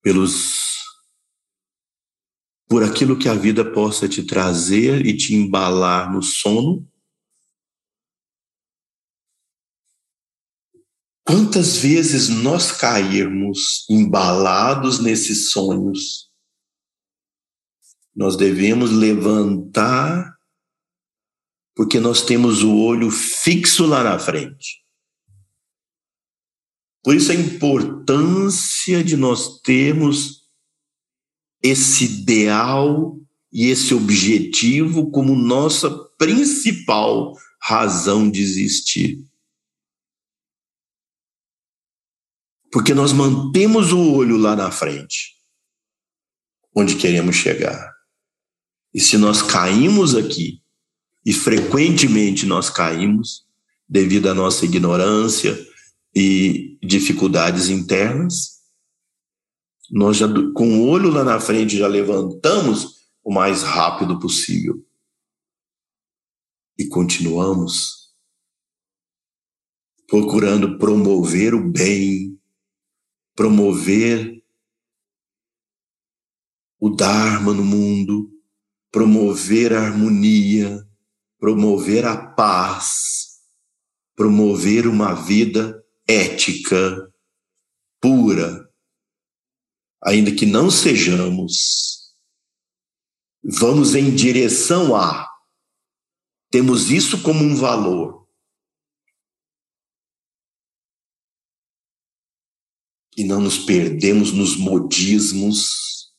pelos 0.02 0.82
por 2.68 2.84
aquilo 2.84 3.20
que 3.20 3.30
a 3.30 3.36
vida 3.36 3.64
possa 3.72 4.10
te 4.10 4.26
trazer 4.26 5.06
e 5.06 5.16
te 5.16 5.36
embalar 5.36 6.12
no 6.12 6.24
sono. 6.24 6.91
Quantas 11.24 11.78
vezes 11.78 12.30
nós 12.30 12.72
cairmos 12.72 13.86
embalados 13.90 15.00
nesses 15.00 15.52
sonhos, 15.52 16.30
nós 18.16 18.36
devemos 18.36 18.92
levantar, 18.92 20.36
porque 21.76 22.00
nós 22.00 22.22
temos 22.22 22.64
o 22.64 22.76
olho 22.76 23.10
fixo 23.10 23.86
lá 23.86 24.04
na 24.04 24.20
frente. 24.20 24.82
Por 27.04 27.16
isso 27.16 27.32
a 27.32 27.36
importância 27.36 29.04
de 29.04 29.16
nós 29.16 29.60
termos 29.62 30.42
esse 31.64 32.06
ideal 32.06 33.18
e 33.52 33.68
esse 33.68 33.94
objetivo 33.94 35.12
como 35.12 35.36
nossa 35.36 35.90
principal 36.18 37.34
razão 37.62 38.30
de 38.30 38.42
existir. 38.42 39.31
Porque 42.72 42.94
nós 42.94 43.12
mantemos 43.12 43.92
o 43.92 44.14
olho 44.14 44.38
lá 44.38 44.56
na 44.56 44.72
frente, 44.72 45.36
onde 46.76 46.96
queremos 46.96 47.36
chegar. 47.36 47.94
E 48.94 49.00
se 49.00 49.18
nós 49.18 49.42
caímos 49.42 50.16
aqui, 50.16 50.62
e 51.26 51.34
frequentemente 51.34 52.46
nós 52.46 52.70
caímos, 52.70 53.46
devido 53.88 54.30
à 54.30 54.34
nossa 54.34 54.66
ignorância 54.66 55.58
e 56.16 56.78
dificuldades 56.82 57.70
internas, 57.70 58.62
nós 59.92 60.18
já, 60.18 60.28
com 60.54 60.80
o 60.80 60.88
olho 60.88 61.10
lá 61.10 61.24
na 61.24 61.40
frente, 61.40 61.78
já 61.78 61.88
levantamos 61.88 63.02
o 63.24 63.34
mais 63.34 63.62
rápido 63.62 64.18
possível. 64.20 64.84
E 66.78 66.88
continuamos 66.88 68.02
procurando 70.08 70.78
promover 70.78 71.54
o 71.54 71.70
bem, 71.70 72.38
promover 73.36 74.44
o 76.80 76.90
Dharma 76.90 77.54
no 77.54 77.64
mundo, 77.64 78.30
promover 78.92 79.74
a 79.74 79.82
harmonia, 79.82 80.84
promover 81.40 82.06
a 82.06 82.18
paz, 82.34 83.40
promover 84.16 84.88
uma 84.88 85.14
vida 85.14 85.84
ética, 86.08 87.12
pura, 88.00 88.68
ainda 90.04 90.32
que 90.32 90.46
não 90.46 90.70
sejamos, 90.72 92.14
vamos 93.44 93.96
em 93.96 94.14
direção 94.14 94.96
a, 94.96 95.28
temos 96.50 96.92
isso 96.92 97.24
como 97.24 97.44
um 97.44 97.56
valor. 97.56 98.21
E 103.16 103.24
não 103.24 103.42
nos 103.42 103.58
perdemos 103.58 104.32
nos 104.32 104.56
modismos 104.56 106.14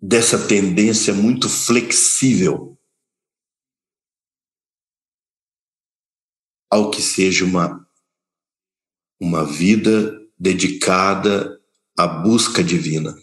dessa 0.00 0.46
tendência 0.46 1.14
muito 1.14 1.48
flexível 1.48 2.78
ao 6.70 6.90
que 6.90 7.00
seja 7.00 7.44
uma, 7.44 7.88
uma 9.18 9.46
vida 9.46 10.12
dedicada 10.38 11.58
à 11.96 12.06
busca 12.06 12.62
divina. 12.62 13.16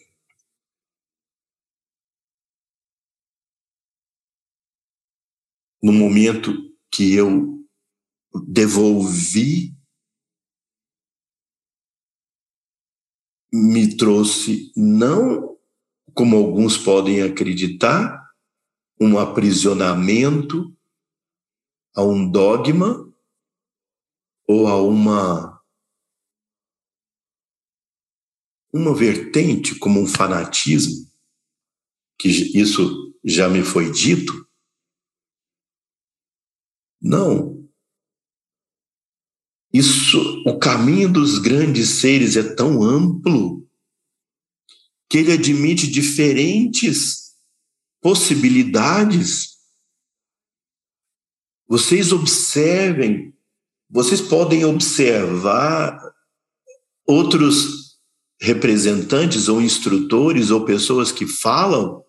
No 5.83 5.91
momento 5.91 6.51
que 6.89 7.13
eu 7.13 7.63
devolvi 8.47 9.75
me 13.51 13.97
trouxe 13.97 14.71
não 14.75 15.57
como 16.13 16.35
alguns 16.37 16.77
podem 16.77 17.21
acreditar, 17.21 18.21
um 18.99 19.17
aprisionamento 19.17 20.75
a 21.95 22.03
um 22.03 22.29
dogma 22.29 23.11
ou 24.47 24.67
a 24.67 24.81
uma 24.81 25.61
uma 28.73 28.95
vertente 28.95 29.77
como 29.77 29.99
um 29.99 30.07
fanatismo, 30.07 31.05
que 32.17 32.29
isso 32.29 33.13
já 33.23 33.49
me 33.49 33.63
foi 33.63 33.91
dito. 33.91 34.47
Não. 37.01 37.60
Isso, 39.73 40.43
o 40.45 40.59
caminho 40.59 41.11
dos 41.11 41.39
grandes 41.39 41.89
seres 41.89 42.35
é 42.35 42.43
tão 42.43 42.83
amplo 42.83 43.65
que 45.09 45.19
ele 45.19 45.31
admite 45.31 45.87
diferentes 45.87 47.31
possibilidades. 48.01 49.51
Vocês 51.67 52.11
observem, 52.11 53.33
vocês 53.89 54.19
podem 54.19 54.65
observar 54.65 56.01
outros 57.05 57.97
representantes 58.41 59.47
ou 59.47 59.61
instrutores 59.61 60.49
ou 60.49 60.65
pessoas 60.65 61.11
que 61.11 61.27
falam 61.27 62.03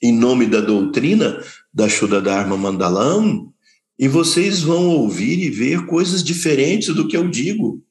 em 0.00 0.12
nome 0.12 0.46
da 0.46 0.60
doutrina 0.60 1.42
da 1.72 1.88
Shuddha 1.88 2.20
Dharma 2.20 2.56
Mandalam 2.56 3.52
e 3.98 4.08
vocês 4.08 4.62
vão 4.62 4.88
ouvir 4.88 5.38
e 5.38 5.50
ver 5.50 5.86
coisas 5.86 6.22
diferentes 6.24 6.94
do 6.94 7.06
que 7.06 7.16
eu 7.16 7.28
digo. 7.28 7.84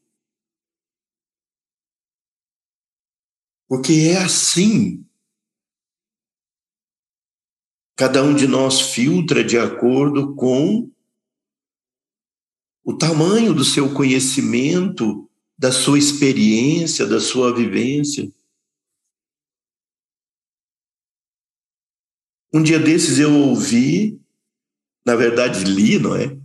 Porque 3.67 3.93
é 4.11 4.17
assim. 4.17 5.05
Cada 7.95 8.23
um 8.23 8.35
de 8.35 8.47
nós 8.47 8.81
filtra 8.81 9.43
de 9.43 9.57
acordo 9.57 10.35
com 10.35 10.91
o 12.83 12.97
tamanho 12.97 13.53
do 13.53 13.63
seu 13.63 13.93
conhecimento, 13.93 15.29
da 15.57 15.71
sua 15.71 15.99
experiência, 15.99 17.05
da 17.05 17.19
sua 17.19 17.55
vivência. 17.55 18.29
Um 22.53 22.61
dia 22.61 22.79
desses 22.79 23.19
eu 23.19 23.33
ouvi 23.33 24.20
na 25.05 25.15
verdade, 25.15 25.63
li, 25.63 25.97
não 25.97 26.15
é? 26.15 26.37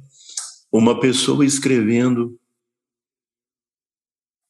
Uma 0.73 0.99
pessoa 0.99 1.45
escrevendo 1.45 2.39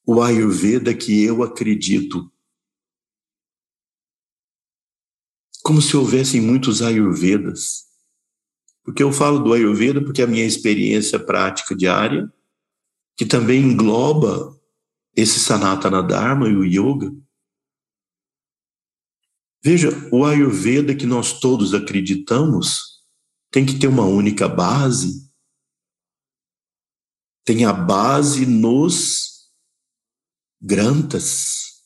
o 0.07 0.23
Ayurveda 0.23 0.95
que 0.95 1.25
eu 1.25 1.43
acredito. 1.43 2.33
Como 5.63 5.83
se 5.83 5.97
houvessem 5.97 6.41
muitos 6.41 6.81
Ayurvedas. 6.81 7.87
Porque 8.85 9.03
eu 9.03 9.13
falo 9.13 9.41
do 9.41 9.53
Ayurveda 9.53 10.01
porque 10.01 10.23
é 10.23 10.25
a 10.25 10.29
minha 10.29 10.47
experiência 10.47 11.19
prática 11.19 11.75
diária, 11.75 12.33
que 13.17 13.27
também 13.27 13.61
engloba 13.61 14.57
esse 15.17 15.41
Sanatana 15.41 16.03
Dharma 16.03 16.49
e 16.49 16.55
o 16.55 16.65
Yoga. 16.65 17.13
Veja, 19.65 19.89
o 20.13 20.25
Ayurveda 20.25 20.95
que 20.95 21.07
nós 21.07 21.41
todos 21.41 21.75
acreditamos 21.75 22.96
tem 23.51 23.65
que 23.65 23.79
ter 23.79 23.87
uma 23.87 24.05
única 24.05 24.49
base. 24.49 25.31
Tem 27.45 27.65
a 27.65 27.73
base 27.73 28.45
nos 28.45 29.51
grantas, 30.61 31.83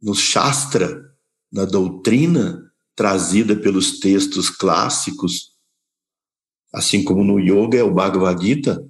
no 0.00 0.14
Shastra, 0.14 1.02
na 1.50 1.64
doutrina 1.64 2.62
trazida 2.94 3.54
pelos 3.54 3.98
textos 4.00 4.48
clássicos, 4.48 5.52
assim 6.72 7.04
como 7.04 7.22
no 7.22 7.38
Yoga 7.38 7.78
é 7.78 7.82
o 7.82 7.92
Bhagavad 7.92 8.42
Gita, 8.42 8.88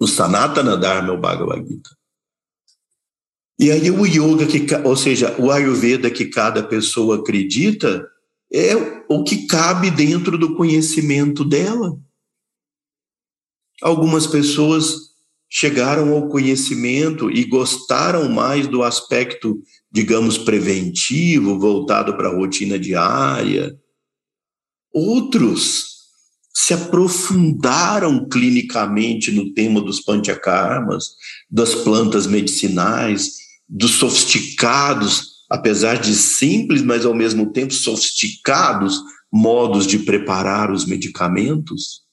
no 0.00 0.08
Sanatana 0.08 0.76
Dharma 0.76 1.10
é 1.10 1.12
o 1.12 1.20
Bhagavad 1.20 1.66
Gita. 1.68 1.90
E 3.60 3.70
aí 3.70 3.90
o 3.90 4.06
yoga, 4.06 4.46
que, 4.46 4.74
ou 4.86 4.96
seja, 4.96 5.38
o 5.38 5.50
Ayurveda 5.50 6.10
que 6.10 6.30
cada 6.30 6.62
pessoa 6.62 7.18
acredita, 7.18 8.10
é 8.52 8.74
o 9.08 9.22
que 9.22 9.46
cabe 9.46 9.90
dentro 9.90 10.36
do 10.36 10.56
conhecimento 10.56 11.44
dela. 11.44 11.98
Algumas 13.80 14.26
pessoas 14.26 15.10
chegaram 15.48 16.12
ao 16.14 16.28
conhecimento 16.28 17.30
e 17.30 17.44
gostaram 17.44 18.28
mais 18.28 18.66
do 18.66 18.82
aspecto, 18.82 19.60
digamos, 19.90 20.38
preventivo, 20.38 21.58
voltado 21.58 22.16
para 22.16 22.28
a 22.28 22.34
rotina 22.34 22.78
diária. 22.78 23.76
Outros 24.92 25.90
se 26.52 26.74
aprofundaram 26.74 28.28
clinicamente 28.28 29.32
no 29.32 29.52
tema 29.52 29.80
dos 29.80 30.00
panchakarmas, 30.00 31.14
das 31.48 31.74
plantas 31.74 32.26
medicinais, 32.26 33.38
dos 33.68 33.92
sofisticados 33.92 35.39
apesar 35.50 35.98
de 35.98 36.14
simples, 36.14 36.80
mas 36.80 37.04
ao 37.04 37.14
mesmo 37.14 37.52
tempo 37.52 37.74
sofisticados 37.74 39.00
modos 39.32 39.86
de 39.86 39.98
preparar 39.98 40.70
os 40.70 40.86
medicamentos. 40.86 42.04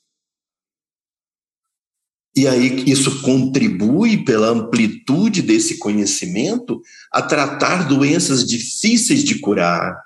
E 2.36 2.48
aí 2.48 2.84
isso 2.88 3.22
contribui 3.22 4.24
pela 4.24 4.50
amplitude 4.50 5.42
desse 5.42 5.80
conhecimento 5.80 6.82
a 7.12 7.22
tratar 7.22 7.88
doenças 7.88 8.46
difíceis 8.46 9.24
de 9.24 9.40
curar. 9.40 10.00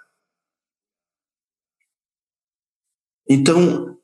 Então, 3.28 3.98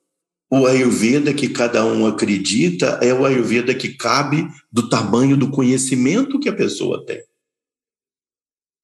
o 0.50 0.66
Ayurveda 0.66 1.34
que 1.34 1.50
cada 1.50 1.86
um 1.86 2.06
acredita 2.06 3.00
é 3.02 3.14
o 3.14 3.26
Ayurveda 3.26 3.74
que 3.76 3.96
cabe 3.96 4.48
do 4.72 4.90
tamanho 4.90 5.36
do 5.36 5.50
conhecimento 5.50 6.40
que 6.40 6.48
a 6.48 6.56
pessoa 6.56 7.06
tem. 7.06 7.27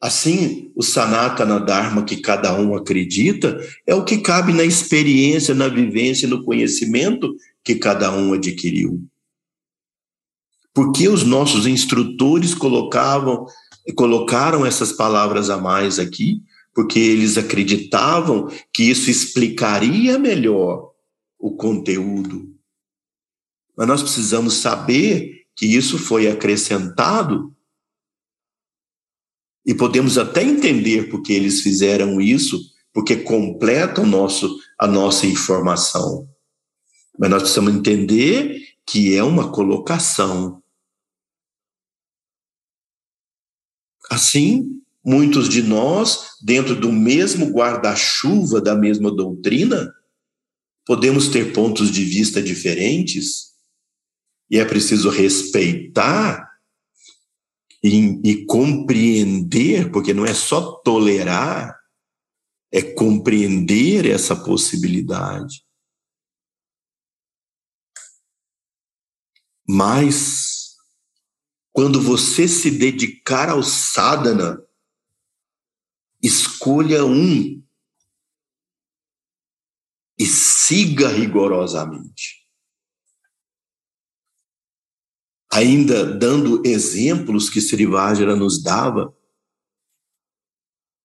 Assim, 0.04 0.70
o 0.76 0.84
Sanatana 0.84 1.62
Dharma 1.62 2.04
que 2.04 2.18
cada 2.18 2.54
um 2.60 2.76
acredita 2.76 3.58
é 3.88 3.96
o 3.96 4.04
que 4.04 4.18
cabe 4.18 4.52
na 4.52 4.66
experiência, 4.66 5.56
na 5.56 5.70
vivência, 5.70 6.28
no 6.28 6.44
conhecimento 6.44 7.34
que 7.64 7.76
cada 7.76 8.12
um 8.12 8.34
adquiriu. 8.34 9.02
Porque 10.74 11.08
os 11.08 11.24
nossos 11.24 11.66
instrutores 11.66 12.54
colocavam 12.54 13.46
colocaram 13.96 14.66
essas 14.66 14.92
palavras 14.92 15.50
a 15.50 15.58
mais 15.58 15.98
aqui, 16.00 16.42
porque 16.76 17.00
eles 17.00 17.38
acreditavam 17.38 18.50
que 18.74 18.84
isso 18.84 19.10
explicaria 19.10 20.20
melhor 20.20 20.92
o 21.40 21.56
conteúdo. 21.56 22.54
Mas 23.78 23.88
nós 23.88 24.02
precisamos 24.04 24.56
saber 24.56 25.46
que 25.56 25.66
isso 25.66 25.98
foi 25.98 26.28
acrescentado 26.28 27.53
e 29.66 29.74
podemos 29.74 30.18
até 30.18 30.44
entender 30.44 31.10
porque 31.10 31.34
eles 31.34 31.62
fizeram 31.62 32.20
isso, 32.20 32.60
porque 32.94 33.18
completa 33.18 34.02
o 34.02 34.06
nosso, 34.06 34.60
a 34.78 34.86
nossa 34.86 35.26
informação. 35.26 36.28
Mas 37.18 37.30
nós 37.30 37.42
precisamos 37.44 37.74
entender 37.74 38.62
que 38.86 39.16
é 39.16 39.24
uma 39.24 39.52
colocação. 39.52 40.62
Assim, 44.10 44.82
muitos 45.04 45.48
de 45.48 45.62
nós, 45.62 46.38
dentro 46.42 46.76
do 46.76 46.92
mesmo 46.92 47.48
guarda-chuva 47.48 48.60
da 48.60 48.76
mesma 48.76 49.10
doutrina, 49.10 49.94
podemos 50.86 51.30
ter 51.30 51.54
pontos 51.54 51.90
de 51.90 52.04
vista 52.04 52.42
diferentes, 52.42 53.54
e 54.50 54.60
é 54.60 54.66
preciso 54.66 55.10
respeitar 55.10 56.53
e, 57.84 58.22
e 58.24 58.46
compreender, 58.46 59.92
porque 59.92 60.14
não 60.14 60.26
é 60.26 60.34
só 60.34 60.78
tolerar, 60.82 61.78
é 62.72 62.82
compreender 62.82 64.10
essa 64.10 64.36
possibilidade. 64.36 65.66
Mas, 69.68 70.76
quando 71.72 72.02
você 72.02 72.48
se 72.48 72.72
dedicar 72.72 73.50
ao 73.50 73.62
sadhana, 73.62 74.64
escolha 76.22 77.06
um 77.06 77.62
e 80.18 80.26
siga 80.26 81.10
rigorosamente. 81.10 82.43
Ainda 85.54 86.04
dando 86.06 86.62
exemplos 86.66 87.50
que 87.50 87.62
Srivajra 87.62 88.36
nos 88.36 88.62
dava, 88.62 89.16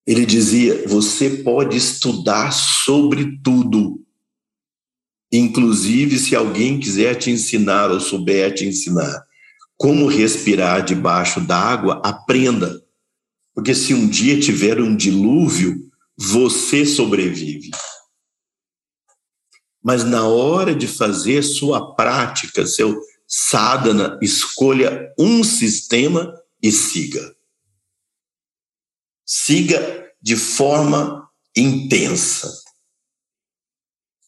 ele 0.06 0.24
dizia: 0.24 0.88
você 0.88 1.42
pode 1.42 1.76
estudar 1.76 2.50
sobre 2.52 3.38
tudo, 3.42 4.02
inclusive 5.30 6.18
se 6.18 6.34
alguém 6.34 6.80
quiser 6.80 7.14
te 7.16 7.30
ensinar 7.30 7.90
ou 7.90 8.00
souber 8.00 8.54
te 8.54 8.64
ensinar 8.64 9.28
como 9.78 10.08
respirar 10.08 10.84
debaixo 10.84 11.40
d'água, 11.40 12.02
aprenda. 12.04 12.82
Porque 13.54 13.74
se 13.74 13.94
um 13.94 14.08
dia 14.08 14.38
tiver 14.38 14.80
um 14.80 14.94
dilúvio, 14.94 15.88
você 16.16 16.84
sobrevive. 16.84 17.70
Mas 19.82 20.02
na 20.02 20.26
hora 20.26 20.74
de 20.74 20.88
fazer 20.88 21.42
sua 21.42 21.94
prática, 21.94 22.66
seu 22.66 23.00
sadhana, 23.28 24.18
escolha 24.22 25.14
um 25.18 25.44
sistema 25.44 26.34
e 26.62 26.72
siga. 26.72 27.36
Siga 29.26 30.10
de 30.20 30.34
forma 30.34 31.30
intensa, 31.54 32.50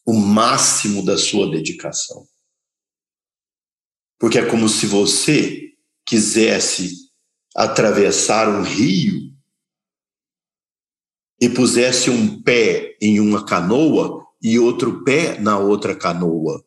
o 0.07 0.13
máximo 0.13 1.05
da 1.05 1.17
sua 1.17 1.51
dedicação. 1.51 2.29
Porque 4.19 4.39
é 4.39 4.45
como 4.47 4.69
se 4.69 4.87
você 4.87 5.73
quisesse 6.05 7.11
atravessar 7.57 8.49
um 8.49 8.63
rio 8.63 9.35
e 11.41 11.49
pusesse 11.49 12.11
um 12.11 12.43
pé 12.43 12.99
em 13.01 13.19
uma 13.19 13.47
canoa 13.47 14.27
e 14.43 14.59
outro 14.59 15.03
pé 15.05 15.41
na 15.41 15.59
outra 15.59 15.97
canoa. 15.97 16.63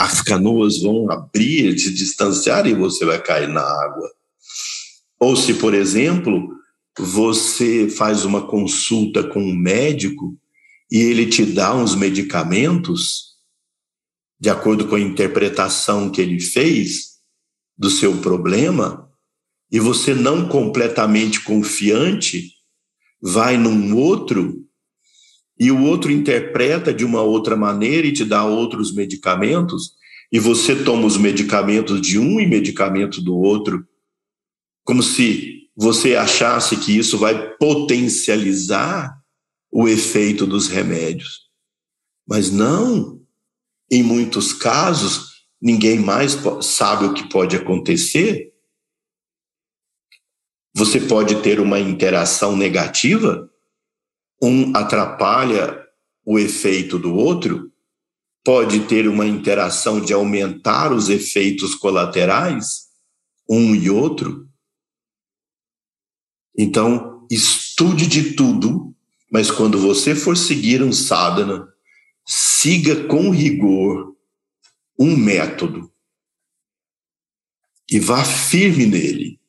As 0.00 0.22
canoas 0.22 0.80
vão 0.80 1.10
abrir, 1.10 1.78
se 1.78 1.92
distanciar 1.92 2.66
e 2.66 2.72
você 2.72 3.04
vai 3.04 3.22
cair 3.22 3.46
na 3.46 3.60
água. 3.60 4.10
Ou 5.20 5.36
se, 5.36 5.52
por 5.52 5.74
exemplo, 5.74 6.48
você 6.98 7.86
faz 7.86 8.24
uma 8.24 8.46
consulta 8.46 9.22
com 9.22 9.42
um 9.42 9.54
médico 9.54 10.34
e 10.90 11.00
ele 11.00 11.26
te 11.26 11.44
dá 11.44 11.74
uns 11.74 11.94
medicamentos, 11.94 13.34
de 14.40 14.48
acordo 14.48 14.88
com 14.88 14.94
a 14.94 15.00
interpretação 15.00 16.10
que 16.10 16.22
ele 16.22 16.40
fez 16.40 17.18
do 17.76 17.90
seu 17.90 18.16
problema, 18.22 19.06
e 19.70 19.78
você 19.78 20.14
não 20.14 20.48
completamente 20.48 21.42
confiante, 21.42 22.54
vai 23.20 23.58
num 23.58 23.94
outro 23.94 24.66
e 25.60 25.70
o 25.70 25.84
outro 25.84 26.10
interpreta 26.10 26.92
de 26.92 27.04
uma 27.04 27.20
outra 27.20 27.54
maneira 27.54 28.06
e 28.06 28.12
te 28.12 28.24
dá 28.24 28.46
outros 28.46 28.94
medicamentos, 28.94 29.92
e 30.32 30.38
você 30.38 30.74
toma 30.74 31.06
os 31.06 31.18
medicamentos 31.18 32.00
de 32.00 32.18
um 32.18 32.40
e 32.40 32.46
medicamento 32.46 33.20
do 33.20 33.36
outro, 33.36 33.86
como 34.84 35.02
se 35.02 35.68
você 35.76 36.16
achasse 36.16 36.78
que 36.78 36.96
isso 36.96 37.18
vai 37.18 37.54
potencializar 37.56 39.20
o 39.70 39.86
efeito 39.86 40.46
dos 40.46 40.66
remédios. 40.66 41.50
Mas 42.26 42.50
não. 42.50 43.20
Em 43.90 44.02
muitos 44.02 44.52
casos, 44.52 45.46
ninguém 45.60 45.98
mais 45.98 46.38
sabe 46.62 47.04
o 47.04 47.12
que 47.12 47.28
pode 47.28 47.56
acontecer. 47.56 48.52
Você 50.74 51.00
pode 51.00 51.42
ter 51.42 51.60
uma 51.60 51.80
interação 51.80 52.56
negativa 52.56 53.49
um 54.40 54.74
atrapalha 54.74 55.86
o 56.24 56.38
efeito 56.38 56.98
do 56.98 57.14
outro, 57.14 57.72
pode 58.44 58.80
ter 58.86 59.08
uma 59.08 59.26
interação 59.26 60.00
de 60.00 60.12
aumentar 60.12 60.92
os 60.92 61.08
efeitos 61.08 61.74
colaterais, 61.74 62.88
um 63.48 63.74
e 63.74 63.90
outro. 63.90 64.48
Então, 66.56 67.26
estude 67.30 68.06
de 68.06 68.34
tudo, 68.34 68.94
mas 69.30 69.50
quando 69.50 69.78
você 69.78 70.14
for 70.14 70.36
seguir 70.36 70.82
um 70.82 70.92
sadhana, 70.92 71.68
siga 72.26 73.06
com 73.06 73.30
rigor 73.30 74.16
um 74.98 75.16
método 75.16 75.90
e 77.90 77.98
vá 77.98 78.24
firme 78.24 78.86
nele. 78.86 79.40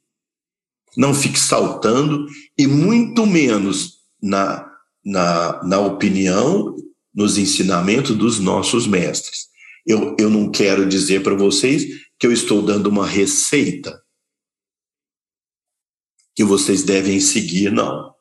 Não 0.97 1.13
fique 1.13 1.39
saltando 1.39 2.27
e 2.57 2.67
muito 2.67 3.25
menos 3.25 4.01
na 4.21 4.70
na, 5.03 5.63
na 5.63 5.79
opinião, 5.79 6.75
nos 7.13 7.37
ensinamentos 7.37 8.15
dos 8.15 8.39
nossos 8.39 8.87
mestres. 8.87 9.49
Eu, 9.85 10.15
eu 10.19 10.29
não 10.29 10.51
quero 10.51 10.87
dizer 10.87 11.23
para 11.23 11.35
vocês 11.35 11.83
que 12.19 12.27
eu 12.27 12.31
estou 12.31 12.61
dando 12.61 12.87
uma 12.87 13.07
receita 13.07 14.01
que 16.35 16.43
vocês 16.43 16.83
devem 16.83 17.19
seguir, 17.19 17.71
não. 17.71 18.15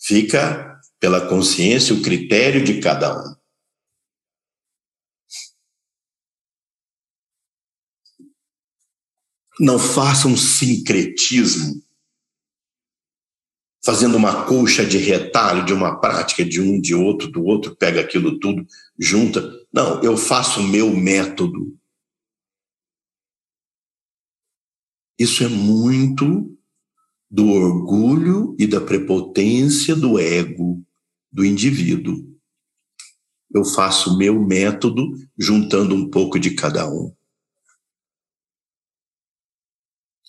Fica 0.00 0.80
pela 1.00 1.26
consciência 1.26 1.94
o 1.94 2.02
critério 2.02 2.64
de 2.64 2.80
cada 2.80 3.16
um. 3.16 3.34
Não 9.60 9.78
façam 9.78 10.32
um 10.32 10.36
sincretismo 10.36 11.83
fazendo 13.84 14.16
uma 14.16 14.46
colcha 14.46 14.84
de 14.84 14.96
retalho 14.96 15.64
de 15.66 15.74
uma 15.74 16.00
prática 16.00 16.42
de 16.42 16.58
um, 16.58 16.80
de 16.80 16.94
outro, 16.94 17.30
do 17.30 17.44
outro, 17.44 17.76
pega 17.76 18.00
aquilo 18.00 18.38
tudo, 18.40 18.66
junta. 18.98 19.42
Não, 19.70 20.02
eu 20.02 20.16
faço 20.16 20.60
o 20.60 20.66
meu 20.66 20.90
método. 20.96 21.78
Isso 25.18 25.44
é 25.44 25.48
muito 25.48 26.56
do 27.30 27.50
orgulho 27.50 28.56
e 28.58 28.66
da 28.66 28.80
prepotência 28.80 29.94
do 29.94 30.18
ego 30.18 30.82
do 31.30 31.44
indivíduo. 31.44 32.32
Eu 33.52 33.64
faço 33.66 34.14
o 34.14 34.16
meu 34.16 34.40
método 34.40 35.12
juntando 35.38 35.94
um 35.94 36.08
pouco 36.08 36.38
de 36.38 36.52
cada 36.52 36.88
um. 36.88 37.14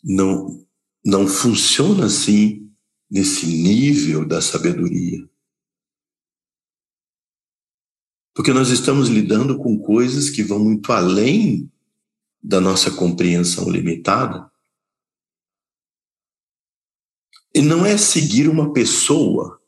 Não, 0.03 0.67
não 1.03 1.25
funciona 1.25 2.07
assim 2.07 2.64
nesse 3.09 3.45
nível 3.45 4.27
da 4.27 4.41
sabedoria. 4.41 5.27
Porque 8.33 8.51
nós 8.51 8.69
estamos 8.69 9.07
lidando 9.07 9.57
com 9.57 9.79
coisas 9.79 10.29
que 10.29 10.43
vão 10.43 10.59
muito 10.59 10.91
além 10.91 11.71
da 12.43 12.59
nossa 12.59 12.91
compreensão 12.91 13.69
limitada. 13.69 14.51
E 17.53 17.61
não 17.61 17.85
é 17.85 17.97
seguir 17.97 18.49
uma 18.49 18.73
pessoa, 18.73 19.61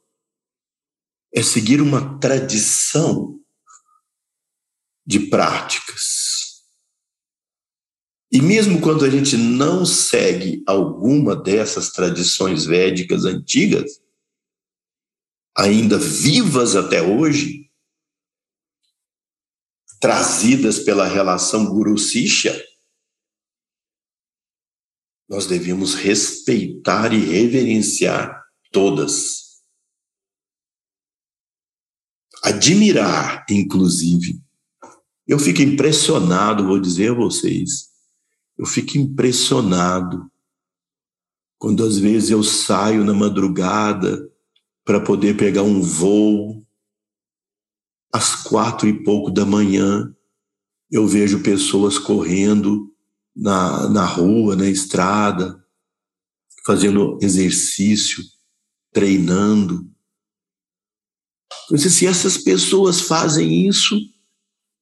é 1.34 1.42
seguir 1.42 1.82
uma 1.82 2.20
tradição 2.20 3.40
de 5.06 5.22
práticas. 5.22 6.27
E 8.32 8.42
mesmo 8.42 8.82
quando 8.82 9.06
a 9.06 9.10
gente 9.10 9.38
não 9.38 9.86
segue 9.86 10.64
alguma 10.68 11.36
dessas 11.36 11.92
tradições 11.92 12.66
védicas 12.66 13.24
antigas, 13.24 14.02
ainda 15.56 15.98
vivas 15.98 16.76
até 16.76 17.02
hoje, 17.02 17.72
trazidas 20.00 20.80
pela 20.80 21.08
relação 21.08 21.66
guru-sishya, 21.66 22.54
nós 25.28 25.46
devemos 25.46 25.94
respeitar 25.94 27.14
e 27.14 27.20
reverenciar 27.20 28.46
todas. 28.72 29.62
Admirar, 32.44 33.46
inclusive. 33.50 34.40
Eu 35.28 35.40
fico 35.40 35.62
impressionado, 35.62 36.66
vou 36.66 36.80
dizer 36.80 37.12
a 37.12 37.16
vocês, 37.16 37.90
eu 38.58 38.66
fico 38.66 38.98
impressionado 38.98 40.30
quando 41.60 41.84
às 41.84 41.98
vezes 41.98 42.30
eu 42.30 42.44
saio 42.44 43.04
na 43.04 43.14
madrugada 43.14 44.32
para 44.86 45.00
poder 45.00 45.36
pegar 45.38 45.64
um 45.64 45.82
voo 45.82 46.66
às 48.14 48.36
quatro 48.36 48.88
e 48.88 49.04
pouco 49.04 49.30
da 49.32 49.46
manhã. 49.46 50.14
Eu 50.90 51.08
vejo 51.08 51.44
pessoas 51.44 51.98
correndo 51.98 52.94
na, 53.36 53.90
na 53.90 54.06
rua, 54.06 54.56
na 54.56 54.70
estrada, 54.70 55.64
fazendo 56.66 57.18
exercício, 57.22 58.24
treinando. 58.92 59.90
Então, 61.66 61.78
se 61.78 62.08
essas 62.08 62.38
pessoas 62.38 63.02
fazem 63.02 63.68
isso 63.68 64.00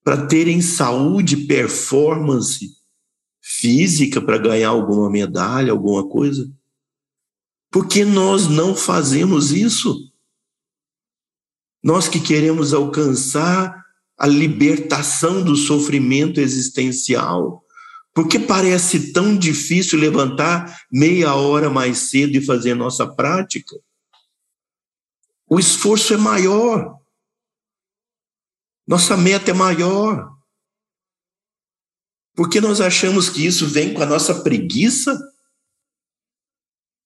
para 0.03 0.27
terem 0.27 0.61
saúde, 0.61 1.47
performance, 1.47 2.76
física 3.47 4.19
para 4.19 4.39
ganhar 4.39 4.69
alguma 4.69 5.07
medalha, 5.07 5.72
alguma 5.72 6.09
coisa? 6.09 6.51
Por 7.69 7.88
que 7.88 8.03
nós 8.03 8.47
não 8.47 8.76
fazemos 8.76 9.51
isso? 9.51 10.11
Nós 11.84 12.07
que 12.07 12.19
queremos 12.19 12.73
alcançar 12.73 13.85
a 14.17 14.26
libertação 14.26 15.43
do 15.43 15.55
sofrimento 15.55 16.39
existencial, 16.39 17.63
por 18.15 18.27
que 18.27 18.39
parece 18.39 19.13
tão 19.13 19.38
difícil 19.38 19.99
levantar 19.99 20.84
meia 20.91 21.35
hora 21.35 21.69
mais 21.69 22.09
cedo 22.09 22.38
e 22.38 22.45
fazer 22.45 22.73
nossa 22.73 23.05
prática? 23.05 23.76
O 25.47 25.59
esforço 25.59 26.15
é 26.15 26.17
maior. 26.17 26.97
Nossa 28.88 29.15
meta 29.15 29.51
é 29.51 29.53
maior. 29.53 30.34
Porque 32.35 32.59
nós 32.59 32.81
achamos 32.81 33.29
que 33.29 33.45
isso 33.45 33.65
vem 33.65 33.93
com 33.93 34.03
a 34.03 34.05
nossa 34.05 34.43
preguiça? 34.43 35.17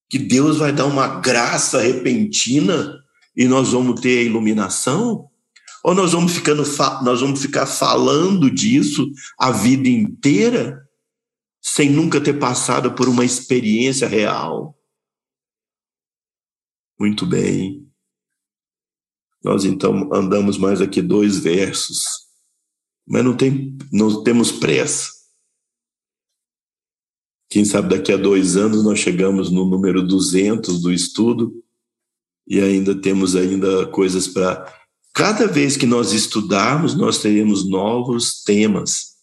Que 0.09 0.17
Deus 0.17 0.57
vai 0.57 0.73
dar 0.73 0.85
uma 0.85 1.19
graça 1.19 1.79
repentina 1.79 2.99
e 3.35 3.47
nós 3.47 3.69
vamos 3.69 4.01
ter 4.01 4.19
a 4.19 4.23
iluminação? 4.23 5.29
Ou 5.83 5.93
nós 5.93 6.11
vamos, 6.11 6.33
ficando, 6.33 6.63
nós 7.03 7.21
vamos 7.21 7.41
ficar 7.41 7.67
falando 7.67 8.49
disso 8.49 9.09
a 9.37 9.51
vida 9.51 9.87
inteira, 9.87 10.81
sem 11.61 11.89
nunca 11.89 12.19
ter 12.19 12.33
passado 12.33 12.93
por 12.95 13.07
uma 13.07 13.23
experiência 13.23 14.07
real? 14.07 14.75
Muito 16.99 17.25
bem. 17.25 17.87
Nós 19.43 19.63
então 19.63 20.09
andamos 20.11 20.57
mais 20.57 20.81
aqui 20.81 21.01
dois 21.01 21.37
versos, 21.37 22.03
mas 23.07 23.23
não, 23.23 23.37
tem, 23.37 23.77
não 23.91 24.21
temos 24.21 24.51
pressa. 24.51 25.18
Quem 27.49 27.65
sabe 27.65 27.89
daqui 27.89 28.11
a 28.11 28.17
dois 28.17 28.55
anos 28.55 28.83
nós 28.83 28.99
chegamos 28.99 29.49
no 29.49 29.65
número 29.65 30.05
200 30.05 30.81
do 30.81 30.93
estudo 30.93 31.63
e 32.47 32.59
ainda 32.59 32.99
temos 32.99 33.35
ainda 33.35 33.87
coisas 33.87 34.27
para... 34.27 34.77
Cada 35.13 35.47
vez 35.47 35.75
que 35.75 35.87
nós 35.87 36.13
estudarmos, 36.13 36.95
nós 36.95 37.17
teremos 37.17 37.67
novos 37.67 38.43
temas. 38.43 39.15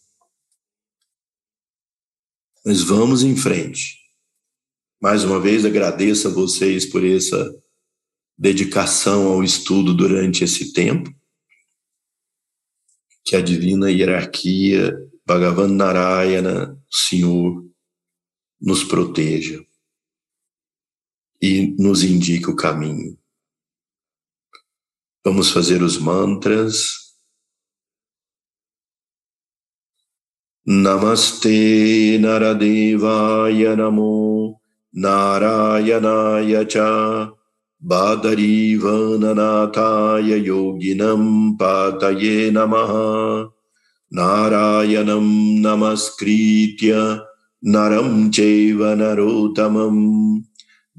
Mas 2.65 2.83
vamos 2.83 3.23
em 3.23 3.37
frente. 3.37 3.97
Mais 5.01 5.23
uma 5.23 5.41
vez 5.41 5.65
agradeço 5.65 6.27
a 6.27 6.31
vocês 6.33 6.85
por 6.85 7.05
essa 7.05 7.49
dedicação 8.37 9.29
ao 9.29 9.45
estudo 9.45 9.95
durante 9.95 10.43
esse 10.43 10.73
tempo. 10.73 11.09
Que 13.25 13.37
a 13.37 13.41
divina 13.41 13.91
hierarquia 13.91 14.93
Bhagavan 15.25 15.69
Narayana, 15.69 16.77
Senhor, 16.91 17.65
nos 18.61 18.85
proteja 18.85 19.65
e 21.41 21.75
nos 21.79 22.03
indique 22.03 22.51
o 22.51 22.57
caminho. 22.57 23.17
Vamos 25.25 25.51
fazer 25.51 25.83
os 25.83 25.97
mantras. 25.99 27.07
Namaste 30.65 32.19
Naradevaya 32.19 33.77
Namo 33.77 34.61
Narayanaya 34.95 36.65
Cha 36.69 37.33
Badarivananataya 37.81 40.37
Yoginam 40.45 41.57
Pataye 41.57 42.51
Namaha 42.51 43.49
Narayanam 44.13 45.61
Namaskritya 45.61 47.25
Naram 47.65 48.31
Cheva 48.31 48.95
Narotamam 48.95 50.45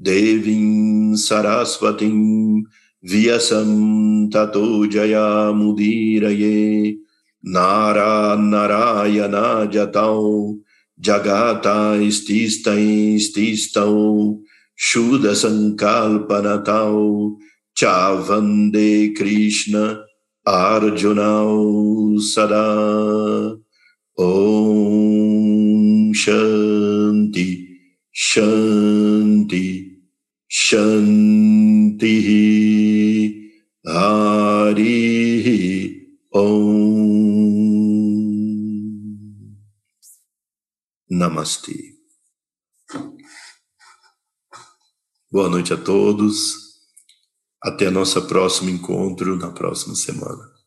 Devim 0.02 1.14
Sarasvatim 1.14 2.62
Vyasam 3.04 4.28
Tato 4.30 4.86
Jaya 4.88 5.52
Mudiraye 5.54 6.96
Nara 7.44 8.36
Narayana 8.36 9.70
Jatau 9.70 10.58
Jagata 11.00 11.96
Istista 11.96 12.74
Ististau 12.74 14.40
Shuddha 14.76 15.34
Sankalpanatau 15.34 17.36
Chavande 17.76 19.16
Krishna 19.16 20.04
Arjunau 20.44 22.20
Sada 22.20 23.56
Om 24.18 25.37
Shanti, 26.14 27.66
Shanti, 28.12 29.98
Shanti, 30.48 32.08
Hari 33.86 34.98
Om. 36.32 36.98
Namastê. 41.10 41.94
Boa 45.30 45.48
noite 45.48 45.72
a 45.72 45.76
todos. 45.76 46.68
Até 47.62 47.90
nosso 47.90 48.26
próximo 48.26 48.70
encontro 48.70 49.36
na 49.36 49.50
próxima 49.50 49.94
semana. 49.94 50.57